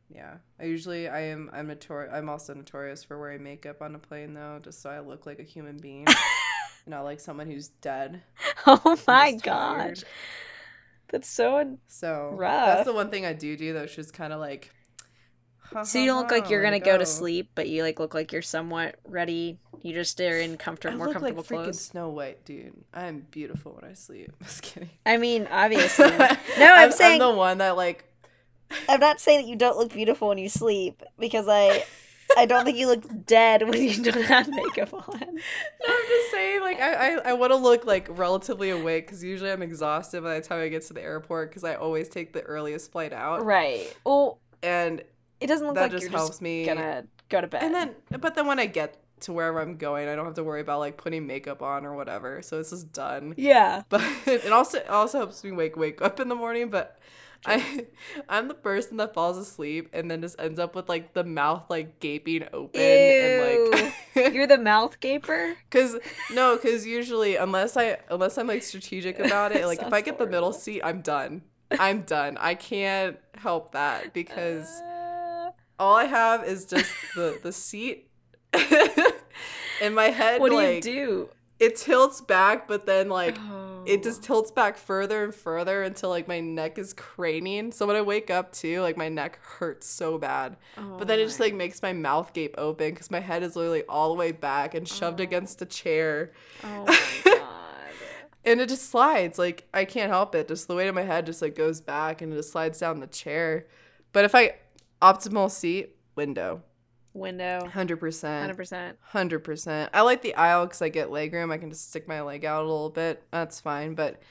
yeah, 0.09 0.35
I 0.59 0.65
usually 0.65 1.07
I 1.07 1.21
am 1.21 1.49
I'm 1.53 1.67
notorious. 1.67 2.13
I'm 2.13 2.29
also 2.29 2.53
notorious 2.53 3.03
for 3.03 3.19
wearing 3.19 3.43
makeup 3.43 3.81
on 3.81 3.95
a 3.95 3.99
plane 3.99 4.33
though, 4.33 4.59
just 4.63 4.81
so 4.81 4.89
I 4.89 4.99
look 4.99 5.25
like 5.25 5.39
a 5.39 5.43
human 5.43 5.77
being, 5.77 6.05
not 6.87 7.03
like 7.03 7.19
someone 7.19 7.47
who's 7.47 7.69
dead. 7.69 8.21
oh 8.67 8.97
my 9.07 9.33
gosh, 9.33 9.77
tired. 9.77 10.03
that's 11.09 11.27
so. 11.27 11.77
So 11.87 12.31
Rough. 12.35 12.67
that's 12.67 12.85
the 12.85 12.93
one 12.93 13.09
thing 13.09 13.25
I 13.25 13.33
do 13.33 13.57
do 13.57 13.73
though. 13.73 13.83
It's 13.83 13.95
just 13.95 14.13
kind 14.13 14.33
of 14.33 14.39
like. 14.39 14.71
So 15.83 15.97
you 15.97 16.05
don't 16.05 16.17
look 16.17 16.31
like 16.31 16.51
you're 16.51 16.61
gonna 16.61 16.79
go 16.79 16.91
oh. 16.91 16.97
to 16.99 17.07
sleep, 17.07 17.49
but 17.55 17.67
you 17.67 17.81
like 17.81 17.99
look 17.99 18.13
like 18.13 18.31
you're 18.31 18.43
somewhat 18.43 18.97
ready. 19.03 19.57
You 19.81 19.93
just 19.93 20.21
are 20.21 20.39
in 20.39 20.57
comfortable, 20.57 20.97
more 20.97 21.07
like 21.07 21.15
comfortable 21.15 21.43
freaking 21.43 21.63
clothes. 21.63 21.81
Snow 21.81 22.09
White, 22.09 22.45
dude. 22.45 22.73
I 22.93 23.07
am 23.07 23.25
beautiful 23.31 23.77
when 23.79 23.89
I 23.89 23.93
sleep. 23.93 24.31
Just 24.43 24.61
kidding. 24.61 24.89
I 25.05 25.17
mean, 25.17 25.47
obviously. 25.51 26.09
No, 26.09 26.37
I'm 26.73 26.91
saying 26.91 27.21
I'm 27.21 27.31
the 27.31 27.35
one 27.35 27.57
that 27.57 27.75
like 27.75 28.05
I'm 28.89 28.99
not 28.99 29.19
saying 29.19 29.41
that 29.41 29.47
you 29.47 29.55
don't 29.55 29.77
look 29.77 29.91
beautiful 29.93 30.27
when 30.29 30.37
you 30.37 30.49
sleep 30.49 31.01
because 31.19 31.47
I 31.47 31.83
I 32.37 32.45
don't 32.47 32.65
think 32.65 32.77
you 32.77 32.87
look 32.87 33.03
dead 33.25 33.67
when 33.69 33.81
you 33.81 34.01
don't 34.03 34.23
have 34.23 34.49
makeup 34.49 34.93
on. 34.93 35.19
No, 35.19 35.27
I'm 35.27 36.07
just 36.07 36.31
saying, 36.31 36.61
like, 36.61 36.81
I, 36.81 36.93
I, 37.17 37.29
I 37.29 37.33
want 37.33 37.51
to 37.51 37.55
look, 37.55 37.85
like, 37.85 38.07
relatively 38.09 38.71
awake 38.71 39.05
because 39.05 39.23
usually 39.23 39.51
I'm 39.51 39.61
exhausted 39.61 40.23
by 40.23 40.39
the 40.39 40.41
time 40.45 40.59
I 40.59 40.67
get 40.69 40.81
to 40.87 40.93
the 40.93 41.03
airport 41.03 41.51
because 41.51 41.63
I 41.63 41.75
always 41.75 42.09
take 42.09 42.33
the 42.33 42.41
earliest 42.41 42.91
flight 42.91 43.13
out. 43.13 43.45
Right. 43.45 43.95
Well, 44.03 44.39
And, 44.63 45.03
it 45.39 45.45
doesn't 45.47 45.67
look 45.67 45.75
That 45.75 45.81
like 45.83 45.91
just 45.91 46.03
you're 46.03 46.11
helps 46.11 46.29
just 46.29 46.41
me. 46.41 46.65
gonna 46.65 47.05
go 47.29 47.41
to 47.41 47.47
bed. 47.47 47.61
and 47.61 47.75
then, 47.75 47.95
but 48.19 48.33
then 48.33 48.47
when 48.47 48.57
I 48.59 48.65
get 48.65 48.97
to 49.21 49.31
wherever 49.33 49.61
I'm 49.61 49.77
going, 49.77 50.09
I 50.09 50.15
don't 50.15 50.25
have 50.25 50.33
to 50.35 50.43
worry 50.43 50.61
about, 50.61 50.79
like, 50.79 50.97
putting 50.97 51.27
makeup 51.27 51.61
on 51.61 51.85
or 51.85 51.93
whatever. 51.95 52.41
So 52.41 52.59
it's 52.59 52.71
just 52.71 52.91
done. 52.91 53.35
yeah. 53.37 53.83
But 53.87 54.01
it 54.25 54.51
also, 54.51 54.79
it 54.79 54.89
also 54.89 55.19
helps 55.19 55.43
me 55.43 55.51
wake, 55.51 55.77
wake 55.77 56.01
up 56.01 56.19
in 56.19 56.27
the 56.27 56.35
morning. 56.35 56.69
But 56.69 56.97
I, 57.45 57.85
I'm 58.29 58.47
the 58.47 58.53
person 58.53 58.97
that 58.97 59.13
falls 59.13 59.37
asleep 59.37 59.89
and 59.93 60.09
then 60.09 60.21
just 60.21 60.39
ends 60.39 60.59
up 60.59 60.75
with, 60.75 60.89
like, 60.89 61.13
the 61.13 61.23
mouth, 61.23 61.63
like, 61.69 61.99
gaping 61.99 62.45
open. 62.53 62.81
And, 62.81 63.71
like, 64.15 64.33
You're 64.33 64.47
the 64.47 64.57
mouth 64.57 64.99
gaper. 64.99 65.55
Cause 65.69 65.97
no, 66.33 66.57
cause 66.57 66.85
usually 66.85 67.35
unless 67.35 67.75
I 67.75 67.97
unless 68.09 68.37
I'm 68.37 68.47
like 68.47 68.63
strategic 68.63 69.19
about 69.19 69.51
it, 69.51 69.65
like 69.65 69.81
if 69.81 69.91
I 69.91 69.99
get 70.01 70.17
the 70.17 70.25
middle 70.25 70.53
seat, 70.53 70.81
I'm 70.83 71.01
done. 71.01 71.41
I'm 71.71 72.01
done. 72.03 72.37
I 72.39 72.55
can't 72.55 73.17
help 73.35 73.73
that 73.73 74.13
because 74.13 74.67
Uh, 74.81 75.51
all 75.77 75.95
I 75.97 76.05
have 76.05 76.45
is 76.45 76.65
just 76.65 76.89
the 77.15 77.37
the 77.43 77.51
seat. 77.51 78.09
In 79.81 79.93
my 79.93 80.05
head, 80.05 80.39
what 80.39 80.49
do 80.51 80.55
like 80.55 80.75
you 80.75 80.81
do? 80.81 81.29
it 81.59 81.75
tilts 81.75 82.21
back, 82.21 82.67
but 82.67 82.85
then 82.85 83.09
like 83.09 83.37
it 83.85 83.99
Oh. 83.99 84.03
just 84.03 84.23
tilts 84.23 84.51
back 84.51 84.77
further 84.77 85.23
and 85.23 85.33
further 85.35 85.83
until 85.83 86.09
like 86.09 86.27
my 86.27 86.39
neck 86.39 86.77
is 86.77 86.93
craning. 86.93 87.71
So 87.73 87.85
when 87.87 87.95
I 87.95 88.01
wake 88.01 88.29
up 88.29 88.51
too, 88.51 88.81
like 88.81 88.97
my 88.97 89.09
neck 89.09 89.39
hurts 89.43 89.87
so 89.87 90.17
bad. 90.17 90.57
Oh, 90.77 90.95
but 90.97 91.07
then 91.07 91.19
it 91.19 91.25
just 91.25 91.39
Oh 91.39 91.43
like 91.45 91.53
makes 91.53 91.81
my 91.81 91.93
mouth 91.93 92.33
gape 92.33 92.55
open 92.57 92.91
because 92.91 93.11
my 93.11 93.19
head 93.19 93.43
is 93.43 93.55
literally 93.55 93.83
all 93.87 94.09
the 94.09 94.15
way 94.15 94.31
back 94.31 94.73
and 94.73 94.87
shoved 94.87 95.19
Oh. 95.19 95.23
against 95.23 95.61
a 95.61 95.65
chair. 95.65 96.31
Oh 96.63 96.85
my 96.87 96.99
god. 97.23 97.41
And 98.43 98.61
it 98.61 98.69
just 98.69 98.89
slides. 98.89 99.39
Like 99.39 99.67
I 99.73 99.85
can't 99.85 100.11
help 100.11 100.35
it. 100.35 100.47
Just 100.47 100.67
the 100.67 100.75
weight 100.75 100.87
of 100.87 100.95
my 100.95 101.03
head 101.03 101.25
just 101.25 101.41
like 101.41 101.55
goes 101.55 101.81
back 101.81 102.21
and 102.21 102.31
it 102.31 102.35
just 102.35 102.51
slides 102.51 102.79
down 102.79 102.99
the 102.99 103.07
chair. 103.07 103.67
But 104.11 104.25
if 104.25 104.35
I 104.35 104.55
optimal 105.01 105.49
seat, 105.51 105.95
window. 106.15 106.61
Window. 107.15 107.61
100%. 107.71 107.97
100%. 107.97 108.93
100%. 109.13 109.89
I 109.93 110.01
like 110.01 110.21
the 110.21 110.35
aisle 110.35 110.67
cuz 110.67 110.81
I 110.81 110.89
get 110.89 111.09
leg 111.09 111.33
room. 111.33 111.51
I 111.51 111.57
can 111.57 111.69
just 111.69 111.89
stick 111.89 112.07
my 112.07 112.21
leg 112.21 112.45
out 112.45 112.63
a 112.63 112.67
little 112.67 112.89
bit. 112.89 113.23
That's 113.31 113.59
fine, 113.59 113.95
but 113.95 114.21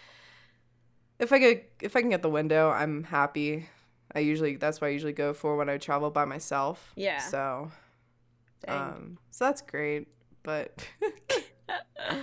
if 1.19 1.33
I 1.33 1.39
get 1.39 1.73
if 1.81 1.97
I 1.97 2.01
can 2.01 2.11
get 2.11 2.23
the 2.23 2.31
window, 2.31 2.71
I'm 2.71 3.05
happy. 3.05 3.69
I 4.15 4.21
usually 4.21 4.57
that's 4.57 4.81
what 4.81 4.89
I 4.89 4.91
usually 4.91 5.13
go 5.13 5.33
for 5.33 5.57
when 5.57 5.69
I 5.69 5.79
travel 5.79 6.11
by 6.11 6.25
myself. 6.25 6.93
Yeah. 6.95 7.19
So 7.19 7.71
Dang. 8.67 8.81
um, 8.81 9.19
so 9.31 9.47
that's 9.47 9.63
great, 9.63 10.09
but 10.43 10.87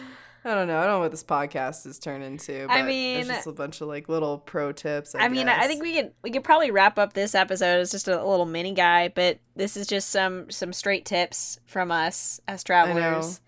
I 0.44 0.56
don't 0.56 0.68
know. 0.68 0.80
I 0.80 0.86
don't 0.86 0.94
know 0.96 1.00
what 1.02 1.12
this 1.12 1.24
podcast 1.24 1.86
is 1.86 2.00
turned 2.00 2.24
into. 2.24 2.66
But 2.68 2.74
I 2.74 2.80
it's 2.80 2.88
mean- 2.88 3.28
just 3.28 3.48
a 3.48 3.52
bunch 3.52 3.80
of 3.82 3.88
like 3.88 4.10
little 4.10 4.40
pro 4.40 4.72
tips. 4.72 5.14
I, 5.14 5.26
I 5.26 5.28
mean, 5.30 5.48
I 5.48 5.68
think 5.68 5.84
we 5.84 5.94
could 5.94 6.14
we 6.24 6.32
could 6.32 6.44
probably 6.44 6.72
wrap 6.72 6.98
up 6.98 7.14
this 7.14 7.36
episode 7.36 7.80
as 7.80 7.92
just 7.92 8.08
a 8.08 8.24
little 8.26 8.46
mini 8.48 8.74
guy, 8.74 9.10
but 9.10 9.40
this 9.56 9.78
is 9.78 9.86
just 9.86 10.10
some 10.10 10.50
some 10.50 10.74
straight 10.74 11.06
tips 11.06 11.60
from 11.66 11.92
us 11.92 12.40
as 12.48 12.64
travelers. 12.64 13.40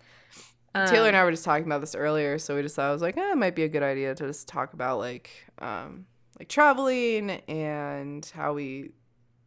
Taylor 0.74 1.06
and 1.08 1.16
Um, 1.16 1.20
I 1.20 1.24
were 1.24 1.30
just 1.30 1.44
talking 1.44 1.66
about 1.66 1.80
this 1.80 1.94
earlier, 1.94 2.36
so 2.38 2.56
we 2.56 2.62
just 2.62 2.74
thought 2.74 2.88
it 2.90 2.92
was 2.92 3.02
like, 3.02 3.16
eh, 3.16 3.30
it 3.32 3.36
might 3.36 3.54
be 3.54 3.62
a 3.62 3.68
good 3.68 3.84
idea 3.84 4.12
to 4.14 4.26
just 4.26 4.48
talk 4.48 4.72
about 4.72 4.98
like, 4.98 5.30
um, 5.60 6.06
like 6.36 6.48
traveling 6.48 7.30
and 7.30 8.28
how 8.34 8.54
we 8.54 8.90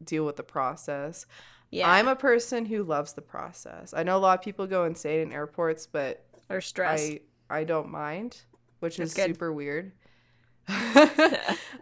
deal 0.02 0.26
with 0.26 0.38
the 0.38 0.44
process. 0.44 1.26
yeah, 1.70 1.92
I'm 1.92 2.08
a 2.08 2.16
person 2.16 2.66
who 2.66 2.82
loves 2.84 3.12
the 3.12 3.22
process. 3.22 3.94
I 3.94 4.04
know 4.04 4.16
a 4.16 4.20
lot 4.20 4.40
of 4.40 4.44
people 4.44 4.68
go 4.68 4.86
insane 4.86 5.20
in 5.20 5.34
airports, 5.34 5.86
but 5.86 6.24
or 6.50 6.62
stress. 6.62 7.02
I 7.02 7.20
I 7.50 7.64
don't 7.64 7.90
mind, 7.90 8.42
which 8.80 8.98
That's 8.98 9.12
is 9.12 9.16
good. 9.16 9.28
super 9.28 9.52
weird. 9.54 9.92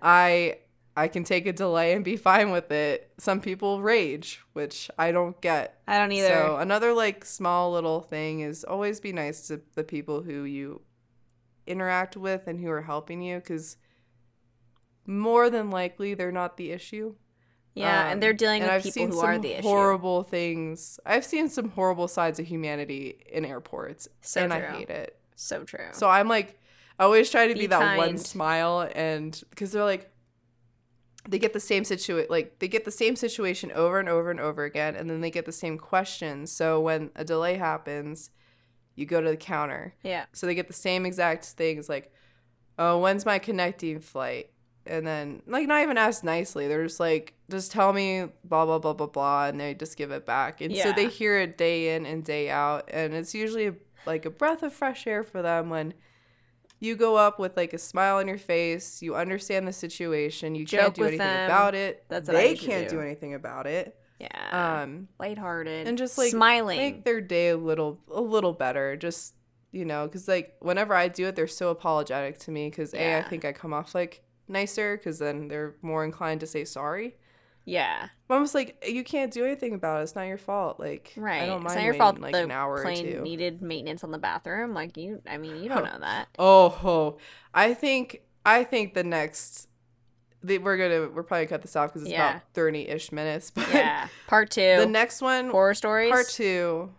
I 0.02 0.58
I 0.98 1.08
can 1.10 1.24
take 1.24 1.46
a 1.46 1.54
delay 1.54 1.94
and 1.94 2.06
be 2.06 2.16
fine 2.16 2.52
with 2.52 2.72
it. 2.72 3.12
Some 3.18 3.42
people 3.42 3.82
rage, 3.82 4.42
which 4.54 4.90
I 4.98 5.12
don't 5.12 5.40
get. 5.42 5.80
I 5.88 5.98
don't 5.98 6.12
either. 6.12 6.28
So 6.30 6.58
another 6.58 6.94
like 6.94 7.26
small 7.26 7.72
little 7.74 8.02
thing 8.02 8.40
is 8.42 8.64
always 8.64 9.00
be 9.00 9.12
nice 9.12 9.48
to 9.48 9.62
the 9.76 9.84
people 9.84 10.22
who 10.24 10.44
you 10.44 10.82
interact 11.68 12.16
with 12.16 12.48
and 12.48 12.60
who 12.60 12.70
are 12.70 12.84
helping 12.84 13.22
you 13.22 13.38
because 13.38 13.78
more 15.08 15.50
than 15.50 15.70
likely 15.70 16.14
they're 16.14 16.32
not 16.32 16.58
the 16.58 16.72
issue. 16.72 17.16
yeah, 17.74 18.06
Um, 18.06 18.12
and 18.14 18.24
they're 18.24 18.34
dealing 18.34 18.62
and 18.62 18.72
with 18.72 18.86
I've 18.86 18.94
people 18.94 19.08
who 19.20 19.20
are 19.20 19.38
the 19.40 19.54
issue. 19.60 19.68
horrible 19.68 20.24
things. 20.24 21.00
I've 21.06 21.26
seen 21.26 21.50
some 21.50 21.70
horrible 21.70 22.08
sides 22.08 22.40
of 22.40 22.46
humanity 22.48 23.18
in 23.32 23.46
airports, 23.46 24.08
So 24.22 24.44
and 24.44 24.52
true. 24.54 24.62
I 24.62 24.78
hate 24.78 24.90
it. 24.90 25.18
So 25.36 25.64
true. 25.64 25.88
So 25.92 26.10
I'm 26.10 26.28
like, 26.28 26.60
I 27.00 27.04
always 27.04 27.30
try 27.30 27.48
to 27.48 27.54
be, 27.54 27.62
Be 27.62 27.68
that 27.68 27.98
one 27.98 28.18
smile, 28.18 28.90
and 28.96 29.42
because 29.50 29.72
they're 29.72 29.84
like, 29.84 30.12
they 31.28 31.40
get 31.40 31.54
the 31.54 31.60
same 31.60 31.84
situation, 31.84 32.28
like 32.30 32.60
they 32.60 32.68
get 32.68 32.86
the 32.86 32.92
same 32.92 33.16
situation 33.16 33.72
over 33.74 34.00
and 34.00 34.08
over 34.08 34.32
and 34.32 34.40
over 34.40 34.64
again, 34.64 34.96
and 34.96 35.10
then 35.10 35.22
they 35.22 35.32
get 35.32 35.46
the 35.46 35.52
same 35.52 35.78
questions. 35.78 36.52
So 36.52 36.80
when 36.80 37.10
a 37.16 37.26
delay 37.26 37.56
happens, 37.56 38.30
you 38.96 39.06
go 39.06 39.22
to 39.22 39.30
the 39.30 39.38
counter. 39.38 39.94
yeah, 40.04 40.26
So 40.34 40.46
they 40.46 40.56
get 40.56 40.68
the 40.68 40.74
same 40.74 41.06
exact 41.06 41.46
things, 41.46 41.90
like, 41.90 42.14
oh, 42.78 43.00
when's 43.00 43.26
my 43.26 43.40
connecting 43.40 44.00
flight? 44.00 44.52
And 44.88 45.06
then, 45.06 45.42
like, 45.48 45.68
not 45.68 45.82
even 45.82 45.98
asked 45.98 46.24
nicely. 46.24 46.68
They're 46.68 46.84
just 46.84 47.00
like, 47.00 47.34
just 47.50 47.72
tell 47.72 47.92
me, 47.92 48.28
blah, 48.44 48.66
blah, 48.66 48.78
blah, 48.78 48.94
blah, 48.94 49.08
blah. 49.08 49.48
And 49.48 49.60
they 49.60 49.74
just 49.74 49.98
give 49.98 50.12
it 50.12 50.28
back. 50.28 50.62
And 50.62 50.72
so 50.78 50.94
they 50.94 51.08
hear 51.08 51.40
it 51.40 51.58
day 51.58 51.96
in 51.96 52.06
and 52.06 52.24
day 52.24 52.52
out. 52.52 52.88
And 52.94 53.16
it's 53.16 53.34
usually 53.34 53.74
like 54.06 54.26
a 54.26 54.30
breath 54.30 54.64
of 54.64 54.74
fresh 54.74 55.08
air 55.08 55.24
for 55.24 55.42
them 55.42 55.70
when 55.70 55.94
you 56.80 56.96
go 56.96 57.16
up 57.16 57.40
with 57.40 57.56
like 57.58 57.74
a 57.74 57.78
smile 57.78 58.18
on 58.18 58.28
your 58.28 58.38
face. 58.38 59.02
You 59.02 59.16
understand 59.16 59.68
the 59.68 59.74
situation. 59.74 60.56
You 60.56 60.66
Joke 60.66 60.80
can't 60.82 60.94
do 60.96 61.04
anything 61.04 61.20
them. 61.20 61.46
about 61.46 61.76
it. 61.76 62.06
That's 62.10 62.28
what 62.28 62.38
I 62.38 62.42
they 62.42 62.56
can't 62.56 62.90
do. 62.90 62.98
do 62.98 63.02
anything 63.02 63.34
about 63.34 63.68
it. 63.68 63.98
Yeah. 64.20 64.82
Um, 64.84 65.08
Lighthearted. 65.20 65.88
and 65.88 65.98
just 65.98 66.18
like 66.18 66.32
smiling. 66.32 66.78
make 66.78 67.04
their 67.04 67.22
day 67.22 67.50
a 67.50 67.58
little 67.58 68.00
a 68.12 68.22
little 68.22 68.54
better. 68.54 68.96
Just 68.96 69.34
you 69.72 69.86
know, 69.86 70.06
because 70.06 70.28
like 70.28 70.56
whenever 70.60 70.94
I 70.94 71.08
do 71.10 71.28
it, 71.28 71.36
they're 71.36 71.48
so 71.48 71.70
apologetic 71.70 72.40
to 72.40 72.52
me. 72.52 72.70
Because 72.70 72.94
a, 72.94 73.18
I 73.18 73.24
think 73.24 73.44
I 73.46 73.52
come 73.52 73.74
off 73.74 73.94
like 73.94 74.24
nicer. 74.48 74.98
Because 74.98 75.20
then 75.20 75.48
they're 75.48 75.76
more 75.82 76.06
inclined 76.06 76.40
to 76.42 76.48
say 76.48 76.64
sorry. 76.66 77.16
Yeah. 77.66 78.10
But 78.28 78.36
I'm 78.36 78.48
like, 78.54 78.84
you 78.88 79.04
can't 79.04 79.32
do 79.32 79.44
anything 79.46 79.74
about 79.74 80.00
it. 80.00 80.04
It's 80.04 80.16
not 80.16 80.24
your 80.28 80.38
fault. 80.38 80.80
Like, 80.80 81.14
Right. 81.16 81.44
I 81.44 81.46
don't 81.46 81.64
mind 81.64 81.66
it's 81.68 81.76
not 81.76 81.84
your 81.84 81.94
waiting, 81.94 82.00
fault 82.02 82.20
like 82.20 82.34
the 82.34 82.44
an 82.44 82.52
hour 82.52 82.76
or 82.78 82.82
plane 82.84 83.04
two. 83.06 83.22
needed 83.22 83.62
maintenance 83.62 84.04
on 84.04 84.12
the 84.12 84.18
bathroom. 84.18 84.74
Like 84.74 84.98
you 84.98 85.22
I 85.30 85.38
mean, 85.38 85.62
you 85.62 85.70
don't 85.70 85.80
oh. 85.80 85.84
know 85.86 86.00
that. 86.00 86.28
Oh, 86.40 86.70
ho. 86.70 87.18
I 87.54 87.74
think 87.74 88.22
I 88.46 88.64
think 88.64 88.94
the 88.94 89.04
next 89.04 89.68
the, 90.42 90.60
we're 90.60 90.78
gonna 90.78 91.10
we're 91.14 91.24
probably 91.24 91.46
gonna 91.46 91.58
cut 91.58 91.62
this 91.64 91.76
off 91.76 91.90
because 91.90 92.04
it's 92.04 92.12
Yeah. 92.12 92.30
about 92.32 92.42
thirty 92.54 92.88
ish 92.88 93.12
minutes. 93.12 93.50
But 93.56 93.68
Yeah. 93.74 94.08
Part 94.28 94.52
two. 94.52 94.78
the 94.78 94.86
next 94.86 95.22
one, 95.22 95.50
horror 95.50 95.74
stories. 95.74 96.12
part 96.12 96.28
two, 96.30 96.92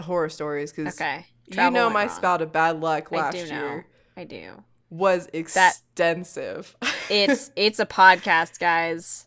horror 0.00 0.28
stories 0.30 0.72
because 0.72 0.98
Okay. 1.00 1.26
you 1.50 1.70
know 1.70 1.90
my 1.90 2.06
spout 2.08 2.40
of 2.42 2.52
bad 2.52 2.80
luck 2.80 3.08
I 3.12 3.16
last 3.16 3.34
know. 3.36 3.40
year 3.42 3.86
I 4.16 4.24
do. 4.24 4.62
was 4.90 5.28
extensive. 5.32 6.76
It's 7.10 7.50
it's 7.54 7.78
a 7.78 7.84
podcast, 7.86 8.58
guys. 8.58 9.26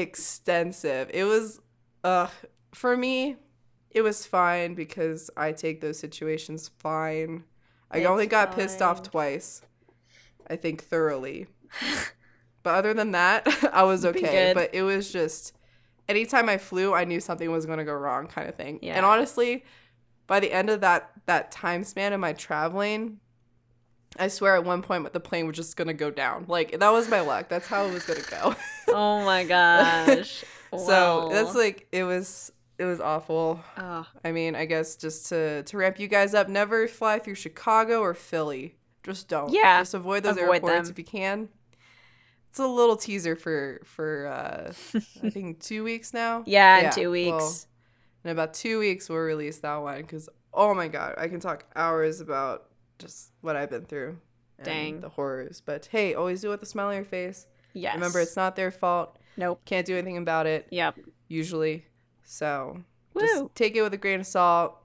Extensive. 0.00 1.10
It 1.12 1.24
was 1.24 1.60
uh 2.02 2.28
for 2.72 2.96
me 2.96 3.36
it 3.90 4.02
was 4.02 4.26
fine 4.26 4.74
because 4.74 5.30
I 5.36 5.52
take 5.52 5.80
those 5.80 5.98
situations 5.98 6.70
fine. 6.78 7.44
I 7.90 7.98
It's 7.98 8.06
only 8.06 8.26
got 8.26 8.54
pissed 8.54 8.82
off 8.82 9.02
twice. 9.02 9.62
I 10.48 10.56
think 10.56 10.82
thoroughly. 10.82 11.46
but 12.62 12.74
other 12.74 12.92
than 12.92 13.12
that, 13.12 13.46
I 13.72 13.84
was 13.84 14.04
okay. 14.04 14.52
But 14.52 14.74
it 14.74 14.82
was 14.82 15.12
just 15.12 15.54
anytime 16.08 16.48
I 16.48 16.58
flew, 16.58 16.92
I 16.92 17.04
knew 17.04 17.20
something 17.20 17.50
was 17.50 17.66
going 17.66 17.78
to 17.78 17.84
go 17.84 17.94
wrong 17.94 18.26
kind 18.26 18.48
of 18.48 18.56
thing. 18.56 18.80
Yeah. 18.82 18.96
And 18.96 19.06
honestly, 19.06 19.64
by 20.26 20.40
the 20.40 20.52
end 20.52 20.70
of 20.70 20.80
that 20.80 21.12
that 21.26 21.52
time 21.52 21.84
span 21.84 22.12
of 22.12 22.20
my 22.20 22.32
traveling, 22.32 23.20
I 24.16 24.28
swear 24.28 24.54
at 24.54 24.64
one 24.64 24.82
point 24.82 25.12
the 25.12 25.20
plane 25.20 25.46
was 25.46 25.56
just 25.56 25.76
going 25.76 25.88
to 25.88 25.94
go 25.94 26.10
down. 26.10 26.44
Like 26.48 26.78
that 26.78 26.90
was 26.90 27.08
my 27.08 27.20
luck. 27.20 27.48
That's 27.48 27.66
how 27.66 27.86
it 27.86 27.92
was 27.92 28.04
going 28.04 28.22
to 28.22 28.30
go. 28.30 28.54
Oh 28.88 29.24
my 29.24 29.44
gosh. 29.44 30.44
So 30.76 31.28
that's 31.30 31.54
like 31.54 31.86
it 31.92 32.02
was 32.02 32.50
it 32.78 32.84
was 32.84 33.00
awful. 33.00 33.60
oh, 33.78 34.06
I 34.24 34.32
mean, 34.32 34.56
I 34.56 34.64
guess 34.64 34.96
just 34.96 35.28
to 35.28 35.62
to 35.62 35.76
ramp 35.76 36.00
you 36.00 36.08
guys 36.08 36.34
up, 36.34 36.48
never 36.48 36.88
fly 36.88 37.20
through 37.20 37.36
Chicago 37.36 38.00
or 38.00 38.12
Philly. 38.12 38.74
Just 39.04 39.28
don't. 39.28 39.52
Yeah, 39.52 39.80
Just 39.82 39.94
avoid 39.94 40.24
those 40.24 40.36
avoid 40.36 40.64
airports 40.64 40.88
them. 40.88 40.92
if 40.92 40.98
you 40.98 41.04
can. 41.04 41.48
It's 42.50 42.58
a 42.58 42.66
little 42.66 42.96
teaser 42.96 43.36
for 43.36 43.82
for 43.84 44.26
uh 44.26 44.72
I 45.22 45.30
think 45.30 45.60
two 45.60 45.84
weeks 45.84 46.12
now. 46.12 46.42
yeah, 46.46 46.86
in 46.86 46.92
two 46.92 47.10
well, 47.10 47.36
weeks. 47.36 47.68
in 48.24 48.30
about 48.30 48.54
two 48.54 48.78
weeks 48.80 49.08
we'll 49.08 49.18
release 49.18 49.58
that 49.58 49.76
one 49.76 50.02
because 50.02 50.28
oh 50.52 50.74
my 50.74 50.88
god, 50.88 51.14
I 51.18 51.28
can 51.28 51.38
talk 51.38 51.64
hours 51.76 52.20
about 52.20 52.66
just 52.98 53.30
what 53.40 53.56
I've 53.56 53.70
been 53.70 53.84
through. 53.86 54.18
and 54.58 54.64
Dang. 54.64 55.00
the 55.00 55.08
horrors. 55.08 55.60
But 55.64 55.86
hey, 55.86 56.14
always 56.14 56.40
do 56.40 56.48
it 56.48 56.50
with 56.52 56.62
a 56.62 56.66
smile 56.66 56.88
on 56.88 56.94
your 56.96 57.04
face. 57.04 57.46
yes. 57.72 57.94
Remember, 57.94 58.20
it's 58.20 58.36
not 58.36 58.54
their 58.56 58.70
fault. 58.70 59.18
nope. 59.36 59.60
Can't 59.64 59.86
do 59.86 59.94
anything 59.96 60.16
about 60.16 60.46
it 60.46 60.68
Yep. 60.70 60.98
usually. 61.28 61.86
So 62.22 62.82
Woo. 63.14 63.20
just 63.20 63.44
take 63.54 63.74
it 63.76 63.82
with 63.82 63.92
a 63.94 63.98
grain 63.98 64.20
of 64.20 64.26
salt 64.26 64.76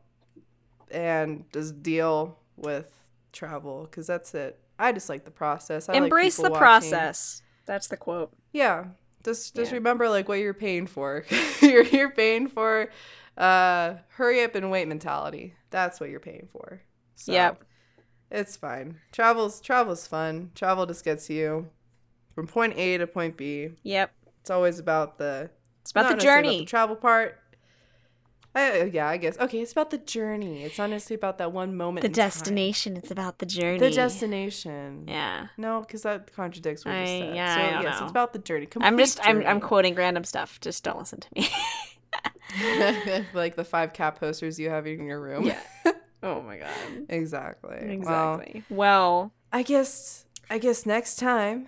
and 0.92 1.46
just 1.54 1.82
deal 1.84 2.38
with 2.58 2.88
travel 3.32 3.84
because 3.84 4.08
that's 4.08 4.34
it. 4.34 4.60
I 4.78 4.92
just 4.92 5.10
like 5.10 5.26
the 5.26 5.32
process. 5.32 5.90
I 5.90 5.94
Embrace 5.96 6.38
people 6.38 6.46
the 6.46 6.60
watching. 6.60 6.90
process. 6.92 7.42
That's 7.66 7.88
the 7.88 7.98
quote. 7.98 8.32
Yeah, 8.52 8.86
just 9.24 9.56
just 9.56 9.72
Yeah. 9.72 9.76
remember 9.78 10.10
like 10.10 10.28
what 10.28 10.40
you're 10.40 10.54
paying 10.54 10.88
for. 10.88 11.26
you're 11.62 11.84
you're 11.84 12.10
paying 12.12 12.48
for 12.48 12.90
uh 13.38 13.96
hurry 14.10 14.44
up 14.44 14.56
and 14.56 14.72
wait 14.72 14.88
mentality. 14.88 15.54
That's 15.70 16.00
what 16.00 16.10
you're 16.10 16.20
paying 16.20 16.48
for. 16.52 16.82
So, 17.16 17.32
Yep. 17.34 17.64
It's 18.32 18.56
fine. 18.56 19.00
Travel's 19.12 19.60
travel's 19.62 20.06
fun. 20.08 20.52
Travel 20.56 20.86
just 20.86 21.04
gets 21.04 21.30
you 21.30 21.68
from 22.36 22.48
point 22.48 22.78
A 22.78 22.98
to 22.98 23.08
point 23.08 23.38
B. 23.38 23.70
Yep. 23.84 24.12
It's 24.42 24.50
always 24.50 24.80
about 24.80 25.18
the 25.18 25.50
It's 25.82 25.92
about 25.92 26.10
the 26.12 26.18
journey. 26.24 26.60
the 26.60 26.66
travel 26.66 26.96
part. 26.96 27.38
I, 28.56 28.82
uh, 28.82 28.86
yeah, 28.86 29.08
I 29.08 29.18
guess. 29.18 29.38
Okay, 29.38 29.60
it's 29.60 29.72
about 29.72 29.92
the 29.92 30.00
journey. 30.00 30.64
It's 30.64 30.80
not 30.80 30.90
necessarily 30.90 31.20
about 31.20 31.38
that 31.38 31.52
one 31.52 31.76
moment. 31.76 32.02
the 32.02 32.08
in 32.08 32.14
time. 32.14 32.26
destination. 32.26 32.98
It's 32.98 33.12
about 33.12 33.38
the 33.38 33.46
journey. 33.46 33.78
The 33.78 33.92
destination. 33.92 35.06
Yeah. 35.08 35.48
No, 35.56 35.82
because 35.82 36.02
that 36.02 36.34
contradicts 36.34 36.84
what 36.84 36.94
you 36.96 36.98
I- 37.02 37.06
said. 37.06 37.36
yeah, 37.36 37.56
so 37.56 37.62
I 37.62 37.82
yes, 37.84 38.00
know. 38.00 38.06
it's 38.06 38.12
about 38.12 38.34
the 38.34 38.40
journey. 38.40 38.68
I'm 38.82 38.98
just 38.98 39.22
Complete 39.22 39.46
I'm 39.46 39.56
I'm 39.58 39.60
quoting 39.62 39.94
random 39.96 40.24
stuff. 40.24 40.60
Just 40.62 40.84
don't 40.84 40.98
listen 40.98 41.20
to 41.20 41.28
me. 41.36 41.48
like 43.34 43.56
the 43.56 43.64
five 43.64 43.94
cat 43.94 44.16
posters 44.20 44.60
you 44.60 44.70
have 44.70 44.88
in 44.88 45.06
your 45.06 45.22
room. 45.22 45.46
Yeah. 45.46 45.60
oh 46.24 46.42
my 46.42 46.58
god. 46.58 46.70
exactly. 47.10 47.78
Exactly. 47.78 48.64
Well, 48.70 49.32
I 49.52 49.64
guess 49.64 50.26
I 50.50 50.58
guess 50.58 50.86
next 50.86 51.18
time 51.18 51.68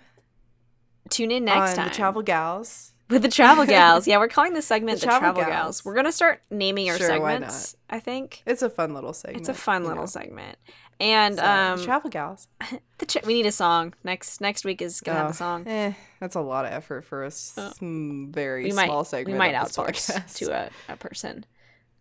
tune 1.10 1.30
in 1.30 1.44
next 1.44 1.70
on 1.72 1.76
time 1.76 1.88
the 1.88 1.94
Travel 1.94 2.22
Gals. 2.22 2.92
with 3.10 3.22
the 3.22 3.28
travel 3.28 3.66
gals. 3.66 4.06
Yeah, 4.06 4.18
we're 4.18 4.28
calling 4.28 4.54
this 4.54 4.66
segment 4.66 5.00
The 5.00 5.06
the, 5.06 5.10
Travel 5.10 5.32
travel, 5.34 5.42
Gals. 5.42 5.50
gals. 5.76 5.84
We're 5.84 5.94
gonna 5.94 6.12
start 6.12 6.42
naming 6.50 6.88
our 6.90 6.96
Sure, 6.98 7.20
why 7.20 7.32
segments. 7.34 7.76
I 7.90 8.00
think 8.00 8.42
It's 8.46 8.62
a 8.62 8.70
fun 8.70 8.94
little 8.94 9.12
segment. 9.12 9.40
it's 9.40 9.48
a 9.48 9.54
fun 9.54 9.82
little 9.84 10.04
know. 10.04 10.06
segment. 10.06 10.56
And 11.00 11.36
So, 11.36 11.44
um, 11.44 11.82
Travel 11.82 12.10
Gals. 12.10 12.46
the 12.98 13.06
ch- 13.06 13.18
we 13.26 13.34
need 13.34 13.46
a 13.46 13.52
song 13.52 13.92
next 14.04 14.40
next 14.40 14.64
week 14.64 14.80
is 14.80 15.00
gonna 15.00 15.18
have 15.18 15.30
a 15.30 15.34
song. 15.34 15.66
Eh, 15.66 15.92
that's 16.20 16.36
a 16.36 16.40
lot 16.40 16.64
of 16.64 16.72
effort 16.72 17.04
for 17.04 17.24
a 17.24 17.26
s- 17.26 17.54
mm, 17.56 18.32
very 18.32 18.64
We 18.64 18.72
might 18.72 18.86
small 18.86 19.04
segment. 19.04 19.34
we 19.34 19.38
might 19.38 19.54
outsource 19.54 20.34
to 20.36 20.52
a, 20.52 20.70
a 20.92 20.96
person. 20.96 21.44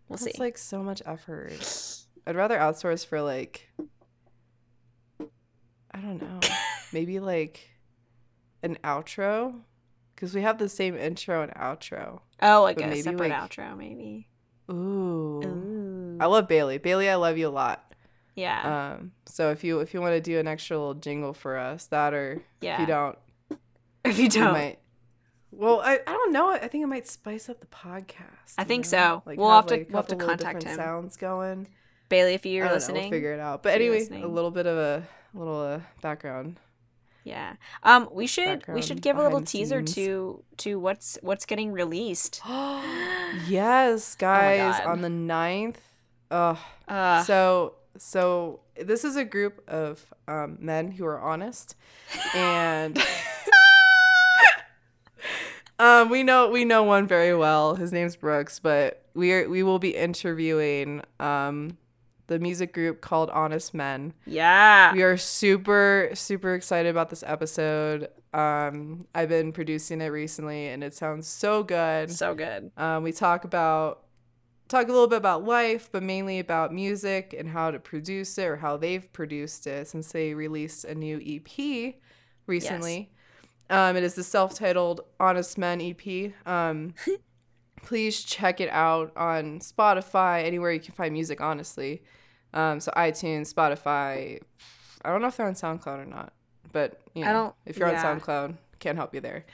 We'll 0.07 0.17
That's 0.17 0.23
see. 0.25 0.29
It's 0.31 0.39
like 0.39 0.57
so 0.57 0.83
much 0.83 1.01
effort. 1.05 1.51
I'd 2.27 2.35
rather 2.35 2.57
outsource 2.57 3.05
for 3.05 3.21
like 3.21 3.69
I 5.93 5.99
don't 5.99 6.21
know. 6.21 6.39
maybe 6.93 7.19
like 7.19 7.69
an 8.63 8.77
outro 8.83 9.61
because 10.15 10.33
we 10.33 10.41
have 10.41 10.57
the 10.57 10.69
same 10.69 10.95
intro 10.95 11.41
and 11.41 11.51
outro. 11.53 12.19
oh, 12.41 12.61
like 12.63 12.77
but 12.77 12.85
a 12.85 12.87
maybe, 12.89 13.01
separate 13.01 13.29
like- 13.29 13.33
outro, 13.49 13.77
maybe. 13.77 14.27
Ooh. 14.71 15.41
Ooh. 15.43 16.17
I 16.21 16.27
love 16.27 16.47
Bailey. 16.47 16.77
Bailey, 16.77 17.09
I 17.09 17.15
love 17.15 17.37
you 17.37 17.47
a 17.47 17.49
lot. 17.49 17.93
yeah. 18.35 18.95
Um 18.97 19.11
so 19.25 19.49
if 19.51 19.63
you 19.63 19.79
if 19.79 19.93
you 19.93 20.01
want 20.01 20.13
to 20.13 20.21
do 20.21 20.39
an 20.39 20.47
extra 20.47 20.77
little 20.77 20.93
jingle 20.93 21.33
for 21.33 21.57
us, 21.57 21.87
that 21.87 22.13
or 22.13 22.41
if 22.61 22.79
you 22.79 22.85
don't, 22.85 23.17
if 24.05 24.19
you 24.19 24.29
don't, 24.29 24.53
might 24.53 24.77
well, 25.53 25.81
I, 25.81 25.99
I 26.07 26.13
don't 26.13 26.31
know. 26.31 26.49
I 26.49 26.59
think 26.69 26.81
it 26.81 26.87
might 26.87 27.05
spice 27.07 27.49
up 27.49 27.59
the 27.59 27.65
podcast. 27.67 28.53
I 28.57 28.63
think 28.63 28.85
know? 28.85 28.89
so. 28.89 29.23
Like 29.25 29.37
We'll 29.37 29.51
have 29.51 29.65
to- 29.65 29.73
like, 29.77 29.87
we'll 29.89 29.97
have 30.03 30.07
to 30.07 30.15
contact 30.15 30.63
him. 30.63 30.77
Sounds 30.77 31.17
going. 31.17 31.67
Bailey, 32.11 32.33
if 32.35 32.45
you're 32.45 32.65
don't 32.65 32.71
know, 32.71 32.75
listening, 32.75 33.01
we'll 33.03 33.11
figure 33.11 33.33
it 33.33 33.39
out. 33.39 33.63
But 33.63 33.73
anyway, 33.73 34.07
a 34.11 34.27
little 34.27 34.51
bit 34.51 34.67
of 34.67 34.77
a, 34.77 35.07
little 35.33 35.61
uh, 35.61 35.79
background. 36.01 36.57
yeah. 37.23 37.55
Um, 37.83 38.09
we 38.11 38.27
should 38.27 38.67
we 38.67 38.81
should 38.81 39.01
give 39.01 39.17
a 39.17 39.23
little 39.23 39.41
teaser 39.41 39.79
scenes. 39.79 39.95
to 39.95 40.43
to 40.57 40.79
what's 40.79 41.17
what's 41.21 41.45
getting 41.45 41.71
released. 41.71 42.41
yes, 43.47 44.15
guys, 44.19 44.79
God. 44.79 44.85
on 44.85 45.01
the 45.01 45.09
9th. 45.09 45.77
Uh, 46.29 46.55
Uh, 46.87 47.23
so 47.23 47.75
so 47.97 48.59
this 48.75 49.03
is 49.03 49.15
a 49.15 49.25
group 49.25 49.63
of 49.67 50.05
um, 50.27 50.57
men 50.59 50.91
who 50.91 51.05
are 51.05 51.19
honest, 51.19 51.75
and 52.35 52.97
um, 55.79 56.09
we 56.09 56.23
know 56.23 56.49
we 56.49 56.65
know 56.65 56.83
one 56.83 57.07
very 57.07 57.35
well. 57.35 57.75
His 57.75 57.91
name's 57.91 58.15
Brooks, 58.15 58.59
but 58.59 59.05
we 59.13 59.33
are 59.33 59.49
we 59.49 59.63
will 59.63 59.79
be 59.79 59.95
interviewing 59.95 61.01
um, 61.19 61.77
the 62.31 62.39
music 62.39 62.71
group 62.71 63.01
called 63.01 63.29
Honest 63.29 63.73
Men. 63.73 64.13
yeah. 64.25 64.93
We 64.93 65.03
are 65.03 65.17
super, 65.17 66.09
super 66.13 66.55
excited 66.55 66.87
about 66.89 67.09
this 67.09 67.25
episode. 67.27 68.07
Um, 68.33 69.05
I've 69.13 69.27
been 69.27 69.51
producing 69.51 69.99
it 69.99 70.07
recently 70.07 70.67
and 70.69 70.81
it 70.81 70.93
sounds 70.93 71.27
so 71.27 71.61
good. 71.61 72.09
So 72.09 72.33
good. 72.33 72.71
Um, 72.77 73.03
we 73.03 73.11
talk 73.11 73.43
about 73.43 74.05
talk 74.69 74.87
a 74.87 74.91
little 74.91 75.09
bit 75.09 75.17
about 75.17 75.43
life, 75.43 75.89
but 75.91 76.03
mainly 76.03 76.39
about 76.39 76.73
music 76.73 77.35
and 77.37 77.49
how 77.49 77.69
to 77.69 77.79
produce 77.79 78.37
it 78.37 78.45
or 78.45 78.55
how 78.55 78.77
they've 78.77 79.11
produced 79.11 79.67
it 79.67 79.89
since 79.89 80.09
they 80.13 80.33
released 80.33 80.85
a 80.85 80.95
new 80.95 81.19
EP 81.19 81.95
recently. 82.47 83.11
Um, 83.69 83.97
it 83.97 84.03
is 84.03 84.15
the 84.15 84.23
self-titled 84.23 85.01
Honest 85.19 85.57
Men 85.57 85.81
EP. 85.81 86.31
Um, 86.45 86.93
please 87.83 88.23
check 88.23 88.61
it 88.61 88.69
out 88.69 89.11
on 89.17 89.59
Spotify, 89.59 90.45
anywhere 90.45 90.71
you 90.71 90.79
can 90.79 90.93
find 90.93 91.11
music, 91.11 91.41
honestly. 91.41 92.03
Um, 92.53 92.79
so 92.79 92.91
iTunes, 92.95 93.53
Spotify. 93.53 94.39
I 95.03 95.09
don't 95.09 95.21
know 95.21 95.27
if 95.27 95.37
they're 95.37 95.47
on 95.47 95.53
SoundCloud 95.55 95.99
or 95.99 96.05
not, 96.05 96.33
but 96.71 97.01
you 97.13 97.23
know, 97.23 97.55
if 97.65 97.77
you're 97.77 97.89
yeah. 97.89 98.09
on 98.09 98.19
SoundCloud, 98.19 98.55
can't 98.81 98.97
help 98.97 99.13
you 99.13 99.21
there. 99.21 99.45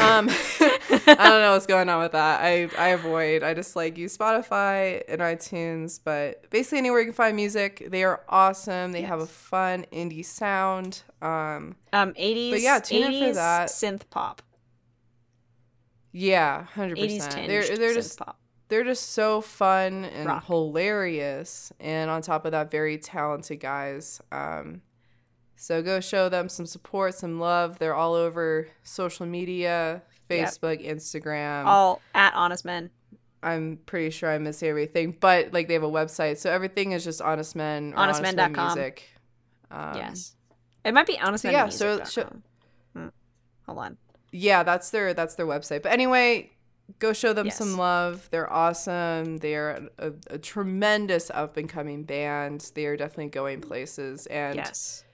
Um, 0.00 0.28
I 0.60 1.16
don't 1.18 1.40
know 1.40 1.52
what's 1.52 1.66
going 1.66 1.88
on 1.88 2.00
with 2.00 2.12
that. 2.12 2.40
I 2.40 2.68
I 2.78 2.88
avoid. 2.88 3.42
I 3.42 3.52
just 3.52 3.76
like 3.76 3.98
use 3.98 4.16
Spotify 4.16 5.02
and 5.08 5.20
iTunes, 5.20 6.00
but 6.02 6.48
basically 6.50 6.78
anywhere 6.78 7.00
you 7.00 7.06
can 7.06 7.12
find 7.12 7.36
music, 7.36 7.86
they 7.90 8.04
are 8.04 8.22
awesome. 8.28 8.92
They 8.92 9.02
have 9.02 9.20
a 9.20 9.26
fun 9.26 9.84
indie 9.92 10.24
sound. 10.24 11.02
Um, 11.20 11.76
Um, 11.92 12.12
80s. 12.14 12.50
But 12.52 12.60
yeah, 12.60 12.78
tune 12.78 13.12
in 13.12 13.28
for 13.28 13.34
that. 13.34 13.68
synth 13.68 14.08
pop. 14.08 14.40
yeah, 16.12 16.64
hundred 16.64 16.98
percent. 16.98 17.48
They're 17.48 17.76
they're 17.76 17.90
synth 17.90 17.94
just 17.94 18.18
pop. 18.18 18.38
They're 18.68 18.84
just 18.84 19.10
so 19.12 19.40
fun 19.40 20.04
and 20.06 20.26
Rock. 20.26 20.44
hilarious 20.46 21.72
and 21.80 22.10
on 22.10 22.22
top 22.22 22.44
of 22.44 22.52
that 22.52 22.70
very 22.70 22.98
talented 22.98 23.60
guys 23.60 24.20
um 24.32 24.80
so 25.56 25.82
go 25.82 26.00
show 26.00 26.28
them 26.28 26.48
some 26.48 26.66
support 26.66 27.14
some 27.14 27.38
love 27.40 27.78
they're 27.78 27.94
all 27.94 28.14
over 28.14 28.68
social 28.82 29.26
media 29.26 30.02
Yep. 30.28 30.48
facebook 30.48 30.84
instagram 30.86 31.66
All 31.66 32.00
at 32.14 32.34
Honest 32.34 32.64
Men. 32.64 32.90
i'm 33.44 33.78
pretty 33.86 34.10
sure 34.10 34.28
i 34.30 34.38
missed 34.38 34.62
everything 34.64 35.16
but 35.20 35.52
like 35.52 35.68
they 35.68 35.74
have 35.74 35.84
a 35.84 35.88
website 35.90 36.38
so 36.38 36.50
everything 36.50 36.90
is 36.92 37.04
just 37.04 37.22
honest 37.22 37.54
men 37.54 37.92
or 37.94 37.98
honest 37.98 38.22
men 38.22 38.36
HonestMen.com. 38.36 38.66
music 38.74 39.04
um, 39.70 39.96
yes. 39.96 40.34
It 40.84 40.94
might 40.94 41.06
be 41.08 41.18
Honest 41.18 41.42
so 41.42 41.48
Men. 41.48 41.52
yeah, 41.54 41.68
so- 41.68 42.04
so- 42.04 42.36
Hmm. 42.94 43.08
Hold 43.66 43.78
on. 43.78 43.96
yeah 44.32 44.62
that's 44.64 44.90
their 44.90 45.14
that's 45.14 45.36
their 45.36 45.46
website 45.46 45.82
but 45.82 45.92
anyway 45.92 46.50
go 46.98 47.12
show 47.12 47.32
them 47.32 47.46
Yes. 47.46 47.58
some 47.58 47.76
love 47.76 48.28
they're 48.30 48.50
awesome 48.52 49.38
they're 49.38 49.88
a, 49.98 50.12
a 50.30 50.38
tremendous 50.38 51.30
up 51.34 51.56
and 51.56 51.68
coming 51.68 52.04
band 52.04 52.70
they 52.74 52.86
are 52.86 52.96
definitely 52.96 53.28
going 53.28 53.60
places 53.60 54.26
and 54.26 54.56
yes. 54.56 55.04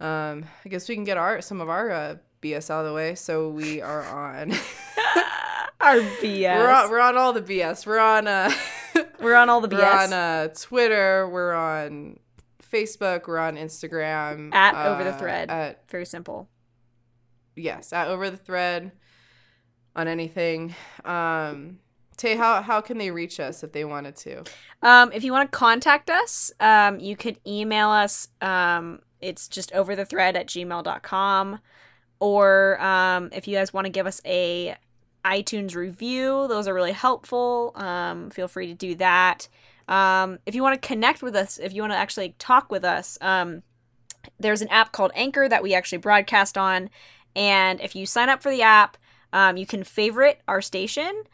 um 0.00 0.44
i 0.64 0.68
guess 0.68 0.88
we 0.88 0.94
can 0.94 1.04
get 1.04 1.16
our 1.16 1.40
some 1.40 1.60
of 1.60 1.68
our 1.68 1.90
uh, 1.90 2.16
bs 2.42 2.70
out 2.70 2.80
of 2.80 2.86
the 2.88 2.94
way 2.94 3.14
so 3.14 3.48
we 3.48 3.80
are 3.80 4.04
on 4.04 4.52
Our 5.80 5.96
BS. 5.96 6.56
we're 6.56 6.70
on 6.70 6.90
we're 6.90 7.00
on 7.00 7.16
all 7.16 7.32
the 7.32 7.42
bs 7.42 7.86
we're 7.86 7.98
on 7.98 8.26
uh 8.28 8.50
We're 9.20 9.34
on 9.36 9.48
all 9.48 9.60
the 9.60 9.68
BS. 9.68 9.78
we're 9.78 9.86
on 10.04 10.12
uh 10.12 10.48
twitter 10.48 11.28
we're 11.28 11.52
on 11.54 12.18
facebook 12.72 13.26
we're 13.26 13.38
on 13.38 13.56
instagram 13.56 14.52
At 14.54 14.74
Over 14.74 15.04
the 15.04 15.10
uh, 15.10 15.18
Thread. 15.18 15.50
at 15.50 15.88
Very 15.90 16.06
simple. 16.06 16.48
yes 17.56 17.92
at 17.92 18.08
over 18.08 18.30
the 18.30 18.36
thread 18.36 18.92
on 19.94 20.08
anything 20.08 20.74
um 21.04 21.78
tay 22.16 22.36
how 22.36 22.62
how 22.62 22.80
can 22.80 22.98
they 22.98 23.10
reach 23.10 23.40
us 23.40 23.62
if 23.62 23.72
they 23.72 23.84
wanted 23.84 24.16
to 24.16 24.42
Um, 24.82 25.12
if 25.12 25.22
you 25.22 25.32
want 25.32 25.50
to 25.50 25.56
contact 25.56 26.10
us, 26.10 26.50
um, 26.58 26.98
you 26.98 27.16
could 27.16 27.38
email 27.46 27.88
us. 27.90 28.28
Um, 28.40 29.00
it's 29.20 29.46
just 29.48 29.72
over 29.72 29.94
the 29.94 30.04
thread 30.04 30.36
at 30.36 30.48
gmail.com. 30.48 31.60
Or 32.18 32.82
um, 32.82 33.30
if 33.32 33.46
you 33.48 33.56
guys 33.56 33.72
want 33.72 33.86
to 33.86 33.90
give 33.90 34.06
us 34.06 34.20
a 34.26 34.76
iTunes 35.24 35.74
review, 35.74 36.46
those 36.48 36.66
are 36.66 36.74
really 36.74 36.92
helpful. 36.92 37.72
Um, 37.76 38.30
feel 38.30 38.48
free 38.48 38.66
to 38.66 38.74
do 38.74 38.96
that. 38.96 39.48
Um, 39.88 40.38
if 40.46 40.54
you 40.54 40.62
want 40.62 40.80
to 40.80 40.86
connect 40.86 41.22
with 41.22 41.36
us, 41.36 41.58
if 41.58 41.72
you 41.72 41.82
want 41.82 41.92
to 41.92 41.96
actually 41.98 42.34
talk 42.38 42.70
with 42.70 42.84
us, 42.84 43.18
um, 43.20 43.62
there's 44.38 44.62
an 44.62 44.68
app 44.68 44.92
called 44.92 45.12
Anchor 45.14 45.48
that 45.48 45.62
we 45.62 45.74
actually 45.74 45.98
broadcast 45.98 46.58
on. 46.58 46.90
And 47.34 47.80
if 47.80 47.94
you 47.96 48.06
sign 48.06 48.28
up 48.28 48.42
for 48.42 48.50
the 48.50 48.62
app, 48.62 48.96
um, 49.32 49.56
you 49.56 49.66
can 49.66 49.84
favorite 49.84 50.40
our 50.46 50.60
station 50.60 51.24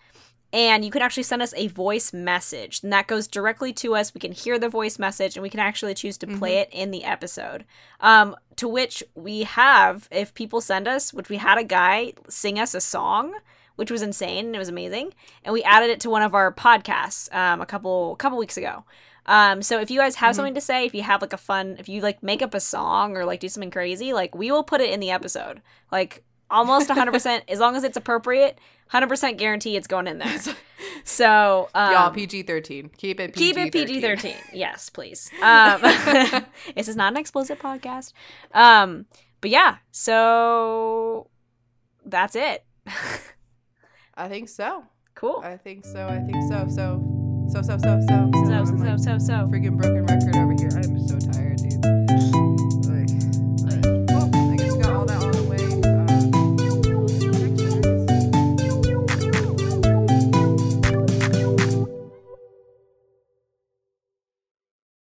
and 0.53 0.84
you 0.84 0.90
can 0.90 1.03
actually 1.03 1.24
send 1.24 1.42
us 1.42 1.53
a 1.57 1.66
voice 1.68 2.12
message. 2.12 2.82
And 2.82 2.92
that 2.92 3.07
goes 3.07 3.26
directly 3.26 3.72
to 3.74 3.94
us. 3.94 4.14
We 4.14 4.20
can 4.20 4.32
hear 4.32 4.59
the 4.59 4.68
voice 4.68 4.99
message 4.99 5.36
and 5.36 5.42
we 5.42 5.51
can 5.51 5.61
actually 5.61 5.94
choose 5.94 6.16
to 6.18 6.26
play 6.26 6.59
it 6.59 6.70
in 6.72 6.90
the 6.90 7.05
episode. 7.05 7.64
Um, 8.01 8.34
to 8.57 8.66
which 8.66 9.05
we 9.14 9.42
have 9.42 10.09
if 10.11 10.34
people 10.34 10.61
send 10.61 10.88
us 10.88 11.12
which 11.12 11.28
we 11.28 11.36
had 11.36 11.59
a 11.59 11.64
guy 11.64 12.12
sing 12.28 12.59
us 12.59 12.74
a 12.74 12.80
song 12.80 13.34
which 13.76 13.88
was 13.88 14.03
insane 14.03 14.46
and 14.46 14.57
it 14.57 14.59
was 14.59 14.68
amazing 14.68 15.14
and 15.44 15.53
we 15.53 15.62
added 15.62 15.90
it 15.90 16.01
to 16.01 16.11
one 16.11 16.22
of 16.22 16.34
our 16.34 16.53
podcasts 16.53 17.32
um, 17.32 17.61
a 17.61 17.66
couple 17.66 18.16
couple 18.16 18.38
weeks 18.38 18.57
ago. 18.57 18.84
Um, 19.26 19.61
so 19.62 19.78
if 19.78 19.90
you 19.90 20.01
guys 20.01 20.16
have 20.16 20.34
something 20.34 20.55
to 20.55 20.61
say 20.61 20.86
if 20.86 20.94
you 20.94 21.03
have 21.03 21.20
like 21.20 21.34
a 21.34 21.36
fun 21.36 21.76
if 21.78 21.88
you 21.88 22.01
like 22.01 22.22
make 22.22 22.42
up 22.42 22.55
a 22.55 22.61
song 22.61 23.16
or 23.16 23.24
like 23.24 23.40
do 23.40 23.49
something 23.49 23.70
crazy 23.70 24.12
like 24.12 24.34
we 24.34 24.51
will 24.51 24.64
put 24.64 24.80
it 24.80 24.90
in 24.90 24.99
the 24.99 25.11
episode. 25.11 25.62
Like 25.92 26.24
almost 26.51 26.88
100% 26.88 27.42
as 27.49 27.59
long 27.59 27.76
as 27.76 27.84
it's 27.84 27.96
appropriate 27.96 28.59
100% 28.92 29.36
guarantee 29.36 29.76
it's 29.76 29.86
going 29.86 30.07
in 30.07 30.18
there 30.18 30.38
so 31.05 31.68
um, 31.74 31.92
y'all 31.92 32.11
pg-13 32.11 32.96
keep 32.96 33.20
it 33.20 33.34
keep 33.34 33.57
PG-13. 33.57 33.66
it 33.66 33.72
PG-13. 34.20 34.34
Yes, 34.55 34.88
please. 34.88 35.30
Um, 35.42 35.80
this 36.74 36.88
is 36.88 36.96
not 36.96 37.12
an 37.12 37.18
explicit 37.18 37.59
podcast. 37.59 38.12
Um, 38.53 39.05
but 39.40 39.51
yeah, 39.51 39.76
so 39.90 41.28
that's 42.05 42.34
it. 42.34 42.64
i 44.14 44.26
think 44.28 44.49
so 44.49 44.84
cool. 45.14 45.40
i 45.44 45.57
think 45.57 45.84
so 45.84 46.07
i 46.09 46.18
think 46.20 46.42
so 46.51 46.66
so 46.68 47.03
so 47.53 47.62
so 47.62 47.76
so 47.78 48.01
so 48.01 48.30
So 48.32 48.64
so 48.64 48.64
so 48.64 48.74
like 48.74 48.99
so 48.99 49.18
so. 49.18 49.32
freaking 49.51 49.76
broken 49.76 50.07
record 50.07 50.36
over 50.36 50.53
here 50.53 50.70
i'm 50.74 51.07
so 51.07 51.18
tired 51.32 51.97